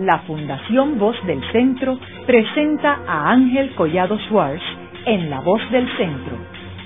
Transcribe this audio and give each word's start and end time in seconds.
la 0.00 0.20
Fundación 0.20 0.98
Voz 0.98 1.16
del 1.26 1.42
Centro 1.52 1.98
presenta 2.26 3.00
a 3.06 3.30
Ángel 3.30 3.74
Collado 3.74 4.18
Schwartz 4.20 4.62
en 5.04 5.28
La 5.28 5.40
Voz 5.40 5.60
del 5.70 5.86
Centro, 5.96 6.36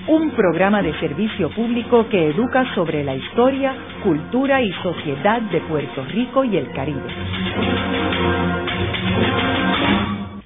un 0.07 0.31
programa 0.31 0.81
de 0.81 0.93
servicio 0.99 1.49
público 1.51 2.07
que 2.09 2.31
educa 2.31 2.65
sobre 2.75 3.03
la 3.05 3.15
historia, 3.15 3.73
cultura 4.03 4.61
y 4.61 4.71
sociedad 4.83 5.41
de 5.43 5.61
Puerto 5.61 6.03
Rico 6.05 6.43
y 6.43 6.57
el 6.57 6.69
Caribe. 6.71 7.09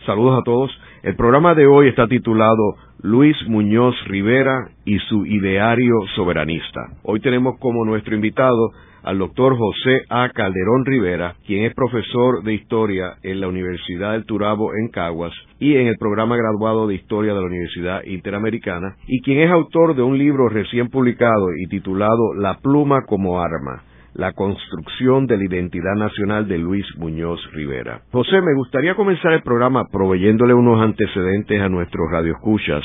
Saludos 0.06 0.40
a 0.40 0.44
todos. 0.44 0.72
El 1.02 1.16
programa 1.16 1.56
de 1.56 1.66
hoy 1.66 1.88
está 1.88 2.08
titulado 2.08 2.76
Luis 3.02 3.38
Muñoz 3.48 3.96
Rivera 4.06 4.68
y 4.84 4.98
su 5.08 5.26
ideario 5.26 5.96
soberanista. 6.14 6.82
Hoy 7.04 7.22
tenemos 7.22 7.58
como 7.58 7.86
nuestro 7.86 8.16
invitado 8.16 8.72
al 9.04 9.18
doctor 9.18 9.58
José 9.58 10.02
A. 10.10 10.28
Calderón 10.28 10.84
Rivera, 10.84 11.36
quien 11.48 11.64
es 11.64 11.74
profesor 11.74 12.44
de 12.44 12.54
Historia 12.54 13.14
en 13.24 13.40
la 13.40 13.48
Universidad 13.48 14.12
del 14.12 14.26
Turabo 14.26 14.76
en 14.76 14.90
Caguas 14.90 15.32
y 15.58 15.78
en 15.78 15.88
el 15.88 15.96
programa 15.98 16.36
graduado 16.36 16.86
de 16.86 16.96
Historia 16.96 17.34
de 17.34 17.40
la 17.40 17.48
Universidad 17.48 18.04
Interamericana, 18.04 18.98
y 19.08 19.22
quien 19.22 19.40
es 19.40 19.52
autor 19.52 19.96
de 19.96 20.02
un 20.02 20.18
libro 20.18 20.50
recién 20.50 20.90
publicado 20.90 21.48
y 21.58 21.68
titulado 21.68 22.34
La 22.36 22.58
pluma 22.58 23.06
como 23.06 23.40
arma, 23.40 23.84
la 24.14 24.34
construcción 24.34 25.28
de 25.28 25.38
la 25.38 25.46
identidad 25.46 25.96
nacional 25.96 26.48
de 26.48 26.58
Luis 26.58 26.86
Muñoz 26.98 27.40
Rivera. 27.54 28.02
José, 28.12 28.42
me 28.42 28.56
gustaría 28.56 28.96
comenzar 28.96 29.34
el 29.34 29.44
programa 29.44 29.86
proveyéndole 29.92 30.54
unos 30.54 30.82
antecedentes 30.82 31.62
a 31.62 31.70
nuestros 31.70 32.10
radioescuchas 32.12 32.84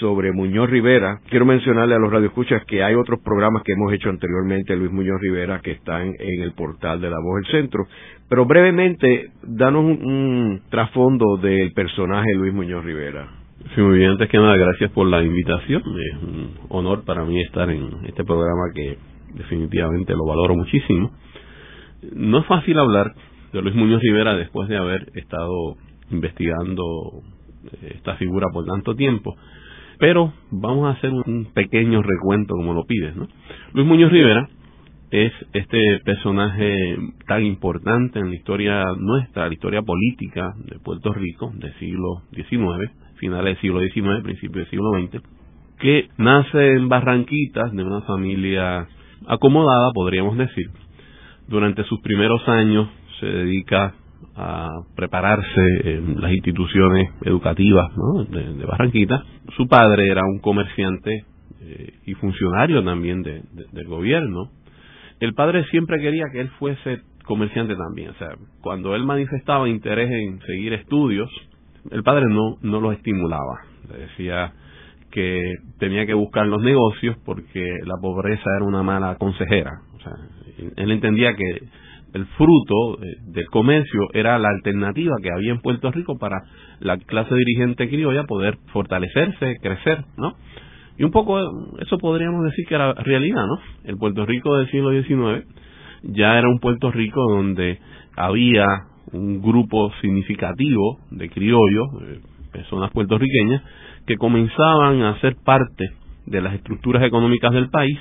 sobre 0.00 0.32
Muñoz 0.32 0.68
Rivera. 0.68 1.20
Quiero 1.28 1.44
mencionarle 1.44 1.94
a 1.94 1.98
los 1.98 2.10
radioescuchas 2.10 2.64
que 2.64 2.82
hay 2.82 2.94
otros 2.94 3.20
programas 3.22 3.62
que 3.62 3.72
hemos 3.72 3.92
hecho 3.92 4.08
anteriormente, 4.08 4.74
Luis 4.74 4.90
Muñoz 4.90 5.20
Rivera, 5.20 5.60
que 5.60 5.72
están 5.72 6.14
en 6.18 6.42
el 6.42 6.52
portal 6.52 7.00
de 7.00 7.10
La 7.10 7.18
Voz 7.20 7.42
del 7.42 7.52
Centro. 7.52 7.86
Pero 8.28 8.46
brevemente, 8.46 9.30
danos 9.42 9.84
un, 9.84 10.62
trasfondo 10.70 11.36
del 11.36 11.72
personaje 11.72 12.34
Luis 12.34 12.52
Muñoz 12.52 12.84
Rivera. 12.84 13.28
Sí, 13.74 13.80
muy 13.80 13.98
bien. 13.98 14.12
Antes 14.12 14.28
que 14.30 14.38
nada, 14.38 14.56
gracias 14.56 14.90
por 14.90 15.06
la 15.06 15.22
invitación. 15.22 15.82
Es 15.82 16.22
un 16.22 16.50
honor 16.70 17.04
para 17.04 17.24
mí 17.24 17.40
estar 17.42 17.68
en 17.70 17.90
este 18.06 18.24
programa 18.24 18.72
que 18.74 18.96
definitivamente 19.34 20.14
lo 20.14 20.26
valoro 20.26 20.56
muchísimo. 20.56 21.10
No 22.14 22.38
es 22.38 22.46
fácil 22.46 22.78
hablar 22.78 23.14
de 23.52 23.62
Luis 23.62 23.74
Muñoz 23.74 24.00
Rivera 24.00 24.36
después 24.36 24.68
de 24.68 24.76
haber 24.76 25.10
estado 25.14 25.76
investigando 26.10 27.22
esta 27.82 28.16
figura 28.16 28.46
por 28.52 28.64
tanto 28.64 28.94
tiempo. 28.94 29.36
Pero 29.98 30.32
vamos 30.50 30.86
a 30.86 30.96
hacer 30.96 31.10
un 31.12 31.50
pequeño 31.52 32.02
recuento 32.02 32.54
como 32.54 32.72
lo 32.72 32.84
pides. 32.84 33.14
¿no? 33.16 33.28
Luis 33.74 33.86
Muñoz 33.86 34.10
Rivera 34.10 34.48
es 35.10 35.32
este 35.52 36.00
personaje 36.04 36.96
tan 37.26 37.44
importante 37.44 38.20
en 38.20 38.30
la 38.30 38.36
historia 38.36 38.84
nuestra, 38.96 39.48
la 39.48 39.52
historia 39.52 39.82
política 39.82 40.54
de 40.64 40.78
Puerto 40.78 41.12
Rico 41.12 41.52
del 41.54 41.74
siglo 41.78 42.22
XIX, 42.32 42.90
finales 43.16 43.56
del 43.56 43.60
siglo 43.60 43.80
XIX, 43.80 44.22
principios 44.22 44.64
del 44.64 44.70
siglo 44.70 44.90
XX, 44.92 45.22
que 45.80 46.08
nace 46.16 46.74
en 46.74 46.88
Barranquitas 46.88 47.72
de 47.72 47.82
una 47.82 48.02
familia 48.02 48.86
acomodada, 49.26 49.90
podríamos 49.92 50.36
decir. 50.36 50.70
Durante 51.48 51.84
sus 51.84 52.00
primeros 52.00 52.46
años 52.48 52.88
se 53.18 53.26
dedica 53.26 53.94
a 54.36 54.68
prepararse 54.96 55.66
en 55.84 56.20
las 56.20 56.32
instituciones 56.32 57.10
educativas 57.22 57.90
de, 58.28 58.64
Barranquita. 58.64 59.22
Su 59.56 59.66
padre 59.66 60.08
era 60.10 60.22
un 60.24 60.38
comerciante 60.38 61.24
eh, 61.60 61.94
y 62.06 62.14
funcionario 62.14 62.82
también 62.84 63.22
del 63.22 63.86
gobierno. 63.86 64.50
El 65.18 65.34
padre 65.34 65.64
siempre 65.66 66.00
quería 66.00 66.24
que 66.32 66.40
él 66.40 66.48
fuese 66.58 67.02
comerciante 67.24 67.76
también. 67.76 68.10
O 68.10 68.14
sea, 68.14 68.28
cuando 68.62 68.94
él 68.94 69.04
manifestaba 69.04 69.68
interés 69.68 70.10
en 70.10 70.40
seguir 70.40 70.72
estudios, 70.72 71.30
el 71.90 72.02
padre 72.02 72.26
no, 72.28 72.56
no 72.62 72.80
lo 72.80 72.92
estimulaba. 72.92 73.60
Le 73.90 73.98
decía 74.06 74.52
que 75.10 75.54
tenía 75.78 76.06
que 76.06 76.14
buscar 76.14 76.46
los 76.46 76.62
negocios 76.62 77.16
porque 77.24 77.78
la 77.84 77.96
pobreza 78.00 78.44
era 78.56 78.64
una 78.64 78.82
mala 78.82 79.16
consejera. 79.16 79.80
O 79.96 80.00
sea, 80.00 80.12
él 80.76 80.90
entendía 80.90 81.34
que 81.34 81.60
el 82.12 82.26
fruto 82.26 82.98
del 83.26 83.46
comercio 83.46 84.08
era 84.12 84.38
la 84.38 84.48
alternativa 84.48 85.14
que 85.22 85.30
había 85.30 85.52
en 85.52 85.60
Puerto 85.60 85.90
Rico 85.92 86.18
para 86.18 86.42
la 86.80 86.98
clase 86.98 87.34
dirigente 87.34 87.88
criolla 87.88 88.24
poder 88.24 88.58
fortalecerse, 88.72 89.58
crecer, 89.62 90.04
¿no? 90.16 90.34
Y 90.98 91.04
un 91.04 91.12
poco 91.12 91.40
eso 91.78 91.98
podríamos 91.98 92.44
decir 92.44 92.66
que 92.66 92.74
era 92.74 92.92
realidad, 92.94 93.46
¿no? 93.46 93.58
El 93.84 93.96
Puerto 93.96 94.26
Rico 94.26 94.56
del 94.56 94.70
siglo 94.70 94.90
XIX 94.90 95.46
ya 96.02 96.38
era 96.38 96.48
un 96.48 96.58
Puerto 96.58 96.90
Rico 96.90 97.20
donde 97.30 97.78
había 98.16 98.64
un 99.12 99.40
grupo 99.40 99.92
significativo 100.00 100.98
de 101.10 101.28
criollos, 101.30 101.88
eh, 102.02 102.20
personas 102.52 102.90
puertorriqueñas, 102.92 103.62
que 104.06 104.16
comenzaban 104.16 105.02
a 105.02 105.20
ser 105.20 105.36
parte 105.44 105.84
de 106.26 106.40
las 106.40 106.54
estructuras 106.54 107.02
económicas 107.02 107.52
del 107.52 107.70
país 107.70 107.98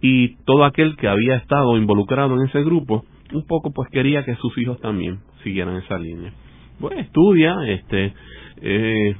y 0.00 0.36
todo 0.44 0.64
aquel 0.64 0.96
que 0.96 1.08
había 1.08 1.36
estado 1.36 1.76
involucrado 1.76 2.34
en 2.34 2.48
ese 2.48 2.62
grupo 2.62 3.04
un 3.32 3.46
poco 3.46 3.72
pues 3.72 3.88
quería 3.90 4.24
que 4.24 4.34
sus 4.36 4.56
hijos 4.58 4.80
también 4.80 5.20
siguieran 5.42 5.76
esa 5.76 5.98
línea. 5.98 6.32
Bueno, 6.78 7.00
estudia, 7.00 7.56
este, 7.66 8.12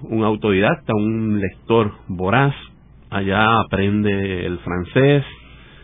un 0.03 0.25
autodidacta, 0.25 0.93
un 0.95 1.41
lector 1.41 1.93
voraz, 2.09 2.55
allá 3.11 3.61
aprende 3.61 4.47
el 4.47 4.59
francés, 4.59 5.25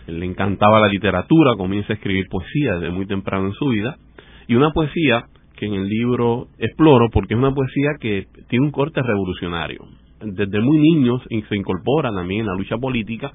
le 0.06 0.24
encantaba 0.24 0.80
la 0.80 0.88
literatura, 0.88 1.52
comienza 1.56 1.92
a 1.92 1.96
escribir 1.96 2.26
poesía 2.30 2.74
desde 2.74 2.90
muy 2.90 3.06
temprano 3.06 3.46
en 3.46 3.52
su 3.52 3.68
vida, 3.68 3.96
y 4.46 4.54
una 4.54 4.70
poesía 4.70 5.24
que 5.56 5.66
en 5.66 5.74
el 5.74 5.88
libro 5.88 6.48
exploro 6.58 7.08
porque 7.12 7.34
es 7.34 7.38
una 7.38 7.54
poesía 7.54 7.90
que 8.00 8.26
tiene 8.48 8.64
un 8.64 8.72
corte 8.72 9.02
revolucionario. 9.02 9.84
Desde 10.20 10.60
muy 10.60 10.78
niños 10.78 11.22
se 11.48 11.56
incorpora 11.56 12.10
también 12.10 12.40
en 12.40 12.46
la 12.46 12.54
lucha 12.54 12.76
política, 12.76 13.32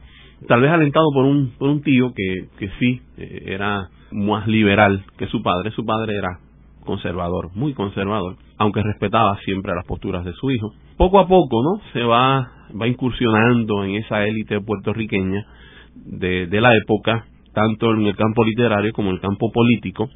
tal 0.48 0.62
vez 0.62 0.72
alentado 0.72 1.06
por 1.14 1.26
un, 1.26 1.82
tío 1.82 2.14
que, 2.14 2.50
que 2.58 2.70
sí 2.80 3.02
eh, 3.18 3.44
era 3.48 3.90
más 4.12 4.48
liberal 4.48 5.04
que 5.18 5.28
su 5.28 5.42
padre. 5.42 5.72
Su 5.72 5.86
padre 5.86 6.16
era 6.18 6.40
conservador, 6.86 7.50
muy 7.56 7.74
conservador, 7.74 8.36
aunque 8.58 8.84
respetaba 8.84 9.38
siempre 9.46 9.74
las 9.74 9.86
posturas 9.86 10.26
de 10.26 10.34
su 10.34 10.52
hijo. 10.52 10.74
Poco 10.98 11.20
a 11.20 11.28
poco, 11.28 11.62
¿no? 11.64 11.82
Se 11.94 12.04
va, 12.04 12.52
va 12.80 12.88
incursionando 12.88 13.84
en 13.84 13.96
esa 13.96 14.26
élite 14.26 14.60
puertorriqueña 14.62 15.46
de, 15.96 16.48
de 16.48 16.62
la 16.62 16.76
época, 16.76 17.26
tanto 17.54 17.94
en 17.94 18.06
el 18.06 18.16
campo 18.16 18.44
literario 18.44 18.92
como 18.94 19.10
en 19.10 19.16
el 19.16 19.22
campo 19.22 19.52
político, 19.52 20.10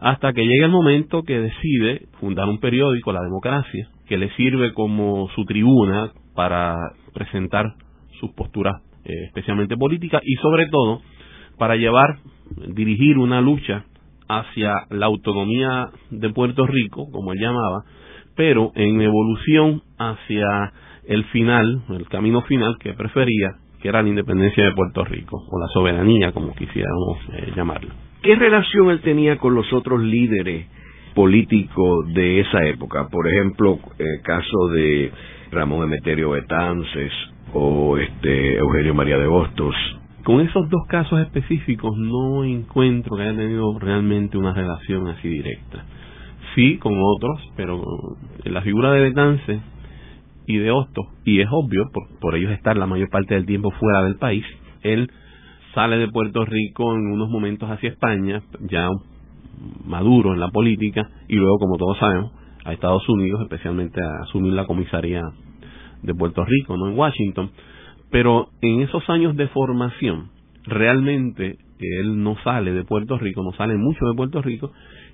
hasta 0.00 0.32
que 0.32 0.46
llega 0.46 0.66
el 0.66 0.72
momento 0.72 1.22
que 1.22 1.38
decide 1.40 2.06
fundar 2.20 2.48
un 2.48 2.58
periódico, 2.58 3.12
La 3.12 3.22
Democracia, 3.22 3.88
que 4.08 4.18
le 4.18 4.30
sirve 4.36 4.72
como 4.74 5.28
su 5.34 5.44
tribuna 5.44 6.12
para 6.34 6.76
presentar 7.12 7.74
sus 8.20 8.30
posturas 8.32 8.82
eh, 9.04 9.12
especialmente 9.26 9.76
políticas 9.76 10.22
y 10.24 10.34
sobre 10.36 10.66
todo 10.66 11.00
para 11.58 11.76
llevar 11.76 12.18
dirigir 12.68 13.18
una 13.18 13.40
lucha 13.40 13.84
hacia 14.28 14.86
la 14.90 15.06
autonomía 15.06 15.88
de 16.10 16.30
Puerto 16.30 16.66
Rico, 16.66 17.10
como 17.10 17.32
él 17.32 17.38
llamaba, 17.40 17.84
pero 18.36 18.72
en 18.74 19.00
evolución 19.00 19.82
hacia 19.98 20.72
el 21.06 21.24
final, 21.26 21.82
el 21.90 22.08
camino 22.08 22.42
final 22.42 22.76
que 22.80 22.94
prefería, 22.94 23.56
que 23.80 23.88
era 23.88 24.02
la 24.02 24.08
independencia 24.08 24.64
de 24.64 24.72
Puerto 24.72 25.04
Rico, 25.04 25.36
o 25.50 25.58
la 25.58 25.66
soberanía, 25.68 26.32
como 26.32 26.54
quisiéramos 26.54 27.18
eh, 27.34 27.52
llamarlo. 27.54 27.92
¿Qué 28.22 28.34
relación 28.36 28.90
él 28.90 29.00
tenía 29.02 29.36
con 29.36 29.54
los 29.54 29.70
otros 29.72 30.02
líderes 30.02 30.66
políticos 31.14 32.12
de 32.12 32.40
esa 32.40 32.64
época? 32.66 33.08
Por 33.08 33.26
ejemplo, 33.28 33.78
el 33.98 34.22
caso 34.22 34.68
de 34.68 35.12
Ramón 35.50 35.84
Emeterio 35.84 36.30
Betances 36.30 37.12
o 37.52 37.96
este 37.98 38.56
Eugenio 38.58 38.94
María 38.94 39.18
de 39.18 39.26
Hostos, 39.26 39.74
con 40.24 40.40
esos 40.40 40.68
dos 40.70 40.86
casos 40.88 41.20
específicos 41.20 41.96
no 41.96 42.44
encuentro 42.44 43.16
que 43.16 43.22
haya 43.22 43.36
tenido 43.36 43.78
realmente 43.78 44.38
una 44.38 44.54
relación 44.54 45.06
así 45.08 45.28
directa. 45.28 45.84
Sí, 46.54 46.78
con 46.78 46.94
otros, 46.98 47.40
pero 47.56 47.82
la 48.44 48.62
figura 48.62 48.92
de 48.92 49.00
Betance 49.00 49.60
y 50.46 50.56
de 50.56 50.70
Hostos, 50.70 51.06
y 51.24 51.40
es 51.40 51.48
obvio, 51.50 51.90
por, 51.92 52.18
por 52.20 52.36
ellos 52.36 52.52
estar 52.52 52.76
la 52.76 52.86
mayor 52.86 53.10
parte 53.10 53.34
del 53.34 53.46
tiempo 53.46 53.70
fuera 53.72 54.02
del 54.04 54.16
país, 54.16 54.44
él 54.82 55.10
sale 55.74 55.98
de 55.98 56.08
Puerto 56.08 56.44
Rico 56.44 56.94
en 56.94 57.06
unos 57.12 57.28
momentos 57.28 57.68
hacia 57.70 57.90
España, 57.90 58.42
ya 58.60 58.88
maduro 59.84 60.32
en 60.34 60.40
la 60.40 60.48
política, 60.48 61.08
y 61.28 61.36
luego, 61.36 61.58
como 61.58 61.76
todos 61.76 61.98
sabemos, 61.98 62.32
a 62.64 62.72
Estados 62.72 63.08
Unidos, 63.08 63.42
especialmente 63.42 64.00
a 64.02 64.22
asumir 64.22 64.52
la 64.52 64.66
comisaría 64.66 65.22
de 66.02 66.14
Puerto 66.14 66.44
Rico, 66.44 66.76
no 66.76 66.88
en 66.88 66.98
Washington 66.98 67.50
pero 68.14 68.50
en 68.60 68.80
esos 68.80 69.02
años 69.10 69.34
de 69.34 69.48
formación, 69.48 70.30
realmente 70.62 71.58
él 71.80 72.22
no 72.22 72.36
sale 72.44 72.72
de 72.72 72.84
Puerto 72.84 73.18
Rico, 73.18 73.42
no 73.42 73.50
sale 73.54 73.76
mucho 73.76 74.06
de 74.06 74.14
Puerto 74.14 74.40
Rico. 74.40 74.70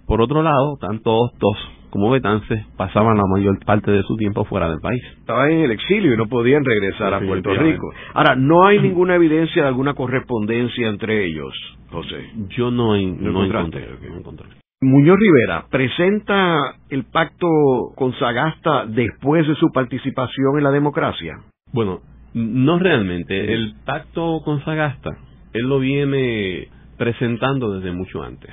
Por 0.07 0.21
otro 0.21 0.43
lado, 0.43 0.77
tanto 0.79 1.17
Hostos 1.17 1.57
como 1.91 2.11
Betances 2.11 2.65
pasaban 2.77 3.17
la 3.17 3.25
mayor 3.27 3.59
parte 3.65 3.91
de 3.91 4.03
su 4.03 4.17
tiempo 4.17 4.45
fuera 4.45 4.69
del 4.71 4.81
país. 4.81 5.03
Estaban 5.19 5.51
en 5.51 5.61
el 5.63 5.71
exilio 5.73 6.15
y 6.15 6.17
no 6.17 6.27
podían 6.27 6.65
regresar 6.65 7.13
a 7.15 7.21
Puerto 7.21 7.53
Rico. 7.55 7.93
Ahora, 8.15 8.37
no 8.37 8.67
hay 8.67 8.79
ninguna 8.81 9.17
evidencia 9.17 9.63
de 9.63 9.69
alguna 9.69 9.95
correspondencia 9.95 10.89
entre 10.89 11.27
ellos, 11.27 11.53
José. 11.91 12.31
Yo 12.57 12.71
no, 12.71 12.97
no, 12.97 13.45
encontré, 13.45 13.87
no 14.09 14.19
encontré. 14.19 14.47
Muñoz 14.83 15.19
Rivera 15.19 15.67
presenta 15.71 16.77
el 16.89 17.05
pacto 17.05 17.47
con 17.97 18.15
Sagasta 18.15 18.87
después 18.87 19.47
de 19.47 19.55
su 19.57 19.71
participación 19.73 20.57
en 20.57 20.65
la 20.65 20.71
democracia. 20.71 21.39
Bueno, 21.73 22.01
no 22.33 22.79
realmente. 22.79 23.53
El 23.53 23.75
pacto 23.85 24.41
con 24.43 24.65
Sagasta, 24.65 25.11
él 25.53 25.69
lo 25.69 25.81
viene 25.81 26.69
presentando 26.97 27.75
desde 27.75 27.93
mucho 27.93 28.23
antes. 28.23 28.51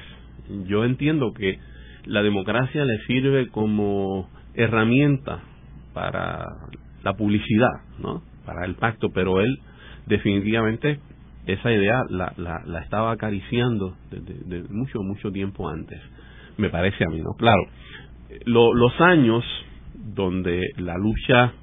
Yo 0.65 0.83
entiendo 0.83 1.33
que 1.33 1.59
la 2.07 2.23
democracia 2.23 2.85
le 2.85 2.97
sirve 3.05 3.49
como 3.49 4.29
herramienta 4.53 5.41
para 5.93 6.45
la 7.03 7.13
publicidad, 7.13 7.81
¿no? 7.99 8.23
Para 8.45 8.65
el 8.65 8.75
pacto, 8.75 9.09
pero 9.13 9.41
él 9.41 9.59
definitivamente 10.05 10.99
esa 11.45 11.71
idea 11.71 12.01
la, 12.09 12.33
la, 12.37 12.79
estaba 12.79 13.11
acariciando 13.11 13.95
desde, 14.09 14.67
mucho, 14.69 15.01
mucho 15.01 15.31
tiempo 15.31 15.69
antes, 15.69 15.99
me 16.57 16.69
parece 16.69 17.05
a 17.05 17.09
mí, 17.09 17.21
¿no? 17.21 17.33
Claro, 17.37 17.61
los 18.45 19.01
años 19.01 19.43
donde 19.93 20.61
la 20.77 20.97
lucha 20.97 21.53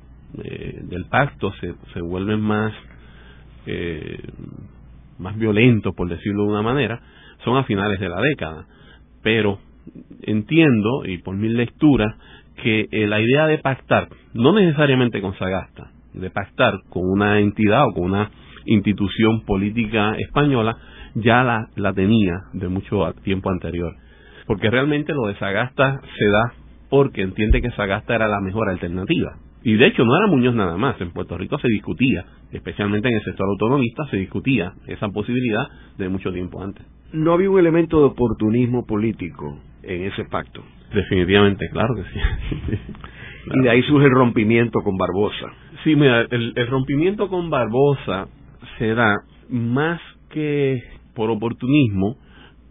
eh, 0.42 0.80
del 0.84 1.04
pacto 1.06 1.52
se, 1.60 1.74
se 1.92 2.00
vuelven 2.00 2.40
más, 2.40 2.72
eh, 3.66 4.18
más 5.18 5.36
violentos, 5.36 5.94
por 5.94 6.08
decirlo 6.08 6.44
de 6.44 6.50
una 6.50 6.62
manera, 6.62 7.00
son 7.44 7.56
a 7.56 7.64
finales 7.64 8.00
de 8.00 8.08
la 8.08 8.20
década. 8.20 8.66
Pero 9.22 9.58
entiendo, 10.22 11.04
y 11.04 11.18
por 11.18 11.36
mi 11.36 11.48
lectura, 11.48 12.16
que 12.62 12.86
eh, 12.90 13.06
la 13.06 13.20
idea 13.20 13.46
de 13.46 13.58
pactar, 13.58 14.08
no 14.32 14.52
necesariamente 14.52 15.20
con 15.20 15.36
Sagasta, 15.36 15.90
de 16.12 16.30
pactar 16.30 16.74
con 16.88 17.02
una 17.04 17.40
entidad 17.40 17.86
o 17.88 17.92
con 17.92 18.04
una 18.04 18.30
institución 18.64 19.44
política 19.44 20.14
española 20.18 20.76
ya 21.14 21.42
la, 21.42 21.68
la 21.76 21.92
tenía 21.92 22.42
de 22.52 22.68
mucho 22.68 23.12
tiempo 23.22 23.50
anterior. 23.50 23.94
Porque 24.46 24.70
realmente 24.70 25.12
lo 25.12 25.26
de 25.26 25.36
Sagasta 25.36 26.00
se 26.18 26.28
da 26.30 26.52
porque 26.90 27.22
entiende 27.22 27.60
que 27.60 27.70
Sagasta 27.72 28.14
era 28.14 28.28
la 28.28 28.40
mejor 28.40 28.68
alternativa. 28.68 29.36
Y 29.64 29.76
de 29.76 29.86
hecho 29.86 30.04
no 30.04 30.16
era 30.16 30.26
Muñoz 30.26 30.54
nada 30.54 30.76
más, 30.76 31.00
en 31.00 31.10
Puerto 31.10 31.38
Rico 31.38 31.58
se 31.58 31.68
discutía, 31.68 32.24
especialmente 32.52 33.08
en 33.08 33.14
el 33.14 33.22
sector 33.22 33.48
autonomista, 33.48 34.06
se 34.10 34.18
discutía 34.18 34.74
esa 34.86 35.08
posibilidad 35.08 35.66
de 35.96 36.08
mucho 36.08 36.30
tiempo 36.32 36.62
antes. 36.62 36.86
¿No 37.12 37.32
había 37.32 37.50
un 37.50 37.58
elemento 37.58 37.98
de 38.00 38.06
oportunismo 38.06 38.84
político 38.86 39.58
en 39.82 40.02
ese 40.04 40.24
pacto? 40.24 40.62
Definitivamente, 40.92 41.68
claro 41.70 41.94
que 41.94 42.02
sí. 42.02 42.78
Y 43.46 43.60
de 43.62 43.70
ahí 43.70 43.82
surge 43.82 44.06
el 44.06 44.14
rompimiento 44.14 44.80
con 44.80 44.96
Barbosa. 44.96 45.52
Sí, 45.82 45.94
mira, 45.96 46.22
el, 46.22 46.54
el 46.56 46.66
rompimiento 46.66 47.28
con 47.28 47.50
Barbosa 47.50 48.28
se 48.78 48.94
da 48.94 49.16
más 49.50 50.00
que 50.30 50.80
por 51.14 51.30
oportunismo, 51.30 52.16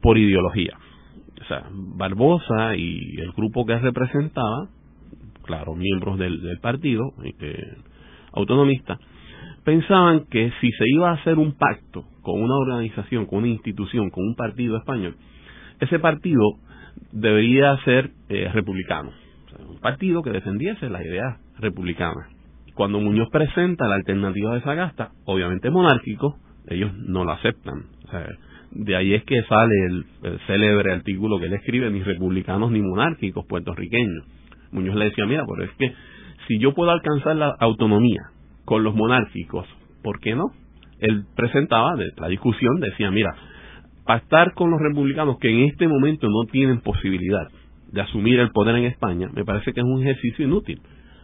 por 0.02 0.18
ideología. 0.18 0.78
O 1.42 1.46
sea, 1.46 1.64
Barbosa 1.72 2.76
y 2.76 3.20
el 3.20 3.32
grupo 3.34 3.66
que 3.66 3.78
representaba, 3.78 4.68
claro, 5.44 5.76
miembros 5.76 6.18
del, 6.18 6.58
partido 6.62 7.14
eh, 7.24 7.78
autonomista, 8.34 8.98
pensaban 9.64 10.26
que 10.30 10.52
si 10.60 10.72
se 10.72 10.86
iba 10.88 11.12
a 11.12 11.14
hacer 11.14 11.38
un 11.38 11.54
pacto 11.54 12.06
con 12.22 12.42
una 12.42 12.56
organización, 12.56 13.26
con 13.26 13.40
una 13.40 13.48
institución, 13.50 14.10
con 14.10 14.26
un 14.26 14.36
partido 14.36 14.78
español, 14.78 15.16
ese 15.80 16.00
partido 16.00 16.42
debería 17.12 17.78
ser 17.84 18.12
eh, 18.30 18.50
republicano. 18.54 19.12
un 19.68 19.80
partido 19.80 20.22
que 20.22 20.32
defendiese 20.32 20.90
las 20.90 21.02
ideas 21.02 21.38
republicanas 21.60 22.34
cuando 22.74 23.00
Muñoz 23.00 23.30
presenta 23.32 23.88
la 23.88 23.96
alternativa 23.96 24.56
de 24.56 24.62
Sagasta, 24.62 25.12
obviamente 25.26 25.70
monárquico, 25.70 26.38
ellos 26.68 26.92
no 26.96 27.24
lo 27.24 27.32
aceptan. 27.32 27.86
de 28.72 28.96
ahí 28.96 29.14
es 29.14 29.24
que 29.26 29.44
sale 29.44 29.86
el, 29.86 30.06
célebre 30.48 30.92
artículo 30.94 31.40
que 31.40 31.46
él 31.46 31.54
escribe, 31.54 31.92
ni 31.92 32.02
republicanos 32.02 32.72
ni 32.72 32.82
monárquicos 32.82 33.46
puertorriqueños. 33.46 34.26
Muñoz 34.74 34.96
le 34.96 35.06
decía, 35.06 35.26
mira, 35.26 35.44
pero 35.48 35.70
es 35.70 35.78
que 35.78 35.94
si 36.48 36.60
yo 36.60 36.74
puedo 36.74 36.92
alcanzar 36.92 37.36
la 37.36 37.56
autonomía 37.60 38.22
con 38.66 38.84
los 38.84 38.96
monárquicos, 38.96 39.68
¿por 40.04 40.20
qué 40.20 40.36
no? 40.36 40.46
Él 41.00 41.26
presentaba 41.36 41.96
la 42.18 42.28
discusión, 42.28 42.80
decía, 42.80 43.12
mira, 43.12 43.36
pactar 44.06 44.54
con 44.54 44.72
los 44.72 44.80
republicanos 44.82 45.38
que 45.40 45.50
en 45.50 45.70
este 45.70 45.88
momento 45.88 46.28
no 46.28 46.50
tienen 46.52 46.82
posibilidad 46.82 47.48
de 47.92 48.02
asumir 48.02 48.40
el 48.40 48.52
poder 48.52 48.76
en 48.76 48.86
España, 48.86 49.30
me 49.34 49.46
parece 49.46 49.74
que 49.74 49.80
es 49.80 49.86
un 49.86 50.02
ejercicio 50.02 50.46
inútil 50.46 50.82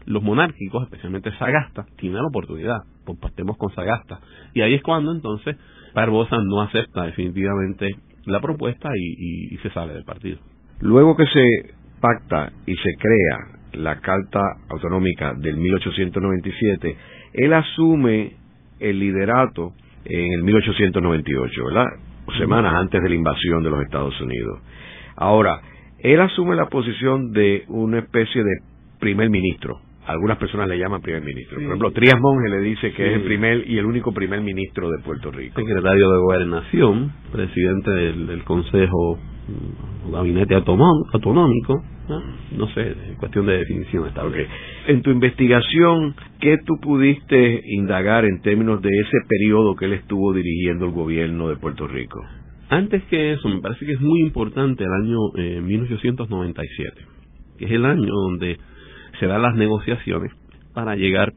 los 0.10 0.24
monárquicos, 0.24 0.84
especialmente 0.84 1.32
Sagasta, 1.38 1.86
tienen 1.98 2.22
la 2.22 2.28
oportunidad, 2.28 2.78
compartimos 3.06 3.58
con 3.58 3.74
Sagasta. 3.76 4.20
Y 4.56 4.62
ahí 4.62 4.74
es 4.74 4.82
cuando 4.82 5.12
entonces 5.12 5.56
Barbosa 5.94 6.38
no 6.44 6.62
acepta 6.62 7.04
definitivamente 7.04 7.96
la 8.26 8.42
propuesta 8.42 8.90
y, 8.96 9.56
se 9.58 9.70
sale 9.70 9.94
del 9.94 10.04
partido. 10.04 10.40
Luego 10.80 11.16
que 11.16 11.26
se 11.28 11.74
pacta 12.00 12.52
y 12.66 12.76
se 12.76 12.96
crea 12.98 13.60
la 13.74 14.00
Carta 14.00 14.42
Autonómica 14.70 15.34
del 15.36 15.58
1897, 15.58 16.98
él 17.34 17.54
asume 17.54 18.34
el 18.80 19.00
liderato 19.00 19.74
en 20.06 20.34
el 20.34 20.44
1898, 20.44 21.66
¿verdad? 21.66 21.86
Semanas 22.38 22.74
antes 22.76 23.02
de 23.02 23.10
la 23.10 23.16
invasión 23.16 23.64
de 23.64 23.70
los 23.70 23.82
Estados 23.84 24.20
Unidos. 24.22 24.60
Ahora, 25.16 25.62
él 26.00 26.20
asume 26.22 26.56
la 26.56 26.68
posición 26.70 27.32
de 27.32 27.66
una 27.68 28.00
especie 28.00 28.44
de 28.44 28.60
primer 29.00 29.30
ministro, 29.30 29.82
algunas 30.10 30.38
personas 30.38 30.68
le 30.68 30.80
llaman 30.80 31.02
primer 31.02 31.22
ministro. 31.22 31.56
Por 31.56 31.66
ejemplo, 31.66 31.92
Trias 31.92 32.20
Monge 32.20 32.50
le 32.50 32.62
dice 32.62 32.92
que 32.94 33.08
es 33.08 33.14
el 33.18 33.22
primer 33.22 33.70
y 33.70 33.78
el 33.78 33.86
único 33.86 34.12
primer 34.12 34.42
ministro 34.42 34.90
de 34.90 35.04
Puerto 35.04 35.30
Rico. 35.30 35.60
Secretario 35.60 36.10
de 36.10 36.18
Gobernación, 36.18 37.14
presidente 37.32 37.92
del, 37.92 38.44
Consejo 38.44 39.20
mm, 39.50 40.12
Gabinete 40.12 40.56
Autonómico, 40.56 41.84
¿no? 42.58 42.68
sé, 42.74 42.92
es 42.92 43.18
cuestión 43.18 43.46
de 43.46 43.58
definición 43.58 44.08
está 44.08 44.24
En 44.88 45.02
tu 45.02 45.12
investigación, 45.12 46.16
¿qué 46.40 46.58
tú 46.66 46.80
pudiste 46.82 47.62
indagar 47.66 48.26
en 48.26 48.42
términos 48.42 48.82
de 48.82 48.90
ese 48.90 49.18
periodo 49.28 49.76
que 49.76 49.86
él 49.86 49.94
estuvo 49.94 50.34
dirigiendo 50.34 50.86
el 50.86 50.92
gobierno 50.92 51.50
de 51.50 51.58
Puerto 51.58 51.88
Rico? 51.88 52.20
Antes 52.70 53.04
que 53.06 53.34
eso, 53.34 53.50
me 53.50 53.62
parece 53.62 53.86
que 53.86 53.94
es 53.94 54.02
muy 54.02 54.22
importante 54.22 54.84
el 54.84 54.92
año 54.92 55.18
1897, 55.64 56.94
eh, 57.00 57.06
que 57.58 57.66
es 57.66 57.72
el 57.72 57.86
año 57.86 58.14
donde 58.14 58.60
se 59.20 59.26
dan 59.26 59.42
las 59.42 59.56
negociaciones 59.56 60.32
para 60.74 60.96
llegar 60.96 61.34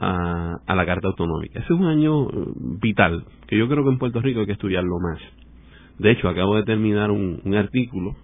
a, 0.00 0.74
la 0.74 0.86
Carta 0.86 1.08
Autonómica. 1.08 1.60
Ese 1.60 1.72
es 1.72 1.78
un 1.78 1.86
año 1.86 2.28
eh, 2.28 2.32
vital, 2.80 3.24
que 3.46 3.56
yo 3.56 3.68
creo 3.68 3.84
que 3.84 3.90
en 3.90 3.98
Puerto 3.98 4.20
Rico 4.20 4.40
hay 4.40 4.46
que 4.46 4.52
estudiarlo 4.52 4.98
más. 5.00 5.20
De 5.98 6.10
hecho, 6.10 6.28
acabo 6.28 6.56
de 6.56 6.64
terminar 6.64 7.10
un, 7.10 7.54
artículo 7.54 8.16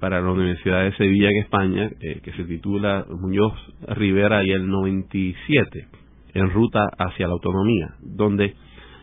para 0.00 0.20
la 0.20 0.30
Universidad 0.30 0.84
de 0.84 0.96
Sevilla 0.96 1.30
en 1.30 1.38
España, 1.38 1.90
eh, 2.00 2.20
que 2.22 2.32
se 2.32 2.44
titula 2.44 3.06
Muñoz 3.08 3.54
Rivera 3.88 4.44
y 4.44 4.50
el 4.50 4.68
97, 4.68 5.88
en 6.34 6.50
ruta 6.50 6.80
hacia 6.98 7.26
la 7.26 7.32
autonomía, 7.32 7.94
donde 8.02 8.54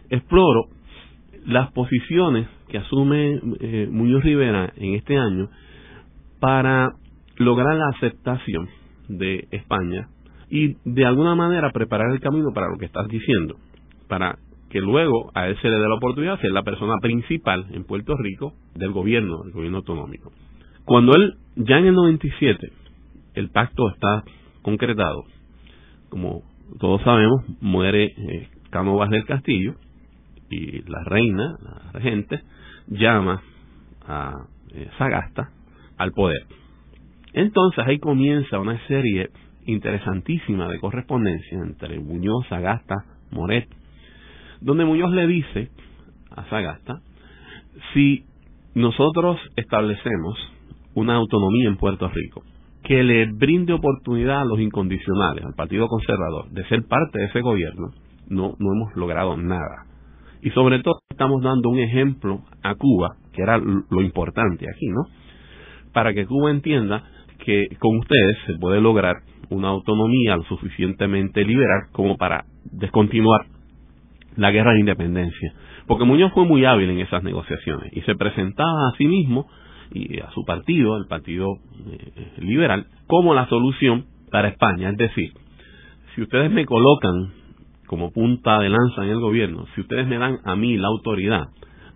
exploro 0.09 0.65
las 1.45 1.71
posiciones 1.71 2.47
que 2.67 2.77
asume 2.77 3.39
eh, 3.59 3.87
Muñoz 3.89 4.23
Rivera 4.23 4.71
en 4.75 4.95
este 4.95 5.17
año 5.17 5.49
para 6.39 6.93
lograr 7.37 7.75
la 7.75 7.89
aceptación 7.95 8.69
de 9.07 9.47
España 9.51 10.07
y 10.49 10.75
de 10.85 11.05
alguna 11.05 11.33
manera 11.33 11.71
preparar 11.71 12.11
el 12.11 12.19
camino 12.19 12.51
para 12.53 12.67
lo 12.69 12.77
que 12.77 12.85
estás 12.85 13.07
diciendo, 13.07 13.55
para 14.07 14.37
que 14.71 14.79
luego 14.79 15.31
a 15.33 15.47
él 15.47 15.57
se 15.61 15.69
le 15.69 15.77
dé 15.77 15.87
la 15.87 15.95
oportunidad 15.95 16.35
de 16.35 16.41
ser 16.41 16.51
la 16.51 16.63
persona 16.63 16.95
principal 17.01 17.65
en 17.71 17.83
Puerto 17.83 18.15
Rico 18.17 18.53
del 18.73 18.91
gobierno, 18.91 19.43
del 19.43 19.51
gobierno 19.51 19.77
autonómico. 19.79 20.31
Cuando 20.85 21.13
él, 21.15 21.35
ya 21.55 21.77
en 21.77 21.87
el 21.87 21.93
97, 21.93 22.71
el 23.35 23.49
pacto 23.49 23.89
está 23.89 24.23
concretado, 24.61 25.23
como 26.09 26.43
todos 26.79 27.01
sabemos, 27.03 27.43
muere 27.59 28.05
eh, 28.05 28.49
Cánovas 28.69 29.09
del 29.09 29.25
Castillo 29.25 29.75
y 30.49 30.81
la 30.89 31.03
reina, 31.03 31.57
la 31.61 31.91
regente, 31.91 32.41
llama 32.87 33.41
a 34.07 34.45
eh, 34.73 34.89
Sagasta 34.97 35.49
al 35.97 36.11
poder. 36.11 36.45
Entonces 37.33 37.85
ahí 37.85 37.99
comienza 37.99 38.59
una 38.59 38.79
serie 38.87 39.29
interesantísima 39.65 40.67
de 40.69 40.79
correspondencia 40.79 41.59
entre 41.59 41.99
Muñoz, 41.99 42.47
Sagasta, 42.47 42.95
Moret, 43.31 43.67
donde 44.61 44.85
Muñoz 44.85 45.11
le 45.11 45.27
dice 45.27 45.69
a 46.35 46.45
Sagasta, 46.49 47.01
si 47.93 48.23
nosotros 48.75 49.37
establecemos 49.55 50.37
una 50.93 51.15
autonomía 51.15 51.67
en 51.67 51.77
Puerto 51.77 52.07
Rico, 52.09 52.43
que 52.83 53.03
le 53.03 53.31
brinde 53.31 53.73
oportunidad 53.73 54.41
a 54.41 54.45
los 54.45 54.59
incondicionales, 54.59 55.45
al 55.45 55.53
Partido 55.53 55.87
Conservador, 55.87 56.49
de 56.51 56.65
ser 56.65 56.83
parte 56.87 57.19
de 57.19 57.25
ese 57.25 57.41
gobierno, 57.41 57.91
no, 58.27 58.55
no 58.59 58.73
hemos 58.73 58.95
logrado 58.95 59.37
nada. 59.37 59.85
Y 60.41 60.49
sobre 60.51 60.81
todo 60.81 60.95
estamos 61.09 61.43
dando 61.43 61.69
un 61.69 61.79
ejemplo 61.79 62.41
a 62.63 62.75
Cuba, 62.75 63.15
que 63.33 63.43
era 63.43 63.57
lo 63.57 64.01
importante 64.01 64.65
aquí, 64.69 64.87
¿no? 64.87 65.05
Para 65.93 66.13
que 66.13 66.25
Cuba 66.25 66.49
entienda 66.49 67.03
que 67.45 67.67
con 67.79 67.97
ustedes 67.97 68.37
se 68.47 68.53
puede 68.55 68.81
lograr 68.81 69.17
una 69.49 69.69
autonomía 69.69 70.37
lo 70.37 70.43
suficientemente 70.43 71.43
liberal 71.43 71.89
como 71.91 72.17
para 72.17 72.45
descontinuar 72.71 73.45
la 74.35 74.51
guerra 74.51 74.73
de 74.73 74.79
independencia. 74.79 75.53
Porque 75.87 76.05
Muñoz 76.05 76.31
fue 76.33 76.45
muy 76.45 76.65
hábil 76.65 76.89
en 76.89 76.99
esas 76.99 77.23
negociaciones 77.23 77.91
y 77.93 78.01
se 78.01 78.15
presentaba 78.15 78.89
a 78.89 78.97
sí 78.97 79.07
mismo 79.07 79.47
y 79.93 80.19
a 80.19 80.31
su 80.31 80.45
partido, 80.45 80.97
el 80.97 81.07
Partido 81.07 81.47
eh, 81.91 82.33
Liberal, 82.37 82.87
como 83.07 83.33
la 83.33 83.47
solución 83.47 84.05
para 84.31 84.47
España. 84.47 84.89
Es 84.89 84.97
decir, 84.97 85.33
si 86.15 86.21
ustedes 86.21 86.49
me 86.51 86.65
colocan 86.65 87.33
como 87.87 88.11
punta 88.11 88.59
de 88.59 88.69
lanza 88.69 89.03
en 89.03 89.09
el 89.09 89.19
gobierno, 89.19 89.65
si 89.75 89.81
ustedes 89.81 90.07
me 90.07 90.17
dan 90.17 90.37
a 90.45 90.55
mí 90.55 90.77
la 90.77 90.87
autoridad 90.87 91.47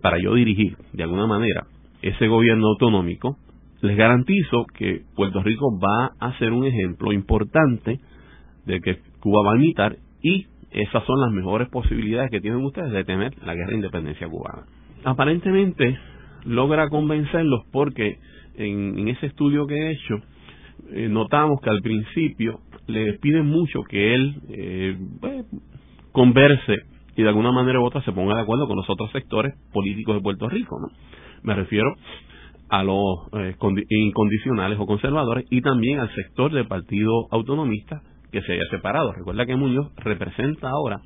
para 0.02 0.18
yo 0.18 0.34
dirigir 0.34 0.76
de 0.92 1.02
alguna 1.02 1.26
manera 1.26 1.66
ese 2.02 2.28
gobierno 2.28 2.68
autonómico, 2.68 3.38
les 3.80 3.96
garantizo 3.96 4.66
que 4.74 5.02
Puerto 5.14 5.42
Rico 5.42 5.66
va 5.78 6.12
a 6.20 6.36
ser 6.38 6.52
un 6.52 6.66
ejemplo 6.66 7.12
importante 7.12 8.00
de 8.66 8.80
que 8.80 8.98
Cuba 9.20 9.42
va 9.46 9.52
a 9.54 9.56
imitar 9.56 9.96
y 10.22 10.46
esas 10.70 11.04
son 11.04 11.20
las 11.20 11.30
mejores 11.32 11.68
posibilidades 11.68 12.30
que 12.30 12.40
tienen 12.40 12.64
ustedes 12.64 12.92
de 12.92 13.04
tener 13.04 13.32
la 13.44 13.54
guerra 13.54 13.70
de 13.70 13.76
independencia 13.76 14.28
cubana. 14.28 14.66
Aparentemente 15.04 15.98
logra 16.44 16.88
convencerlos 16.88 17.62
porque 17.72 18.18
en, 18.56 19.08
ese 19.08 19.26
estudio 19.26 19.66
que 19.66 19.74
he 19.74 19.90
hecho 19.92 20.14
eh, 20.90 21.08
notamos 21.08 21.60
que 21.60 21.70
al 21.70 21.80
principio 21.82 22.60
le 22.86 23.14
piden 23.14 23.46
mucho 23.46 23.82
que 23.88 24.14
él 24.14 24.34
eh, 24.50 24.96
converse 26.12 26.76
y 27.16 27.22
de 27.22 27.28
alguna 27.28 27.50
manera 27.50 27.80
u 27.80 27.84
otra 27.84 28.02
se 28.02 28.12
ponga 28.12 28.36
de 28.36 28.42
acuerdo 28.42 28.66
con 28.66 28.76
los 28.76 28.88
otros 28.88 29.10
sectores 29.10 29.54
políticos 29.72 30.16
de 30.16 30.20
Puerto 30.20 30.48
Rico. 30.48 30.78
¿no? 30.78 30.88
Me 31.42 31.54
refiero 31.54 31.94
a 32.68 32.82
los 32.82 33.28
eh, 33.32 33.56
incondicionales 33.88 34.78
o 34.78 34.86
conservadores 34.86 35.46
y 35.50 35.62
también 35.62 36.00
al 36.00 36.14
sector 36.14 36.52
del 36.52 36.66
Partido 36.66 37.12
Autonomista 37.30 38.02
que 38.36 38.42
se 38.46 38.52
haya 38.52 38.68
separado. 38.70 39.12
Recuerda 39.12 39.46
que 39.46 39.56
Muñoz 39.56 39.90
representa 39.96 40.68
ahora 40.68 41.00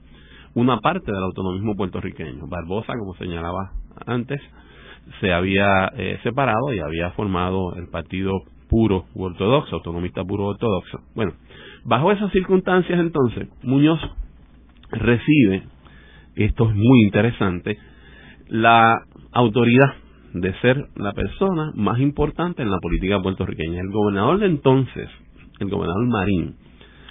una 0.55 0.81
parte 0.81 1.13
del 1.13 1.23
autonomismo 1.23 1.77
puertorriqueño. 1.77 2.49
Barbosa, 2.49 2.95
como 2.99 3.15
señalaba 3.15 3.71
antes, 4.05 4.41
se 5.21 5.33
había 5.33 5.93
eh, 5.97 6.19
separado 6.25 6.75
y 6.75 6.81
había 6.81 7.13
formado 7.13 7.75
el 7.77 7.87
partido 7.87 8.33
puro 8.69 9.05
ortodoxo, 9.15 9.77
autonomista 9.77 10.25
puro 10.25 10.47
ortodoxo. 10.47 10.99
Bueno, 11.15 11.35
bajo 11.85 12.11
esas 12.11 12.33
circunstancias 12.33 12.99
entonces, 12.99 13.49
Muñoz 13.63 14.01
recibe, 14.91 15.63
esto 16.35 16.69
es 16.69 16.75
muy 16.75 17.03
interesante, 17.05 17.79
la 18.49 19.03
autoridad 19.31 19.95
de 20.35 20.53
ser 20.61 20.89
la 20.97 21.13
persona 21.13 21.71
más 21.77 22.01
importante 22.01 22.63
en 22.63 22.71
la 22.73 22.79
política 22.81 23.21
puertorriqueña. 23.23 23.81
El 23.81 23.91
gobernador 23.91 24.41
de 24.41 24.47
entonces, 24.47 25.09
el 25.61 25.69
gobernador 25.69 26.07
Marín, 26.09 26.57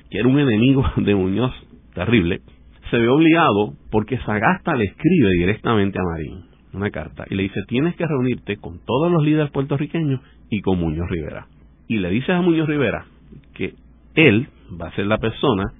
que 0.10 0.20
era 0.20 0.28
un 0.28 0.39
enemigo 0.39 0.84
de 0.98 1.16
Muñoz 1.16 1.54
terrible, 1.94 2.42
se 2.89 2.98
ve 2.98 3.08
obligado 3.08 3.74
porque 3.92 4.18
Sagasta 4.20 4.75
le 4.75 4.86
escribe 4.86 5.30
directamente 5.38 6.00
a 6.00 6.04
Marín 6.04 6.50
una 6.74 6.92
carta 6.92 7.25
y 7.30 7.36
le 7.36 7.44
dice 7.44 7.62
tienes 7.68 7.96
que 7.96 8.06
reunirte 8.06 8.58
con 8.58 8.80
todos 8.86 9.12
los 9.12 9.24
líderes 9.24 9.51
puertorriqueños 9.51 10.22
y 10.50 10.62
con 10.62 10.80
Muñoz 10.80 11.10
Rivera. 11.10 11.48
Y 11.88 11.98
le 11.98 12.10
dice 12.10 12.32
a 12.32 12.42
Muñoz 12.42 12.68
Rivera 12.68 13.06
que 13.54 13.74
él 14.16 14.48
va 14.80 14.88
a 14.88 14.96
ser 14.96 15.08
la 15.08 15.18
persona 15.18 15.74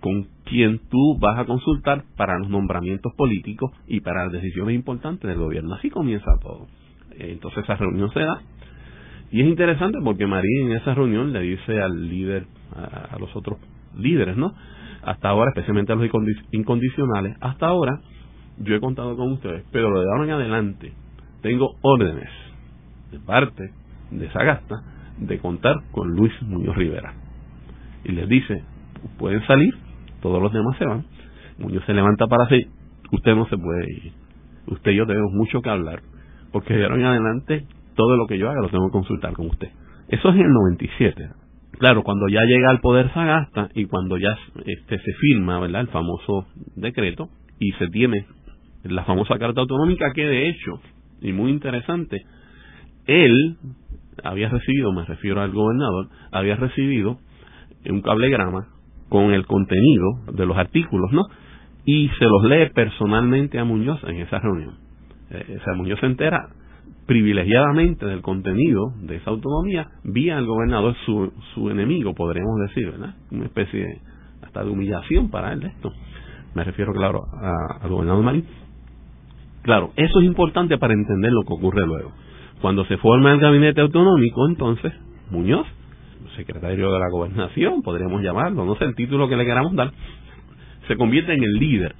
con 0.00 0.26
quien 0.44 0.80
tú 0.90 1.18
vas 1.18 1.38
a 1.38 1.46
consultar 1.46 2.04
para 2.16 2.38
los 2.38 2.48
nombramientos 2.48 3.12
políticos 3.16 3.70
y 3.86 4.00
para 4.00 4.24
las 4.24 4.32
decisiones 4.32 4.74
importantes 4.74 5.28
del 5.28 5.38
gobierno. 5.38 5.74
Así 5.74 5.88
comienza 5.88 6.30
todo. 6.42 6.66
Entonces 7.18 7.64
esa 7.64 7.76
reunión 7.76 8.10
se 8.12 8.20
da 8.20 8.40
y 9.30 9.40
es 9.40 9.48
interesante 9.48 9.98
porque 10.04 10.26
Marín 10.26 10.70
en 10.70 10.76
esa 10.76 10.94
reunión 10.94 11.32
le 11.32 11.40
dice 11.40 11.80
al 11.80 12.08
líder, 12.08 12.46
a, 12.76 13.18
los 13.18 13.34
otros 13.36 13.58
líderes, 13.96 14.36
¿no? 14.36 14.54
Hasta 15.02 15.28
ahora, 15.28 15.50
especialmente 15.50 15.92
a 15.92 15.96
los 15.96 16.08
incondicionales, 16.50 17.36
hasta 17.40 17.66
ahora 17.66 18.00
yo 18.58 18.74
he 18.74 18.80
contado 18.80 19.16
con 19.16 19.32
ustedes, 19.32 19.64
pero 19.70 19.88
de 19.88 20.06
ahora 20.06 20.24
en 20.24 20.30
adelante 20.30 20.92
tengo 21.42 21.76
órdenes 21.82 22.30
de 23.10 23.18
parte 23.20 23.70
de 24.10 24.30
Sagasta 24.30 24.82
de 25.18 25.38
contar 25.38 25.76
con 25.92 26.10
Luis 26.10 26.32
Muñoz 26.42 26.76
Rivera. 26.76 27.14
Y 28.04 28.12
les 28.12 28.28
dice, 28.28 28.62
pueden 29.18 29.44
salir, 29.46 29.74
todos 30.20 30.42
los 30.42 30.52
demás 30.52 30.76
se 30.78 30.86
van. 30.86 31.04
Muñoz 31.58 31.84
se 31.86 31.94
levanta 31.94 32.26
para 32.26 32.48
sí, 32.48 32.66
usted 33.12 33.34
no 33.34 33.46
se 33.46 33.56
puede 33.56 33.84
ir. 33.90 34.12
Usted 34.66 34.92
y 34.92 34.96
yo 34.96 35.06
tenemos 35.06 35.32
mucho 35.32 35.60
que 35.60 35.70
hablar, 35.70 36.02
porque 36.52 36.74
de 36.74 36.84
ahora 36.84 36.96
en 36.96 37.04
adelante 37.04 37.66
todo 37.94 38.16
lo 38.16 38.26
que 38.26 38.38
yo 38.38 38.50
haga 38.50 38.60
lo 38.60 38.68
tengo 38.68 38.86
que 38.86 38.92
consultar 38.92 39.32
con 39.34 39.46
usted. 39.46 39.68
Eso 40.08 40.28
es 40.28 40.34
en 40.34 40.42
el 40.42 40.52
97. 40.52 41.28
Claro, 41.78 42.02
cuando 42.02 42.28
ya 42.28 42.42
llega 42.42 42.70
al 42.70 42.80
poder 42.80 43.12
Sagasta 43.12 43.68
y 43.74 43.86
cuando 43.86 44.16
ya 44.16 44.36
este, 44.64 44.98
se 44.98 45.12
firma 45.14 45.58
¿verdad? 45.60 45.82
el 45.82 45.88
famoso 45.88 46.46
decreto 46.76 47.28
y 47.58 47.72
se 47.72 47.88
tiene 47.88 48.26
la 48.84 49.04
famosa 49.04 49.38
carta 49.38 49.60
autonómica 49.60 50.12
que 50.14 50.24
de 50.24 50.48
hecho, 50.48 50.80
y 51.20 51.32
muy 51.32 51.50
interesante, 51.50 52.22
él 53.06 53.56
había 54.22 54.48
recibido, 54.48 54.92
me 54.92 55.04
refiero 55.04 55.40
al 55.40 55.52
gobernador, 55.52 56.08
había 56.30 56.56
recibido 56.56 57.18
un 57.86 58.02
cablegrama 58.02 58.68
con 59.08 59.32
el 59.32 59.46
contenido 59.46 60.06
de 60.32 60.46
los 60.46 60.56
artículos, 60.56 61.12
¿no? 61.12 61.22
Y 61.84 62.08
se 62.18 62.24
los 62.24 62.44
lee 62.44 62.70
personalmente 62.74 63.58
a 63.58 63.64
Muñoz 63.64 64.02
en 64.04 64.16
esa 64.16 64.38
reunión. 64.38 64.74
Eh, 65.30 65.58
o 65.60 65.64
sea, 65.64 65.74
Muñoz 65.74 66.00
se 66.00 66.06
entera 66.06 66.48
privilegiadamente 67.06 68.06
del 68.06 68.22
contenido 68.22 68.92
de 69.02 69.16
esa 69.16 69.30
autonomía 69.30 69.88
vía 70.04 70.38
el 70.38 70.46
gobernador 70.46 70.94
su, 71.04 71.32
su 71.54 71.70
enemigo, 71.70 72.14
podríamos 72.14 72.58
decir, 72.68 72.90
¿verdad? 72.90 73.14
Una 73.30 73.44
especie 73.44 73.80
de, 73.80 73.98
hasta 74.42 74.64
de 74.64 74.70
humillación 74.70 75.30
para 75.30 75.52
él 75.52 75.64
esto. 75.64 75.92
Me 76.54 76.64
refiero, 76.64 76.92
claro, 76.92 77.20
al 77.80 77.90
gobernador 77.90 78.24
Marín. 78.24 78.46
Claro, 79.62 79.92
eso 79.96 80.20
es 80.20 80.26
importante 80.26 80.78
para 80.78 80.94
entender 80.94 81.32
lo 81.32 81.42
que 81.42 81.54
ocurre 81.54 81.86
luego. 81.86 82.12
Cuando 82.60 82.84
se 82.86 82.96
forma 82.98 83.32
el 83.32 83.40
gabinete 83.40 83.80
autonómico, 83.80 84.46
entonces, 84.48 84.92
Muñoz, 85.30 85.66
secretario 86.36 86.92
de 86.92 86.98
la 86.98 87.10
gobernación, 87.10 87.82
podríamos 87.82 88.22
llamarlo, 88.22 88.64
no 88.64 88.76
sé 88.76 88.84
el 88.84 88.94
título 88.94 89.28
que 89.28 89.36
le 89.36 89.44
queramos 89.44 89.74
dar, 89.74 89.92
se 90.86 90.96
convierte 90.96 91.34
en 91.34 91.42
el 91.42 91.52
líder. 91.54 91.94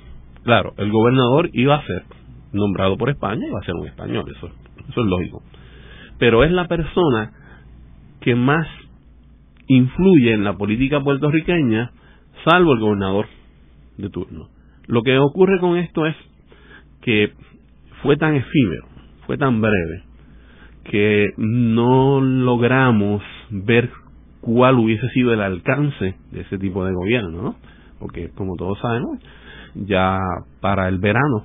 Claro, 0.44 0.72
el 0.76 0.90
gobernador 0.90 1.50
iba 1.52 1.76
a 1.76 1.86
ser 1.86 2.04
nombrado 2.52 2.96
por 2.96 3.10
España, 3.10 3.46
iba 3.46 3.58
a 3.58 3.64
ser 3.64 3.74
un 3.74 3.86
español, 3.86 4.24
eso 4.34 4.50
eso 4.88 5.00
es 5.00 5.06
lógico. 5.06 5.42
Pero 6.18 6.44
es 6.44 6.52
la 6.52 6.68
persona 6.68 7.32
que 8.20 8.34
más 8.34 8.66
influye 9.66 10.32
en 10.32 10.44
la 10.44 10.54
política 10.54 11.02
puertorriqueña, 11.02 11.92
salvo 12.44 12.72
el 12.72 12.80
gobernador 12.80 13.26
de 13.98 14.10
turno. 14.10 14.48
Lo 14.86 15.02
que 15.02 15.18
ocurre 15.18 15.58
con 15.60 15.76
esto 15.76 16.06
es 16.06 16.16
que 17.00 17.32
fue 18.02 18.16
tan 18.16 18.34
efímero, 18.34 18.86
fue 19.26 19.38
tan 19.38 19.60
breve, 19.60 20.02
que 20.84 21.30
no 21.36 22.20
logramos 22.20 23.22
ver 23.50 23.90
cuál 24.40 24.78
hubiese 24.78 25.08
sido 25.10 25.32
el 25.32 25.40
alcance 25.40 26.16
de 26.30 26.40
ese 26.42 26.58
tipo 26.58 26.84
de 26.84 26.92
gobierno, 26.92 27.42
¿no? 27.42 27.56
Porque 27.98 28.30
como 28.34 28.56
todos 28.56 28.78
sabemos, 28.80 29.18
ya 29.74 30.18
para 30.60 30.88
el 30.88 30.98
verano 30.98 31.44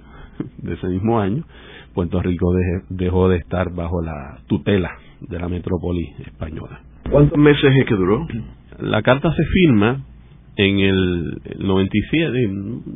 de 0.58 0.74
ese 0.74 0.88
mismo 0.88 1.19
año, 1.19 1.46
Puerto 1.93 2.22
Rico 2.22 2.53
dejó 2.89 3.29
de 3.29 3.38
estar 3.38 3.74
bajo 3.74 4.01
la 4.01 4.39
tutela 4.48 4.91
de 5.22 5.39
la 5.39 5.50
metrópoli 5.50 6.13
española. 6.25 6.81
¿Cuántos 7.10 7.38
meses 7.38 7.72
es 7.75 7.86
que 7.86 7.96
duró? 7.96 8.27
La 8.79 9.01
carta 9.01 9.34
se 9.34 9.43
firma 9.46 10.03
en 10.55 10.79
el 10.79 11.41
97, 11.58 12.50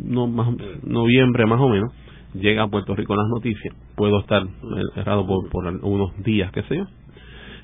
no, 0.06 0.28
más, 0.28 0.50
noviembre 0.84 1.46
más 1.46 1.60
o 1.60 1.70
menos, 1.70 1.92
llega 2.34 2.64
a 2.64 2.68
Puerto 2.68 2.96
Rico 2.96 3.16
las 3.16 3.28
noticias, 3.30 3.74
puedo 3.96 4.20
estar 4.20 4.44
errado 4.96 5.26
por, 5.26 5.50
por 5.50 5.66
unos 5.66 6.24
días, 6.24 6.52
qué 6.52 6.64
sé 6.64 6.78
yo. 6.78 6.86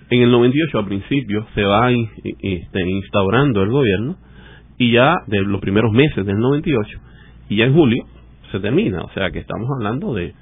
En 0.09 0.21
el 0.21 0.31
98 0.31 0.79
al 0.79 0.85
principio 0.85 1.45
se 1.53 1.63
va 1.63 1.91
este, 1.91 2.89
instaurando 2.89 3.61
el 3.61 3.69
gobierno 3.69 4.15
y 4.77 4.93
ya 4.93 5.15
de 5.27 5.41
los 5.41 5.61
primeros 5.61 5.91
meses 5.91 6.25
del 6.25 6.37
98 6.37 6.99
y 7.49 7.57
ya 7.57 7.65
en 7.65 7.73
julio 7.73 8.03
se 8.51 8.59
termina, 8.59 9.01
o 9.01 9.09
sea 9.11 9.29
que 9.31 9.39
estamos 9.39 9.67
hablando 9.77 10.13
de 10.13 10.33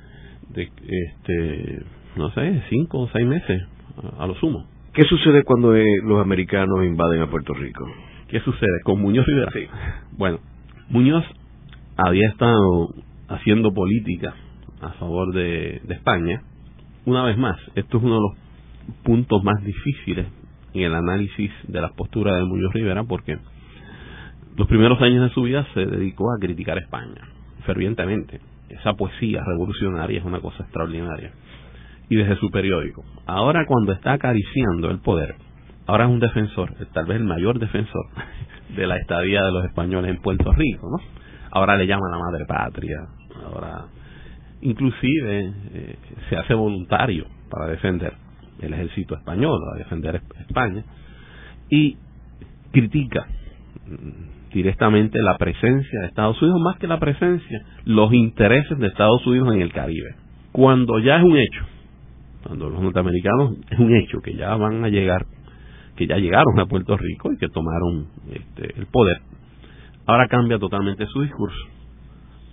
de 0.50 0.64
este 0.64 1.84
no 2.16 2.32
sé 2.32 2.64
cinco 2.70 3.00
o 3.00 3.10
seis 3.10 3.28
meses 3.28 3.62
a, 4.18 4.28
lo 4.28 4.36
sumo. 4.36 4.66
Qué 4.94 5.04
sucede 5.04 5.44
cuando 5.44 5.76
eh, 5.76 5.86
los 6.04 6.22
americanos 6.22 6.84
invaden 6.84 7.22
a 7.22 7.30
Puerto 7.30 7.54
Rico 7.54 7.88
qué 8.28 8.40
sucede 8.42 8.82
con 8.84 9.02
Muñoz 9.02 9.26
Rivera. 9.26 9.52
Sí. 9.54 9.68
bueno 10.18 10.40
Muñoz 10.90 11.24
había 11.96 12.28
estado 12.30 12.90
haciendo 13.28 13.74
política 13.74 14.34
a 14.82 14.90
favor 14.94 15.34
de, 15.34 15.82
de 15.84 15.94
España. 15.94 16.42
Una 17.06 17.24
vez 17.24 17.38
más 17.38 17.58
esto 17.76 17.98
es 17.98 18.04
uno 18.04 18.16
de 18.16 18.22
los 18.22 19.04
puntos 19.04 19.44
más 19.44 19.64
difíciles 19.64 20.28
en 20.74 20.82
el 20.82 20.96
análisis 20.96 21.52
de 21.68 21.82
las 21.82 21.92
posturas 21.94 22.38
de 22.38 22.46
Muñoz 22.46 22.74
Rivera 22.74 23.04
porque 23.04 23.38
los 24.58 24.68
primeros 24.68 25.02
años 25.02 25.24
de 25.30 25.34
su 25.34 25.44
vida 25.44 25.66
se 25.74 25.86
dedicó 25.86 26.32
a 26.32 26.40
criticar 26.40 26.78
a 26.78 26.82
España 26.82 27.22
fervientemente 27.66 28.40
esa 28.70 28.94
poesía 28.94 29.42
revolucionaria 29.46 30.20
es 30.20 30.26
una 30.26 30.40
cosa 30.40 30.64
extraordinaria. 30.64 31.32
Y 32.10 32.16
desde 32.16 32.38
su 32.38 32.50
periódico. 32.50 33.04
Ahora 33.26 33.66
cuando 33.66 33.92
está 33.92 34.14
acariciando 34.14 34.90
el 34.90 35.00
poder, 35.00 35.36
ahora 35.86 36.06
es 36.06 36.12
un 36.12 36.20
defensor, 36.20 36.74
tal 36.94 37.06
vez 37.06 37.18
el 37.18 37.26
mayor 37.26 37.60
defensor 37.60 38.06
de 38.76 38.88
la 38.88 38.98
estadía 38.98 39.44
de 39.44 39.52
los 39.52 39.66
españoles 39.66 40.12
en 40.12 40.22
Puerto 40.22 40.52
Rico, 40.54 40.88
¿no? 40.90 41.04
Ahora 41.52 41.76
le 41.78 41.88
llama 41.88 42.10
la 42.12 42.18
madre 42.18 42.46
patria, 42.46 42.98
ahora 43.46 43.86
inclusive 44.62 45.54
eh, 45.74 45.96
se 46.30 46.38
hace 46.38 46.54
voluntario 46.54 47.26
para 47.50 47.68
defender 47.68 48.14
el 48.60 48.74
ejército 48.74 49.16
español, 49.16 49.60
a 49.74 49.78
defender 49.78 50.22
España, 50.40 50.84
y 51.70 51.98
critica 52.72 53.28
mm, 53.86 54.37
directamente 54.58 55.20
la 55.22 55.38
presencia 55.38 56.02
de 56.02 56.08
Estados 56.08 56.42
Unidos, 56.42 56.60
más 56.62 56.78
que 56.78 56.88
la 56.88 57.00
presencia, 57.00 57.62
los 57.86 58.12
intereses 58.12 58.78
de 58.80 58.88
Estados 58.88 59.26
Unidos 59.28 59.54
en 59.54 59.62
el 59.62 59.72
Caribe. 59.72 60.16
Cuando 60.52 60.98
ya 61.00 61.18
es 61.18 61.24
un 61.24 61.38
hecho, 61.38 61.64
cuando 62.44 62.70
los 62.70 62.82
norteamericanos 62.82 63.58
es 63.70 63.80
un 63.80 63.96
hecho 63.96 64.20
que 64.24 64.36
ya 64.36 64.56
van 64.56 64.84
a 64.84 64.90
llegar, 64.90 65.26
que 65.96 66.08
ya 66.08 66.18
llegaron 66.18 66.60
a 66.60 66.66
Puerto 66.66 66.98
Rico 66.98 67.32
y 67.32 67.38
que 67.38 67.50
tomaron 67.50 68.08
este, 68.32 68.80
el 68.80 68.88
poder, 68.88 69.22
ahora 70.08 70.28
cambia 70.28 70.58
totalmente 70.58 71.06
su 71.06 71.22
discurso 71.22 71.60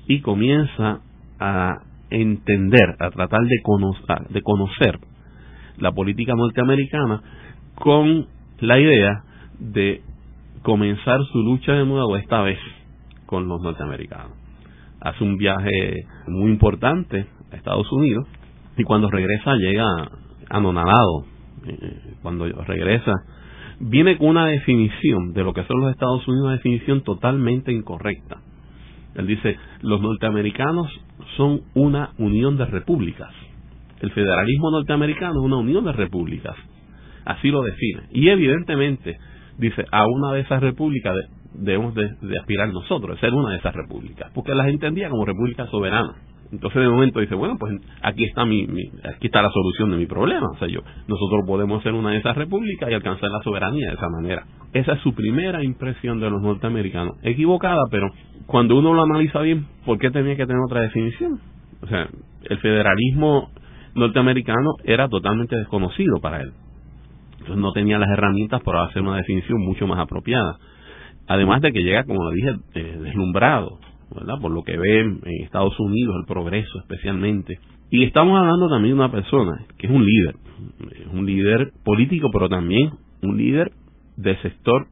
y 0.06 0.20
comienza 0.20 1.00
a 1.40 1.78
entender, 2.10 2.96
a 3.00 3.10
tratar 3.10 3.40
de 3.40 3.62
conocer, 3.62 4.28
de 4.28 4.42
conocer 4.42 4.98
la 5.78 5.92
política 5.92 6.34
norteamericana 6.36 7.22
con 7.74 8.26
la 8.60 8.78
idea 8.78 9.22
de 9.58 10.02
comenzar 10.64 11.20
su 11.30 11.42
lucha 11.42 11.74
de 11.74 11.84
nuevo 11.84 12.16
esta 12.16 12.40
vez 12.40 12.58
con 13.26 13.46
los 13.46 13.60
norteamericanos. 13.60 14.32
Hace 14.98 15.22
un 15.22 15.36
viaje 15.36 16.06
muy 16.26 16.50
importante 16.50 17.26
a 17.52 17.56
Estados 17.56 17.86
Unidos 17.92 18.26
y 18.78 18.82
cuando 18.82 19.10
regresa 19.10 19.54
llega 19.56 19.86
anonadado. 20.48 21.26
Eh, 21.66 22.14
cuando 22.22 22.46
regresa 22.46 23.12
viene 23.78 24.16
con 24.16 24.28
una 24.28 24.46
definición 24.46 25.34
de 25.34 25.44
lo 25.44 25.52
que 25.52 25.64
son 25.64 25.80
los 25.80 25.90
Estados 25.90 26.26
Unidos, 26.26 26.46
una 26.46 26.56
definición 26.56 27.02
totalmente 27.02 27.70
incorrecta. 27.70 28.40
Él 29.14 29.26
dice, 29.26 29.58
los 29.82 30.00
norteamericanos 30.00 30.88
son 31.36 31.60
una 31.74 32.10
unión 32.16 32.56
de 32.56 32.64
repúblicas. 32.64 33.30
El 34.00 34.12
federalismo 34.12 34.70
norteamericano 34.70 35.40
es 35.40 35.44
una 35.44 35.56
unión 35.58 35.84
de 35.84 35.92
repúblicas. 35.92 36.56
Así 37.26 37.50
lo 37.50 37.62
define. 37.62 38.04
Y 38.12 38.28
evidentemente 38.28 39.18
dice, 39.58 39.84
a 39.90 40.06
una 40.06 40.32
de 40.32 40.40
esas 40.40 40.60
repúblicas 40.60 41.14
debemos 41.54 41.94
de, 41.94 42.08
aspirar 42.40 42.72
nosotros, 42.72 43.16
de 43.16 43.20
ser 43.20 43.32
una 43.32 43.52
de 43.52 43.58
esas 43.58 43.74
repúblicas, 43.74 44.30
porque 44.34 44.54
las 44.54 44.68
entendía 44.68 45.08
como 45.08 45.24
repúblicas 45.24 45.68
soberanas. 45.70 46.16
Entonces 46.52 46.82
de 46.82 46.88
momento 46.88 47.20
dice, 47.20 47.34
bueno, 47.34 47.56
pues 47.58 47.74
aquí 48.02 48.24
está 48.24 48.44
mi, 48.44 48.62
aquí 48.62 49.26
está 49.26 49.42
la 49.42 49.50
solución 49.50 49.90
de 49.90 49.96
mi 49.96 50.06
problema. 50.06 50.46
O 50.52 50.58
sea, 50.58 50.68
yo, 50.68 50.80
nosotros 51.08 51.42
podemos 51.46 51.82
ser 51.82 51.94
una 51.94 52.10
de 52.10 52.18
esas 52.18 52.36
repúblicas 52.36 52.88
y 52.88 52.94
alcanzar 52.94 53.30
la 53.30 53.42
soberanía 53.42 53.88
de 53.88 53.94
esa 53.94 54.08
manera. 54.08 54.44
Esa 54.72 54.92
es 54.92 55.00
su 55.00 55.14
primera 55.14 55.64
impresión 55.64 56.20
de 56.20 56.30
los 56.30 56.42
norteamericanos. 56.42 57.16
Equivocada, 57.22 57.80
pero 57.90 58.08
cuando 58.46 58.76
uno 58.76 58.94
lo 58.94 59.02
analiza 59.02 59.40
bien, 59.40 59.66
¿por 59.84 59.98
qué 59.98 60.10
tenía 60.10 60.36
que 60.36 60.46
tener 60.46 60.60
otra 60.64 60.82
definición? 60.82 61.40
O 61.82 61.86
sea, 61.86 62.08
el 62.44 62.58
federalismo 62.58 63.50
norteamericano 63.94 64.74
era 64.84 65.08
totalmente 65.08 65.56
desconocido 65.56 66.20
para 66.20 66.40
él. 66.40 66.52
Entonces 67.44 67.60
no 67.60 67.72
tenía 67.72 67.98
las 67.98 68.08
herramientas 68.08 68.62
para 68.62 68.84
hacer 68.84 69.02
una 69.02 69.16
definición 69.16 69.60
mucho 69.60 69.86
más 69.86 69.98
apropiada. 69.98 70.56
Además 71.26 71.60
de 71.60 71.72
que 71.72 71.82
llega, 71.82 72.04
como 72.04 72.24
lo 72.24 72.30
dije, 72.30 72.54
eh, 72.74 72.98
deslumbrado, 73.02 73.78
¿verdad? 74.14 74.36
Por 74.40 74.50
lo 74.50 74.62
que 74.62 74.78
ve 74.78 75.00
en 75.00 75.20
Estados 75.42 75.78
Unidos, 75.78 76.16
el 76.20 76.26
progreso 76.26 76.78
especialmente. 76.80 77.58
Y 77.90 78.04
estamos 78.04 78.38
hablando 78.38 78.70
también 78.70 78.96
de 78.96 79.02
una 79.02 79.12
persona 79.12 79.66
que 79.76 79.88
es 79.88 79.92
un 79.92 80.06
líder, 80.06 80.36
es 81.00 81.06
un 81.12 81.26
líder 81.26 81.70
político, 81.84 82.30
pero 82.32 82.48
también 82.48 82.92
un 83.22 83.36
líder 83.36 83.72
del 84.16 84.40
sector 84.40 84.86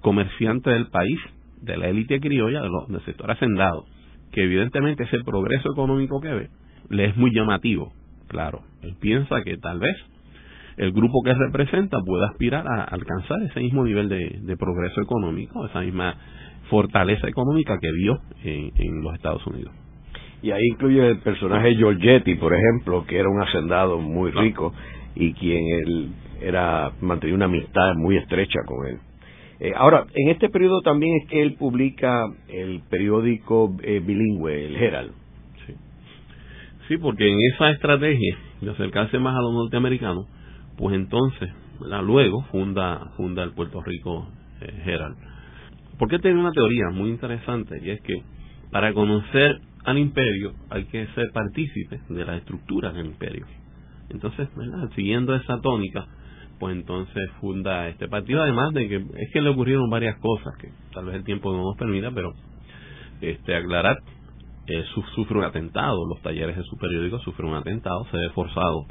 comerciante 0.00 0.70
del 0.70 0.86
país, 0.86 1.18
de 1.60 1.76
la 1.76 1.88
élite 1.88 2.20
criolla, 2.20 2.62
del 2.62 3.04
sector 3.04 3.30
hacendado, 3.30 3.84
que 4.32 4.44
evidentemente 4.44 5.04
ese 5.04 5.18
progreso 5.24 5.72
económico 5.72 6.20
que 6.20 6.32
ve 6.32 6.48
le 6.88 7.04
es 7.04 7.16
muy 7.16 7.34
llamativo, 7.34 7.92
claro. 8.28 8.62
Él 8.82 8.96
piensa 8.98 9.42
que 9.44 9.58
tal 9.58 9.78
vez 9.78 9.96
el 10.82 10.92
grupo 10.92 11.22
que 11.22 11.32
representa 11.32 12.00
pueda 12.04 12.26
aspirar 12.26 12.66
a 12.66 12.82
alcanzar 12.82 13.40
ese 13.42 13.60
mismo 13.60 13.84
nivel 13.84 14.08
de, 14.08 14.56
progreso 14.56 15.00
económico, 15.00 15.64
esa 15.66 15.80
misma 15.80 16.16
fortaleza 16.68 17.28
económica 17.28 17.78
que 17.80 17.92
vio 17.92 18.18
en, 18.42 19.02
los 19.02 19.14
Estados 19.14 19.46
Unidos. 19.46 19.72
Y 20.42 20.50
ahí 20.50 20.62
incluye 20.72 21.06
el 21.06 21.18
personaje 21.18 21.76
Giorgetti, 21.76 22.34
por 22.34 22.52
ejemplo, 22.52 23.04
que 23.06 23.16
era 23.16 23.28
un 23.28 23.40
hacendado 23.40 24.00
muy 24.00 24.32
rico 24.32 24.74
y 25.14 25.34
quien 25.34 25.62
él 25.68 26.08
era 26.40 26.90
mantenía 27.00 27.36
una 27.36 27.44
amistad 27.44 27.94
muy 27.94 28.16
estrecha 28.16 28.58
con 28.66 28.88
él. 28.88 28.98
Eh, 29.60 29.72
ahora, 29.76 30.06
en 30.12 30.30
este 30.30 30.48
periodo 30.48 30.80
también 30.80 31.14
es 31.22 31.28
que 31.28 31.42
él 31.42 31.54
publica 31.54 32.24
el 32.48 32.82
periódico 32.90 33.76
eh, 33.84 34.00
bilingüe, 34.04 34.66
el 34.66 34.74
Herald. 34.74 35.12
Sí. 35.64 35.74
sí, 36.88 36.96
porque 36.96 37.30
en 37.30 37.38
esa 37.54 37.70
estrategia 37.70 38.36
de 38.60 38.70
acercarse 38.72 39.20
más 39.20 39.36
a 39.36 39.42
los 39.42 39.52
norteamericanos, 39.52 40.26
pues 40.76 40.94
entonces, 40.94 41.50
luego 41.80 42.42
funda, 42.50 43.12
funda 43.16 43.42
el 43.42 43.52
Puerto 43.52 43.82
Rico 43.82 44.28
eh. 44.60 44.98
Porque 45.98 46.18
tiene 46.18 46.40
una 46.40 46.52
teoría 46.52 46.90
muy 46.92 47.10
interesante 47.10 47.80
y 47.82 47.90
es 47.90 48.00
que 48.02 48.22
para 48.70 48.92
conocer 48.92 49.60
al 49.84 49.98
imperio 49.98 50.54
hay 50.70 50.84
que 50.84 51.06
ser 51.08 51.30
partícipe 51.32 52.00
de 52.08 52.24
las 52.24 52.38
estructuras 52.38 52.94
del 52.94 53.06
imperio. 53.06 53.46
Entonces, 54.08 54.48
siguiendo 54.94 55.34
esa 55.34 55.60
tónica, 55.60 56.06
pues 56.58 56.76
entonces 56.76 57.30
funda 57.40 57.88
este 57.88 58.08
partido, 58.08 58.42
además 58.42 58.72
de 58.72 58.88
que 58.88 58.96
es 58.96 59.32
que 59.32 59.40
le 59.40 59.50
ocurrieron 59.50 59.90
varias 59.90 60.18
cosas 60.18 60.54
que 60.60 60.68
tal 60.92 61.06
vez 61.06 61.16
el 61.16 61.24
tiempo 61.24 61.52
no 61.52 61.64
nos 61.64 61.76
permita, 61.76 62.10
pero 62.12 62.32
este 63.20 63.56
aclarar, 63.56 63.98
eh, 64.66 64.84
sufre 65.14 65.38
un 65.38 65.44
atentado, 65.44 66.06
los 66.06 66.20
talleres 66.22 66.56
de 66.56 66.62
su 66.62 66.76
periódico 66.76 67.18
sufren 67.20 67.50
un 67.50 67.56
atentado, 67.56 68.06
se 68.10 68.16
ve 68.16 68.30
forzado 68.30 68.86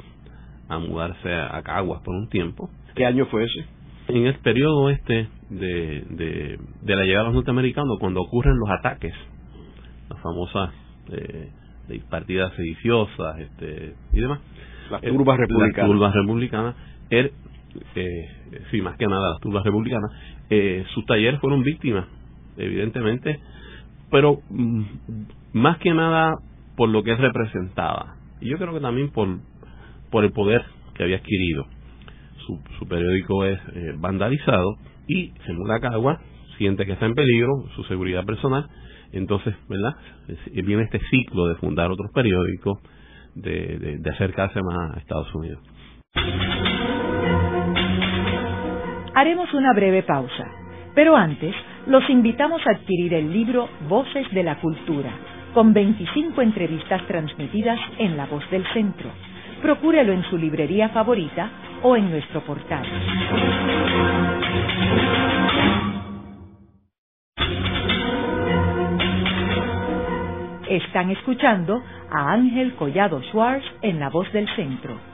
a 0.72 0.78
mudarse 0.78 1.32
a, 1.32 1.62
Caguas 1.62 2.02
por 2.02 2.14
un 2.14 2.28
tiempo. 2.28 2.70
¿Qué 2.94 3.06
año 3.06 3.26
fue 3.26 3.44
ese? 3.44 3.66
En 4.08 4.26
el 4.26 4.34
periodo 4.36 4.90
este 4.90 5.28
de, 5.50 6.04
de, 6.10 6.58
de 6.82 6.96
la 6.96 7.04
llegada 7.04 7.24
de 7.24 7.28
los 7.28 7.34
norteamericanos, 7.34 7.98
cuando 8.00 8.20
ocurren 8.20 8.56
los 8.58 8.70
ataques, 8.70 9.14
las 10.08 10.20
famosas 10.20 10.70
eh, 11.10 11.50
partidas 12.08 12.52
sediciosas 12.54 13.38
este, 13.38 13.94
y 14.12 14.20
demás. 14.20 14.40
Las 14.90 15.02
turbas 15.02 15.38
republicanas. 15.38 15.76
Las 15.76 15.86
turbas 15.86 16.14
republicanas. 16.14 16.74
Er, 17.10 17.32
eh, 17.94 18.28
sí, 18.70 18.80
más 18.80 18.96
que 18.96 19.06
nada 19.06 19.30
las 19.32 19.40
turbas 19.40 19.64
republicanas. 19.64 20.10
Eh, 20.50 20.84
sus 20.94 21.04
talleres 21.06 21.40
fueron 21.40 21.62
víctimas, 21.62 22.06
evidentemente, 22.56 23.40
pero 24.10 24.40
mm, 24.50 24.82
más 25.52 25.78
que 25.78 25.92
nada 25.94 26.36
por 26.76 26.88
lo 26.88 27.02
que 27.02 27.14
representaba. 27.14 28.16
Y 28.40 28.48
yo 28.48 28.58
creo 28.58 28.74
que 28.74 28.80
también 28.80 29.10
por, 29.10 29.28
por 30.12 30.24
el 30.24 30.30
poder 30.30 30.62
que 30.94 31.02
había 31.02 31.16
adquirido. 31.16 31.66
Su, 32.46 32.60
su 32.78 32.86
periódico 32.86 33.44
es 33.44 33.58
eh, 33.74 33.94
vandalizado 33.96 34.76
y 35.08 35.32
Cagua, 35.80 36.20
siente 36.58 36.86
que 36.86 36.92
está 36.92 37.06
en 37.06 37.14
peligro 37.14 37.50
su 37.74 37.82
seguridad 37.84 38.24
personal, 38.24 38.68
entonces, 39.12 39.54
¿verdad? 39.68 39.94
Viene 40.52 40.84
este 40.84 41.00
ciclo 41.10 41.46
de 41.48 41.56
fundar 41.56 41.90
otros 41.90 42.10
periódicos, 42.14 42.78
de, 43.34 43.98
de 43.98 44.10
acercarse 44.10 44.60
más 44.62 44.96
a 44.96 45.00
Estados 45.00 45.34
Unidos. 45.34 45.60
Haremos 49.14 49.52
una 49.54 49.72
breve 49.74 50.02
pausa, 50.02 50.44
pero 50.94 51.16
antes 51.16 51.54
los 51.86 52.08
invitamos 52.08 52.62
a 52.66 52.70
adquirir 52.70 53.14
el 53.14 53.32
libro 53.32 53.68
Voces 53.88 54.30
de 54.32 54.42
la 54.42 54.60
Cultura, 54.60 55.10
con 55.54 55.72
25 55.72 56.40
entrevistas 56.40 57.06
transmitidas 57.06 57.78
en 57.98 58.16
La 58.16 58.26
Voz 58.26 58.48
del 58.50 58.64
Centro 58.72 59.10
procúrelo 59.62 60.12
en 60.12 60.22
su 60.24 60.36
librería 60.36 60.90
favorita 60.90 61.50
o 61.82 61.96
en 61.96 62.10
nuestro 62.10 62.42
portal. 62.42 62.84
Están 70.68 71.10
escuchando 71.10 71.82
a 72.10 72.32
Ángel 72.32 72.74
Collado 72.74 73.22
Schwartz 73.30 73.64
en 73.82 74.00
La 74.00 74.10
Voz 74.10 74.30
del 74.32 74.48
Centro 74.56 75.12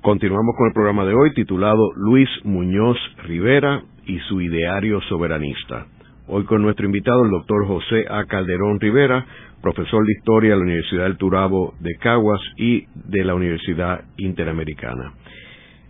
Continuamos 0.02 0.56
con 0.58 0.68
el 0.68 0.74
programa 0.74 1.06
de 1.06 1.14
hoy 1.14 1.34
titulado 1.34 1.92
Luis 1.96 2.28
Muñoz 2.44 2.98
Rivera 3.24 3.84
y 4.06 4.20
su 4.20 4.42
ideario 4.42 5.00
soberanista. 5.02 5.88
Hoy 6.28 6.44
con 6.46 6.64
nuestro 6.64 6.88
invitado, 6.88 7.24
el 7.24 7.30
doctor 7.30 7.68
José 7.68 8.06
A. 8.10 8.26
Calderón 8.26 8.80
Rivera, 8.80 9.28
profesor 9.66 10.06
de 10.06 10.12
Historia 10.12 10.52
de 10.52 10.58
la 10.58 10.62
Universidad 10.62 11.04
del 11.06 11.18
Turabo 11.18 11.74
de 11.80 11.96
Caguas 11.96 12.40
y 12.56 12.86
de 12.94 13.24
la 13.24 13.34
Universidad 13.34 14.04
Interamericana. 14.18 15.14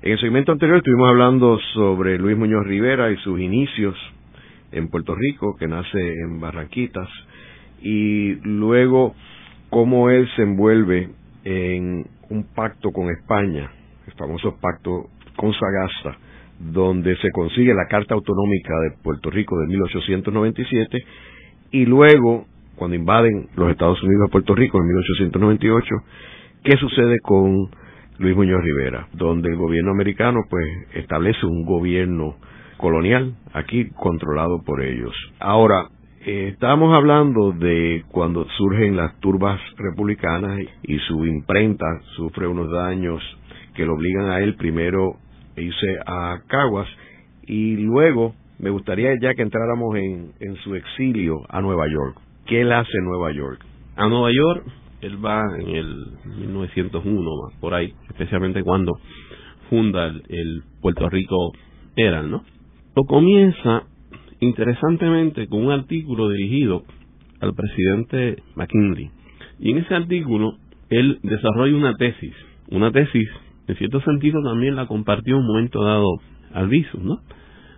En 0.01 0.13
el 0.13 0.19
segmento 0.21 0.53
anterior 0.53 0.77
estuvimos 0.77 1.09
hablando 1.09 1.59
sobre 1.73 2.17
Luis 2.17 2.37
Muñoz 2.37 2.65
Rivera 2.65 3.11
y 3.11 3.17
sus 3.17 3.37
inicios 3.37 3.93
en 4.71 4.87
Puerto 4.87 5.13
Rico, 5.13 5.57
que 5.59 5.67
nace 5.67 5.99
en 5.99 6.39
Barranquitas, 6.39 7.09
y 7.81 8.35
luego 8.47 9.13
cómo 9.69 10.09
él 10.09 10.25
se 10.37 10.43
envuelve 10.43 11.09
en 11.43 12.05
un 12.29 12.45
pacto 12.55 12.91
con 12.91 13.09
España, 13.09 13.69
el 14.07 14.13
famoso 14.13 14.57
pacto 14.61 15.09
con 15.35 15.51
Sagasta, 15.51 16.17
donde 16.59 17.17
se 17.17 17.29
consigue 17.31 17.73
la 17.73 17.87
Carta 17.89 18.13
Autonómica 18.13 18.73
de 18.83 19.03
Puerto 19.03 19.29
Rico 19.29 19.59
de 19.59 19.67
1897 19.67 20.97
y 21.71 21.85
luego, 21.85 22.45
cuando 22.75 22.95
invaden 22.95 23.47
los 23.55 23.71
Estados 23.71 24.01
Unidos 24.03 24.27
a 24.27 24.31
Puerto 24.31 24.55
Rico 24.55 24.77
en 24.77 24.87
1898, 24.87 25.95
¿qué 26.63 26.77
sucede 26.77 27.19
con 27.19 27.69
Luis 28.17 28.35
Muñoz 28.35 28.63
Rivera? 28.63 29.07
Donde 29.13 29.49
el 29.49 29.55
gobierno 29.55 29.91
americano 29.91 30.41
pues 30.49 30.65
establece 30.93 31.45
un 31.45 31.65
gobierno 31.65 32.35
colonial 32.77 33.35
aquí 33.53 33.89
controlado 33.95 34.61
por 34.63 34.81
ellos. 34.81 35.13
Ahora, 35.39 35.87
eh, 36.25 36.49
estábamos 36.53 36.93
hablando 36.93 37.51
de 37.51 38.03
cuando 38.09 38.47
surgen 38.57 38.95
las 38.95 39.19
turbas 39.19 39.59
republicanas 39.77 40.59
y 40.83 40.97
su 40.99 41.25
imprenta 41.25 41.85
sufre 42.15 42.47
unos 42.47 42.71
daños 42.71 43.21
que 43.75 43.85
lo 43.85 43.93
obligan 43.93 44.29
a 44.29 44.39
él 44.39 44.55
primero 44.55 45.17
irse 45.55 45.99
a 46.05 46.39
Caguas 46.47 46.87
y 47.43 47.77
luego 47.77 48.33
me 48.57 48.69
gustaría 48.69 49.11
ya 49.21 49.35
que 49.35 49.41
entráramos 49.41 49.95
en, 49.97 50.31
en 50.39 50.55
su 50.57 50.75
exilio 50.75 51.41
a 51.49 51.61
Nueva 51.61 51.87
York. 51.87 52.24
¿Qué 52.45 52.61
él 52.61 52.71
hace 52.71 52.97
Nueva 53.01 53.31
York? 53.31 53.65
A 53.95 54.07
Nueva 54.07 54.31
York 54.31 54.65
él 55.01 55.23
va 55.23 55.43
en 55.59 55.69
el 55.69 56.05
1901, 56.39 57.31
por 57.59 57.73
ahí, 57.73 57.93
especialmente 58.09 58.63
cuando 58.63 58.93
funda 59.69 60.07
el, 60.07 60.63
Puerto 60.81 61.09
Rico 61.09 61.53
Herald, 61.95 62.29
¿no? 62.29 62.43
Lo 62.95 63.03
comienza 63.03 63.83
interesantemente 64.39 65.47
con 65.47 65.65
un 65.65 65.71
artículo 65.71 66.29
dirigido 66.29 66.83
al 67.39 67.53
presidente 67.53 68.43
McKinley. 68.55 69.09
Y 69.59 69.71
en 69.71 69.77
ese 69.79 69.95
artículo 69.95 70.57
él 70.89 71.19
desarrolla 71.23 71.75
una 71.75 71.93
tesis, 71.95 72.33
una 72.69 72.91
tesis 72.91 73.27
en 73.67 73.75
cierto 73.77 74.01
sentido 74.01 74.43
también 74.43 74.75
la 74.75 74.85
compartió 74.85 75.35
en 75.35 75.41
un 75.41 75.47
momento 75.47 75.83
dado 75.83 76.07
al 76.53 76.67
viso, 76.67 76.99
¿no? 77.01 77.19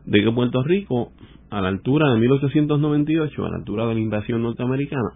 De 0.05 0.21
que 0.21 0.31
Puerto 0.31 0.61
Rico, 0.63 1.11
a 1.49 1.61
la 1.61 1.69
altura 1.69 2.13
de 2.13 2.19
1898, 2.19 3.45
a 3.45 3.49
la 3.49 3.57
altura 3.57 3.85
de 3.87 3.95
la 3.95 3.99
invasión 3.99 4.41
norteamericana, 4.41 5.11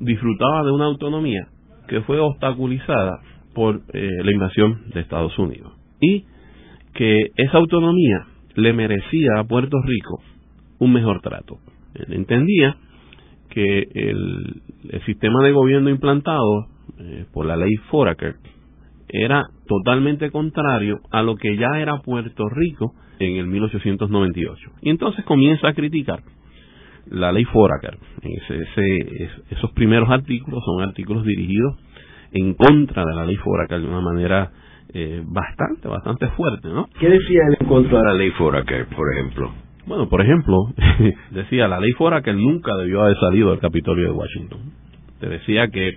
disfrutaba 0.00 0.64
de 0.64 0.72
una 0.72 0.86
autonomía 0.86 1.48
que 1.88 2.00
fue 2.02 2.18
obstaculizada 2.18 3.20
por 3.54 3.82
eh, 3.92 4.08
la 4.22 4.32
invasión 4.32 4.90
de 4.92 5.00
Estados 5.00 5.38
Unidos. 5.38 5.72
Y 6.00 6.24
que 6.94 7.30
esa 7.36 7.58
autonomía 7.58 8.26
le 8.54 8.72
merecía 8.72 9.38
a 9.38 9.44
Puerto 9.44 9.76
Rico 9.84 10.20
un 10.78 10.92
mejor 10.92 11.20
trato. 11.20 11.58
Él 11.94 12.12
entendía 12.12 12.76
que 13.50 13.86
el, 13.94 14.62
sistema 15.04 15.42
de 15.44 15.52
gobierno 15.52 15.90
implantado 15.90 16.66
eh, 16.98 17.24
por 17.32 17.46
la 17.46 17.56
ley 17.56 17.74
Foraker 17.90 18.36
era 19.08 19.44
totalmente 19.66 20.30
contrario 20.30 21.00
a 21.10 21.22
lo 21.22 21.36
que 21.36 21.56
ya 21.56 21.80
era 21.80 22.02
Puerto 22.02 22.48
Rico 22.48 22.94
en 23.18 23.36
el 23.36 23.46
1898. 23.46 24.70
Y 24.82 24.90
entonces 24.90 25.24
comienza 25.24 25.68
a 25.68 25.74
criticar 25.74 26.20
la 27.10 27.32
ley 27.32 27.44
Foraker. 27.44 27.98
esos 29.50 29.70
primeros 29.72 30.10
artículos 30.10 30.62
son 30.64 30.82
artículos 30.82 31.24
dirigidos 31.24 31.76
en 32.32 32.54
contra 32.54 33.04
de 33.04 33.14
la 33.14 33.24
ley 33.24 33.36
Foraker 33.36 33.80
de 33.80 33.86
una 33.86 34.00
manera 34.00 34.50
eh, 34.92 35.22
bastante, 35.24 35.88
bastante 35.88 36.28
fuerte, 36.28 36.68
¿no? 36.68 36.88
¿Qué 36.98 37.08
decía 37.08 37.40
él 37.48 37.56
en 37.60 37.68
contra 37.68 37.98
de 37.98 38.04
la 38.04 38.14
ley 38.14 38.30
Foraker, 38.32 38.86
por 38.86 39.12
ejemplo? 39.12 39.52
Bueno, 39.86 40.08
por 40.08 40.20
ejemplo, 40.20 40.56
decía 41.30 41.68
la 41.68 41.80
ley 41.80 41.92
Foraker 41.92 42.34
nunca 42.34 42.74
debió 42.76 43.02
haber 43.02 43.16
salido 43.18 43.50
del 43.50 43.60
Capitolio 43.60 44.04
de 44.06 44.12
Washington. 44.12 44.60
Te 45.20 45.28
decía 45.28 45.68
que 45.68 45.94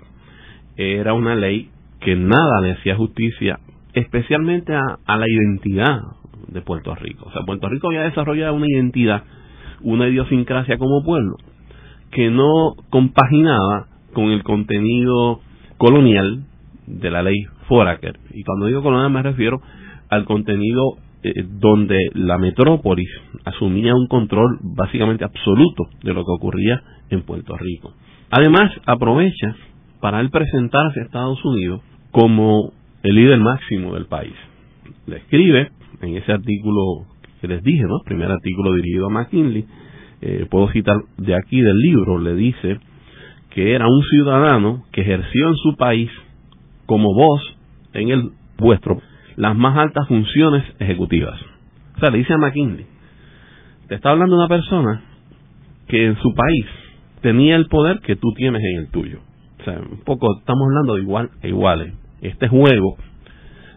era 0.76 1.12
una 1.12 1.34
ley 1.34 1.70
que 2.00 2.14
nada 2.16 2.60
le 2.62 2.72
hacía 2.72 2.96
justicia, 2.96 3.58
especialmente 3.92 4.74
a, 4.74 4.98
a 5.04 5.16
la 5.18 5.26
identidad 5.28 6.00
de 6.48 6.62
Puerto 6.62 6.94
Rico. 6.94 7.26
O 7.26 7.32
sea, 7.32 7.42
Puerto 7.42 7.68
Rico 7.68 7.88
había 7.88 8.02
desarrollado 8.02 8.54
una 8.54 8.66
identidad 8.68 9.22
una 9.82 10.08
idiosincrasia 10.08 10.78
como 10.78 11.02
pueblo 11.02 11.36
que 12.10 12.30
no 12.30 12.74
compaginaba 12.90 13.86
con 14.12 14.30
el 14.30 14.42
contenido 14.42 15.40
colonial 15.78 16.44
de 16.86 17.10
la 17.10 17.22
ley 17.22 17.36
Foraker. 17.68 18.18
Y 18.32 18.42
cuando 18.42 18.66
digo 18.66 18.82
colonial 18.82 19.10
me 19.10 19.22
refiero 19.22 19.60
al 20.08 20.24
contenido 20.24 20.96
eh, 21.22 21.32
donde 21.48 22.10
la 22.14 22.36
metrópolis 22.38 23.08
asumía 23.44 23.94
un 23.94 24.08
control 24.08 24.58
básicamente 24.60 25.24
absoluto 25.24 25.84
de 26.02 26.12
lo 26.12 26.24
que 26.24 26.32
ocurría 26.32 26.82
en 27.10 27.22
Puerto 27.22 27.56
Rico. 27.56 27.94
Además, 28.30 28.72
aprovecha 28.86 29.54
para 30.00 30.20
él 30.20 30.30
presentarse 30.30 31.00
a 31.00 31.04
Estados 31.04 31.44
Unidos 31.44 31.80
como 32.10 32.72
el 33.02 33.14
líder 33.14 33.38
máximo 33.38 33.94
del 33.94 34.06
país. 34.06 34.34
Le 35.06 35.18
escribe 35.18 35.70
en 36.00 36.16
ese 36.16 36.32
artículo 36.32 37.06
que 37.40 37.48
les 37.48 37.62
dije, 37.62 37.82
¿no? 37.82 38.00
Primer 38.04 38.30
artículo 38.30 38.74
dirigido 38.74 39.06
a 39.06 39.10
McKinley, 39.10 39.66
eh, 40.20 40.46
puedo 40.50 40.70
citar 40.70 40.96
de 41.16 41.34
aquí 41.34 41.60
del 41.60 41.78
libro, 41.78 42.18
le 42.18 42.34
dice 42.34 42.78
que 43.50 43.74
era 43.74 43.86
un 43.88 44.02
ciudadano 44.04 44.84
que 44.92 45.00
ejerció 45.00 45.48
en 45.48 45.56
su 45.56 45.76
país 45.76 46.10
como 46.86 47.14
vos 47.14 47.56
en 47.94 48.10
el 48.10 48.30
vuestro 48.58 49.00
las 49.36 49.56
más 49.56 49.76
altas 49.76 50.06
funciones 50.06 50.64
ejecutivas. 50.78 51.40
O 51.96 52.00
sea, 52.00 52.10
le 52.10 52.18
dice 52.18 52.34
a 52.34 52.38
McKinley, 52.38 52.86
te 53.88 53.94
está 53.94 54.10
hablando 54.10 54.36
una 54.36 54.48
persona 54.48 55.02
que 55.88 56.06
en 56.06 56.16
su 56.16 56.34
país 56.34 56.66
tenía 57.22 57.56
el 57.56 57.66
poder 57.66 58.00
que 58.00 58.16
tú 58.16 58.32
tienes 58.34 58.62
en 58.62 58.80
el 58.80 58.90
tuyo. 58.90 59.20
O 59.60 59.64
sea, 59.64 59.78
un 59.78 60.00
poco 60.04 60.38
estamos 60.38 60.66
hablando 60.68 60.94
de 60.94 61.02
igual 61.02 61.30
a 61.42 61.46
iguales. 61.46 61.94
Este 62.20 62.48
juego 62.48 62.96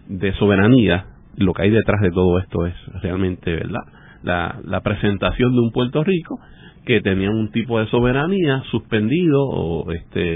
de 0.07 0.33
soberanía 0.33 1.05
lo 1.38 1.54
que 1.54 1.63
hay 1.63 1.69
detrás 1.69 2.02
de 2.02 2.12
todo 2.12 2.39
esto 2.39 2.65
es 2.65 2.76
realmente, 3.02 3.52
¿verdad? 3.52 3.82
La, 4.24 4.82
presentación 4.82 5.54
de 5.54 5.60
un 5.60 5.72
Puerto 5.72 6.04
Rico 6.04 6.39
que 6.86 7.02
tenía 7.02 7.30
un 7.30 7.52
tipo 7.52 7.80
de 7.80 7.88
soberanía 7.88 8.62
suspendido 8.72 9.41
o 9.41 9.91
este 9.91 10.36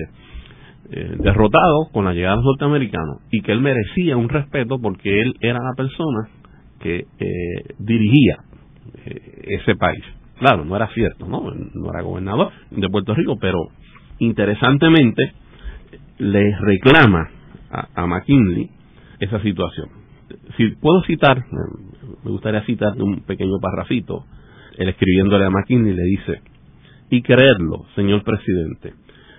eh, 0.89 1.15
derrotado 1.19 1.89
con 1.91 2.05
la 2.05 2.13
llegada 2.13 2.35
de 2.35 2.37
los 2.37 2.45
norteamericanos 2.45 3.21
y 3.31 3.41
que 3.41 3.51
él 3.51 3.61
merecía 3.61 4.17
un 4.17 4.29
respeto 4.29 4.79
porque 4.81 5.21
él 5.21 5.35
era 5.41 5.59
la 5.59 5.73
persona 5.75 6.29
que 6.79 7.05
eh, 7.19 7.73
dirigía 7.79 8.37
eh, 9.05 9.59
ese 9.61 9.75
país. 9.75 10.03
Claro, 10.39 10.65
no 10.65 10.75
era 10.75 10.87
cierto, 10.93 11.27
¿no? 11.27 11.51
No 11.73 11.89
era 11.89 12.01
gobernador 12.01 12.51
de 12.71 12.89
Puerto 12.89 13.13
Rico, 13.15 13.37
pero 13.39 13.57
interesantemente 14.19 15.33
le 16.19 16.55
reclama 16.59 17.29
a 17.69 18.07
McKinley 18.07 18.69
esa 19.19 19.41
situación 19.41 20.06
si 20.57 20.69
puedo 20.75 21.01
citar, 21.03 21.45
me 22.23 22.31
gustaría 22.31 22.63
citar 22.65 22.93
un 23.01 23.21
pequeño 23.21 23.59
parrafito, 23.61 24.25
él 24.77 24.89
escribiéndole 24.89 25.45
a 25.45 25.49
McKinney 25.49 25.93
le 25.93 26.03
dice, 26.03 26.41
y 27.09 27.21
creerlo, 27.21 27.85
señor 27.95 28.23
presidente, 28.23 28.93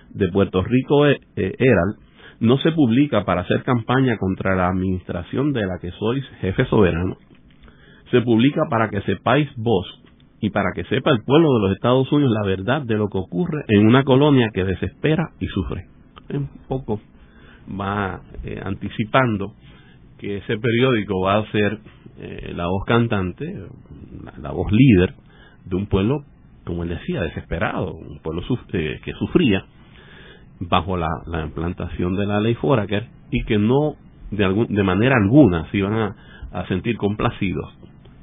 de 0.09 0.27
Puerto 0.29 0.63
Rico 0.63 1.07
eh, 1.07 1.19
eh, 1.35 1.53
Herald 1.57 1.97
no 2.39 2.57
se 2.57 2.71
publica 2.71 3.25
para 3.25 3.41
hacer 3.41 3.63
campaña 3.63 4.17
contra 4.17 4.55
la 4.55 4.69
administración 4.69 5.51
de 5.53 5.65
la 5.65 5.77
que 5.79 5.91
sois 5.91 6.25
jefe 6.39 6.65
soberano. 6.65 7.17
Se 8.11 8.21
publica 8.21 8.61
para 8.69 8.89
que 8.89 9.01
sepáis 9.01 9.49
vos 9.57 9.85
y 10.39 10.49
para 10.49 10.71
que 10.73 10.85
sepa 10.85 11.11
el 11.11 11.21
pueblo 11.23 11.53
de 11.53 11.67
los 11.67 11.75
Estados 11.75 12.11
Unidos 12.11 12.33
la 12.33 12.47
verdad 12.47 12.81
de 12.81 12.95
lo 12.95 13.09
que 13.09 13.17
ocurre 13.17 13.65
en 13.67 13.85
una 13.85 14.03
colonia 14.03 14.49
que 14.53 14.63
desespera 14.63 15.31
y 15.39 15.47
sufre. 15.47 15.85
Un 16.29 16.49
poco 16.67 17.01
va 17.79 18.21
eh, 18.43 18.59
anticipando 18.63 19.53
que 20.19 20.37
ese 20.37 20.57
periódico 20.57 21.21
va 21.21 21.37
a 21.37 21.51
ser 21.51 21.79
eh, 22.19 22.53
la 22.55 22.67
voz 22.67 22.85
cantante, 22.85 23.45
la, 24.41 24.51
voz 24.51 24.71
líder 24.71 25.15
de 25.65 25.75
un 25.75 25.87
pueblo, 25.87 26.25
como 26.65 26.83
él 26.83 26.89
decía, 26.89 27.21
desesperado, 27.21 27.93
un 27.93 28.19
pueblo 28.19 28.43
eh, 28.73 28.99
que 29.03 29.13
sufría 29.13 29.65
bajo 30.59 30.97
la, 30.97 31.07
implantación 31.43 32.15
de 32.17 32.25
la 32.25 32.41
ley 32.41 32.55
Foraker 32.55 33.07
y 33.31 33.43
que 33.45 33.57
no 33.57 33.95
de, 34.31 34.43
algún, 34.43 34.67
de 34.67 34.83
manera 34.83 35.15
alguna 35.15 35.71
se 35.71 35.77
iban 35.77 35.93
a, 35.93 36.15
a 36.51 36.67
sentir 36.67 36.97
complacidos 36.97 37.73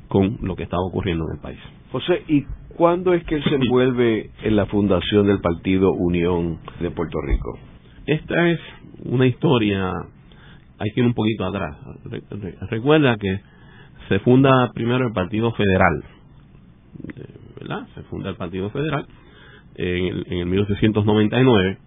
con 0.09 0.39
lo 0.43 0.55
que 0.55 0.65
estaba 0.65 0.83
ocurriendo 0.85 1.25
en 1.29 1.37
el 1.37 1.43
país. 1.43 1.59
José, 1.91 2.23
¿y 2.29 2.45
cuándo 2.77 3.15
es 3.15 3.25
que 3.25 3.37
él 3.37 3.45
se 3.45 3.55
envuelve 3.55 4.31
en 4.43 4.57
la 4.57 4.67
fundación 4.67 5.27
del 5.27 5.41
Partido 5.41 5.93
Unión 5.93 6.59
de 6.81 6.91
Puerto 6.91 7.19
Rico? 7.23 7.59
Esta 8.07 8.51
es 8.51 8.61
una 9.05 9.27
historia 9.27 9.93
hay 10.79 10.91
que 10.91 11.01
ir 11.01 11.07
un 11.07 11.15
poquito 11.15 11.45
atrás. 11.45 11.77
Recuerda 12.71 13.17
que 13.17 13.41
se 14.09 14.19
funda 14.21 14.71
primero 14.75 15.07
el 15.07 15.13
Partido 15.13 15.53
Federal, 15.53 16.05
¿verdad? 17.59 17.87
Se 17.95 18.03
funda 18.05 18.31
el 18.31 18.37
Partido 18.37 18.71
Federal 18.71 19.07
en 19.77 20.05
el, 20.07 20.27
en 20.29 20.39
el 20.39 20.47
1899 20.47 21.79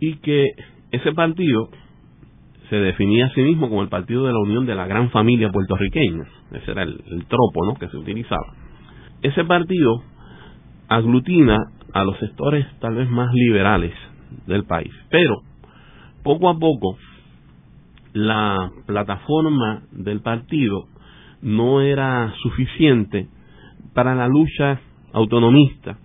y 0.00 0.16
que 0.16 0.46
ese 0.90 1.12
partido 1.12 1.68
se 2.68 2.76
definía 2.76 3.26
a 3.26 3.30
sí 3.30 3.42
mismo 3.42 3.68
como 3.68 3.82
el 3.82 3.88
Partido 3.88 4.26
de 4.26 4.32
la 4.32 4.40
Unión 4.40 4.66
de 4.66 4.74
la 4.74 4.86
Gran 4.86 5.10
Familia 5.10 5.50
Puertorriqueña. 5.50 6.24
Ese 6.52 6.72
era 6.72 6.82
el, 6.82 7.00
el 7.06 7.26
tropo 7.26 7.64
¿no? 7.64 7.74
que 7.74 7.88
se 7.88 7.96
utilizaba. 7.96 8.54
Ese 9.22 9.44
partido 9.44 10.02
aglutina 10.88 11.56
a 11.92 12.04
los 12.04 12.18
sectores 12.18 12.66
tal 12.80 12.96
vez 12.96 13.08
más 13.08 13.32
liberales 13.32 13.92
del 14.46 14.64
país, 14.64 14.92
pero 15.10 15.36
poco 16.22 16.48
a 16.48 16.58
poco 16.58 16.98
la 18.16 18.70
plataforma 18.86 19.82
del 19.92 20.22
partido 20.22 20.86
no 21.42 21.82
era 21.82 22.32
suficiente 22.42 23.28
para 23.92 24.14
la 24.14 24.26
lucha 24.26 24.80
autonomista 25.12 25.98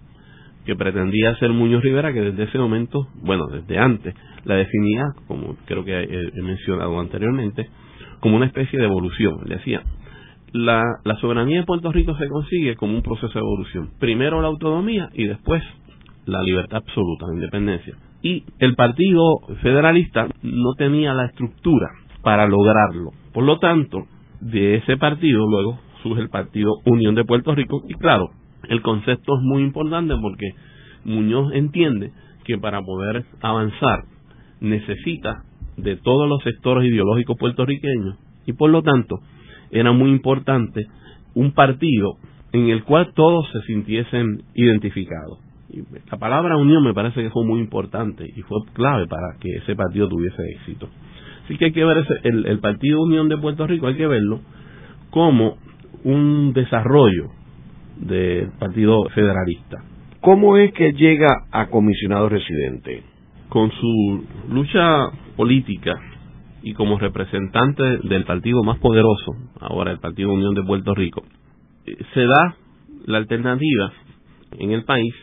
que 0.66 0.76
pretendía 0.76 1.30
hacer 1.30 1.52
Muñoz 1.52 1.82
Rivera, 1.82 2.12
que 2.12 2.20
desde 2.20 2.44
ese 2.44 2.60
momento, 2.60 3.08
bueno, 3.24 3.48
desde 3.48 3.80
antes, 3.80 4.14
la 4.44 4.56
definía, 4.56 5.06
como 5.26 5.56
creo 5.66 5.86
que 5.86 6.04
he 6.04 6.42
mencionado 6.42 7.00
anteriormente, 7.00 7.70
como 8.20 8.36
una 8.36 8.48
especie 8.48 8.78
de 8.78 8.86
evolución. 8.86 9.38
Le 9.46 9.56
decía, 9.56 9.82
la, 10.52 10.84
la 11.06 11.16
soberanía 11.16 11.60
de 11.62 11.66
Puerto 11.66 11.94
Rico 11.94 12.18
se 12.18 12.28
consigue 12.28 12.76
como 12.76 12.94
un 12.94 13.04
proceso 13.04 13.34
de 13.34 13.40
evolución. 13.40 13.92
Primero 14.00 14.42
la 14.42 14.50
autonomía 14.50 15.10
y 15.14 15.28
después 15.28 15.64
la 16.26 16.44
libertad 16.44 16.84
absoluta, 16.86 17.28
la 17.28 17.36
independencia. 17.36 17.96
Y 18.24 18.44
el 18.60 18.76
Partido 18.76 19.40
Federalista 19.62 20.28
no 20.44 20.74
tenía 20.78 21.14
la 21.14 21.26
estructura 21.26 21.90
para 22.22 22.48
lograrlo. 22.48 23.12
Por 23.34 23.44
lo 23.44 23.60
tanto, 23.60 24.06
de 24.42 24.76
ese 24.76 24.98
partido 24.98 25.46
luego 25.48 25.80
surge 26.04 26.22
el 26.22 26.30
Partido 26.30 26.72
Unión 26.86 27.16
de 27.16 27.26
Puerto 27.26 27.56
Rico 27.56 27.82
y 27.88 27.94
claro, 27.96 28.30
el 28.70 28.82
concepto 28.82 29.36
es 29.36 29.42
muy 29.44 29.64
importante 29.64 30.14
porque 30.22 30.50
Muñoz 31.04 31.54
entiende 31.54 32.12
que 32.44 32.58
para 32.58 32.82
poder 32.82 33.26
avanzar 33.42 34.04
necesita 34.60 35.44
de 35.78 35.96
todos 35.98 36.28
los 36.28 36.44
sectores 36.44 36.90
ideológicos 36.90 37.38
puertorriqueños 37.40 38.18
y 38.46 38.54
por 38.54 38.70
lo 38.70 38.82
tanto 38.82 39.20
era 39.72 39.92
muy 39.92 40.12
importante 40.12 40.86
un 41.34 41.54
partido 41.54 42.18
en 42.52 42.70
el 42.70 42.84
cual 42.84 43.14
todos 43.16 43.50
se 43.52 43.62
sintiesen 43.62 44.44
identificados. 44.54 45.40
La 46.12 46.18
palabra 46.18 46.58
unión 46.58 46.84
me 46.84 46.94
parece 46.94 47.22
que 47.22 47.30
fue 47.30 47.46
muy 47.46 47.60
importante 47.60 48.26
y 48.26 48.42
fue 48.42 48.60
clave 48.74 49.08
para 49.08 49.38
que 49.40 49.50
ese 49.58 49.76
partido 49.76 50.10
tuviese 50.10 50.42
éxito. 50.58 50.90
Así 51.46 51.58
que 51.58 51.66
hay 51.66 51.72
que 51.72 51.86
ver 51.86 51.98
ese, 51.98 52.14
el, 52.24 52.46
el 52.46 52.60
Partido 52.60 53.02
Unión 53.02 53.30
de 53.30 53.38
Puerto 53.38 53.66
Rico, 53.68 53.88
hay 53.88 53.96
que 53.96 54.08
verlo 54.08 54.42
como 55.10 55.58
un 56.04 56.54
desarrollo 56.54 57.30
del 57.98 58.52
Partido 58.60 59.04
Federalista. 59.14 59.84
¿Cómo 60.22 60.58
es 60.58 60.72
que 60.74 60.94
llega 60.94 61.46
a 61.52 61.68
comisionado 61.68 62.30
residente? 62.30 63.04
Con 63.50 63.72
su 63.72 64.24
lucha 64.50 65.10
política 65.36 66.00
y 66.64 66.74
como 66.74 67.00
representante 67.00 67.84
del 68.04 68.24
partido 68.26 68.64
más 68.64 68.78
poderoso, 68.80 69.32
ahora 69.60 69.92
el 69.92 70.00
Partido 70.00 70.32
Unión 70.32 70.54
de 70.54 70.64
Puerto 70.64 70.94
Rico, 70.94 71.24
eh, 71.86 71.98
se 72.14 72.22
da 72.22 72.56
la 73.06 73.18
alternativa 73.18 73.92
en 74.60 74.72
el 74.72 74.84
país 74.84 75.14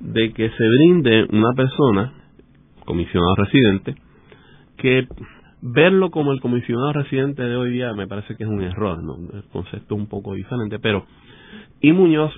de 0.00 0.32
que 0.32 0.50
se 0.50 0.64
brinde 0.78 1.26
una 1.30 1.52
persona, 1.54 2.12
comisionado 2.84 3.34
residente, 3.36 3.94
que 4.76 5.06
verlo 5.62 6.10
como 6.10 6.32
el 6.32 6.40
comisionado 6.40 6.92
residente 6.92 7.42
de 7.42 7.56
hoy 7.56 7.70
día 7.70 7.92
me 7.94 8.06
parece 8.06 8.36
que 8.36 8.44
es 8.44 8.48
un 8.48 8.62
error, 8.62 9.02
¿no? 9.02 9.16
el 9.36 9.44
concepto 9.44 9.94
es 9.94 10.00
un 10.00 10.08
poco 10.08 10.34
diferente, 10.34 10.78
pero 10.78 11.06
y 11.80 11.92
Muñoz 11.92 12.32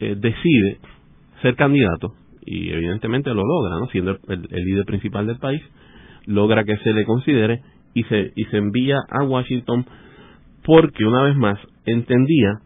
eh, 0.00 0.16
decide 0.16 0.78
ser 1.42 1.56
candidato 1.56 2.14
y 2.44 2.70
evidentemente 2.70 3.30
lo 3.30 3.42
logra, 3.42 3.80
¿no? 3.80 3.86
siendo 3.88 4.12
el, 4.28 4.48
el 4.50 4.64
líder 4.64 4.84
principal 4.84 5.26
del 5.26 5.38
país, 5.38 5.62
logra 6.26 6.64
que 6.64 6.76
se 6.78 6.92
le 6.92 7.04
considere 7.04 7.62
y 7.94 8.04
se, 8.04 8.32
y 8.36 8.44
se 8.44 8.58
envía 8.58 8.98
a 9.08 9.24
Washington 9.24 9.86
porque 10.64 11.04
una 11.04 11.22
vez 11.22 11.36
más 11.36 11.58
entendía 11.86 12.60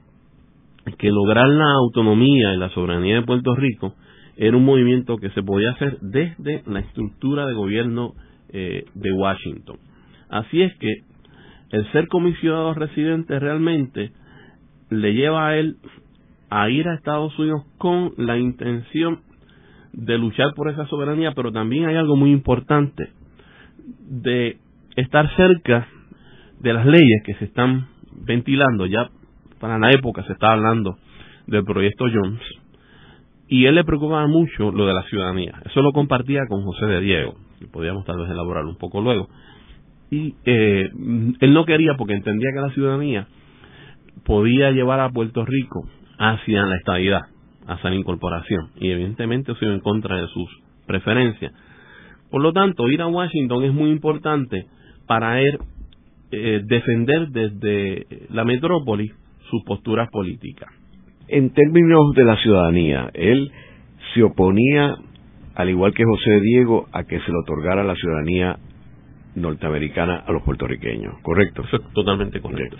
que 0.98 1.10
lograr 1.10 1.48
la 1.48 1.72
autonomía 1.74 2.54
y 2.54 2.58
la 2.58 2.70
soberanía 2.70 3.16
de 3.16 3.22
Puerto 3.22 3.54
Rico 3.54 3.94
era 4.36 4.56
un 4.56 4.64
movimiento 4.64 5.18
que 5.18 5.30
se 5.30 5.42
podía 5.42 5.72
hacer 5.72 5.98
desde 6.00 6.62
la 6.66 6.80
estructura 6.80 7.46
de 7.46 7.54
gobierno 7.54 8.14
eh, 8.52 8.84
de 8.94 9.12
Washington. 9.12 9.76
Así 10.28 10.62
es 10.62 10.74
que 10.78 10.92
el 11.70 11.90
ser 11.92 12.08
comisionado 12.08 12.74
residente 12.74 13.38
realmente 13.38 14.12
le 14.88 15.14
lleva 15.14 15.48
a 15.48 15.56
él 15.56 15.76
a 16.48 16.68
ir 16.68 16.88
a 16.88 16.94
Estados 16.94 17.38
Unidos 17.38 17.62
con 17.78 18.12
la 18.16 18.38
intención 18.38 19.20
de 19.92 20.18
luchar 20.18 20.52
por 20.54 20.70
esa 20.70 20.86
soberanía, 20.86 21.32
pero 21.34 21.52
también 21.52 21.86
hay 21.86 21.96
algo 21.96 22.16
muy 22.16 22.30
importante, 22.30 23.10
de 24.08 24.58
estar 24.96 25.28
cerca 25.36 25.86
de 26.60 26.72
las 26.72 26.86
leyes 26.86 27.22
que 27.24 27.34
se 27.34 27.44
están 27.44 27.88
ventilando, 28.26 28.86
ya 28.86 29.10
para 29.60 29.78
la 29.78 29.92
época 29.92 30.24
se 30.24 30.32
estaba 30.32 30.54
hablando 30.54 30.96
del 31.46 31.64
proyecto 31.64 32.06
Jones, 32.12 32.40
y 33.46 33.66
él 33.66 33.74
le 33.74 33.84
preocupaba 33.84 34.26
mucho 34.26 34.70
lo 34.70 34.86
de 34.86 34.94
la 34.94 35.02
ciudadanía. 35.04 35.60
Eso 35.66 35.82
lo 35.82 35.92
compartía 35.92 36.42
con 36.48 36.62
José 36.62 36.86
de 36.86 37.00
Diego, 37.00 37.34
y 37.60 37.66
podíamos 37.66 38.04
tal 38.04 38.18
vez 38.18 38.30
elaborar 38.30 38.64
un 38.64 38.76
poco 38.76 39.00
luego. 39.00 39.28
Y 40.10 40.34
eh, 40.44 40.88
él 41.40 41.52
no 41.52 41.64
quería 41.64 41.94
porque 41.96 42.14
entendía 42.14 42.50
que 42.54 42.60
la 42.60 42.70
ciudadanía 42.70 43.28
podía 44.24 44.70
llevar 44.70 45.00
a 45.00 45.10
Puerto 45.10 45.44
Rico 45.44 45.88
hacia 46.18 46.64
la 46.64 46.76
estabilidad, 46.76 47.22
hacia 47.66 47.90
la 47.90 47.96
incorporación, 47.96 48.70
y 48.76 48.90
evidentemente 48.90 49.52
eso 49.52 49.64
iba 49.64 49.74
en 49.74 49.80
contra 49.80 50.16
de 50.16 50.26
sus 50.28 50.48
preferencias. 50.86 51.52
Por 52.30 52.42
lo 52.42 52.52
tanto, 52.52 52.88
ir 52.88 53.02
a 53.02 53.08
Washington 53.08 53.64
es 53.64 53.72
muy 53.72 53.90
importante 53.90 54.66
para 55.06 55.40
él 55.40 55.58
eh, 56.30 56.62
defender 56.64 57.28
desde 57.30 58.06
la 58.30 58.44
metrópoli 58.44 59.10
sus 59.50 59.62
posturas 59.64 60.08
políticas. 60.10 60.70
En 61.28 61.50
términos 61.50 62.12
de 62.14 62.24
la 62.24 62.36
ciudadanía, 62.36 63.10
él 63.14 63.52
se 64.14 64.22
oponía, 64.22 64.96
al 65.54 65.70
igual 65.70 65.94
que 65.94 66.04
José 66.04 66.40
Diego, 66.40 66.86
a 66.92 67.04
que 67.04 67.20
se 67.20 67.30
le 67.30 67.38
otorgara 67.38 67.84
la 67.84 67.94
ciudadanía 67.94 68.58
norteamericana 69.36 70.24
a 70.26 70.32
los 70.32 70.42
puertorriqueños, 70.42 71.14
¿correcto? 71.22 71.62
Eso 71.62 71.76
es 71.76 71.92
totalmente 71.92 72.40
correcto. 72.40 72.76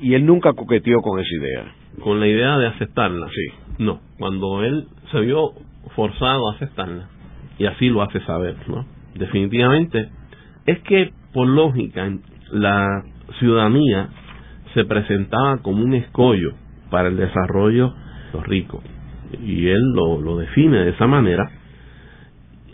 Y 0.00 0.14
él 0.14 0.26
nunca 0.26 0.52
coqueteó 0.52 1.00
con 1.00 1.18
esa 1.18 1.34
idea. 1.34 1.74
Con 2.02 2.20
la 2.20 2.26
idea 2.26 2.58
de 2.58 2.66
aceptarla. 2.66 3.28
Sí. 3.28 3.54
No, 3.78 4.00
cuando 4.18 4.62
él 4.62 4.86
se 5.10 5.20
vio 5.20 5.52
forzado 5.96 6.50
a 6.50 6.54
aceptarla, 6.56 7.08
y 7.58 7.66
así 7.66 7.88
lo 7.88 8.02
hace 8.02 8.20
saber, 8.20 8.56
¿no? 8.68 8.84
definitivamente, 9.14 10.08
es 10.66 10.80
que 10.80 11.12
por 11.32 11.46
lógica 11.46 12.10
la 12.52 13.04
ciudadanía 13.38 14.08
se 14.74 14.84
presentaba 14.84 15.58
como 15.62 15.82
un 15.82 15.94
escollo 15.94 16.52
para 16.90 17.08
el 17.08 17.16
desarrollo 17.16 17.94
ricos. 18.42 18.82
Y 19.42 19.68
él 19.68 19.80
lo, 19.94 20.20
lo 20.20 20.38
define 20.38 20.78
de 20.78 20.90
esa 20.90 21.06
manera. 21.06 21.50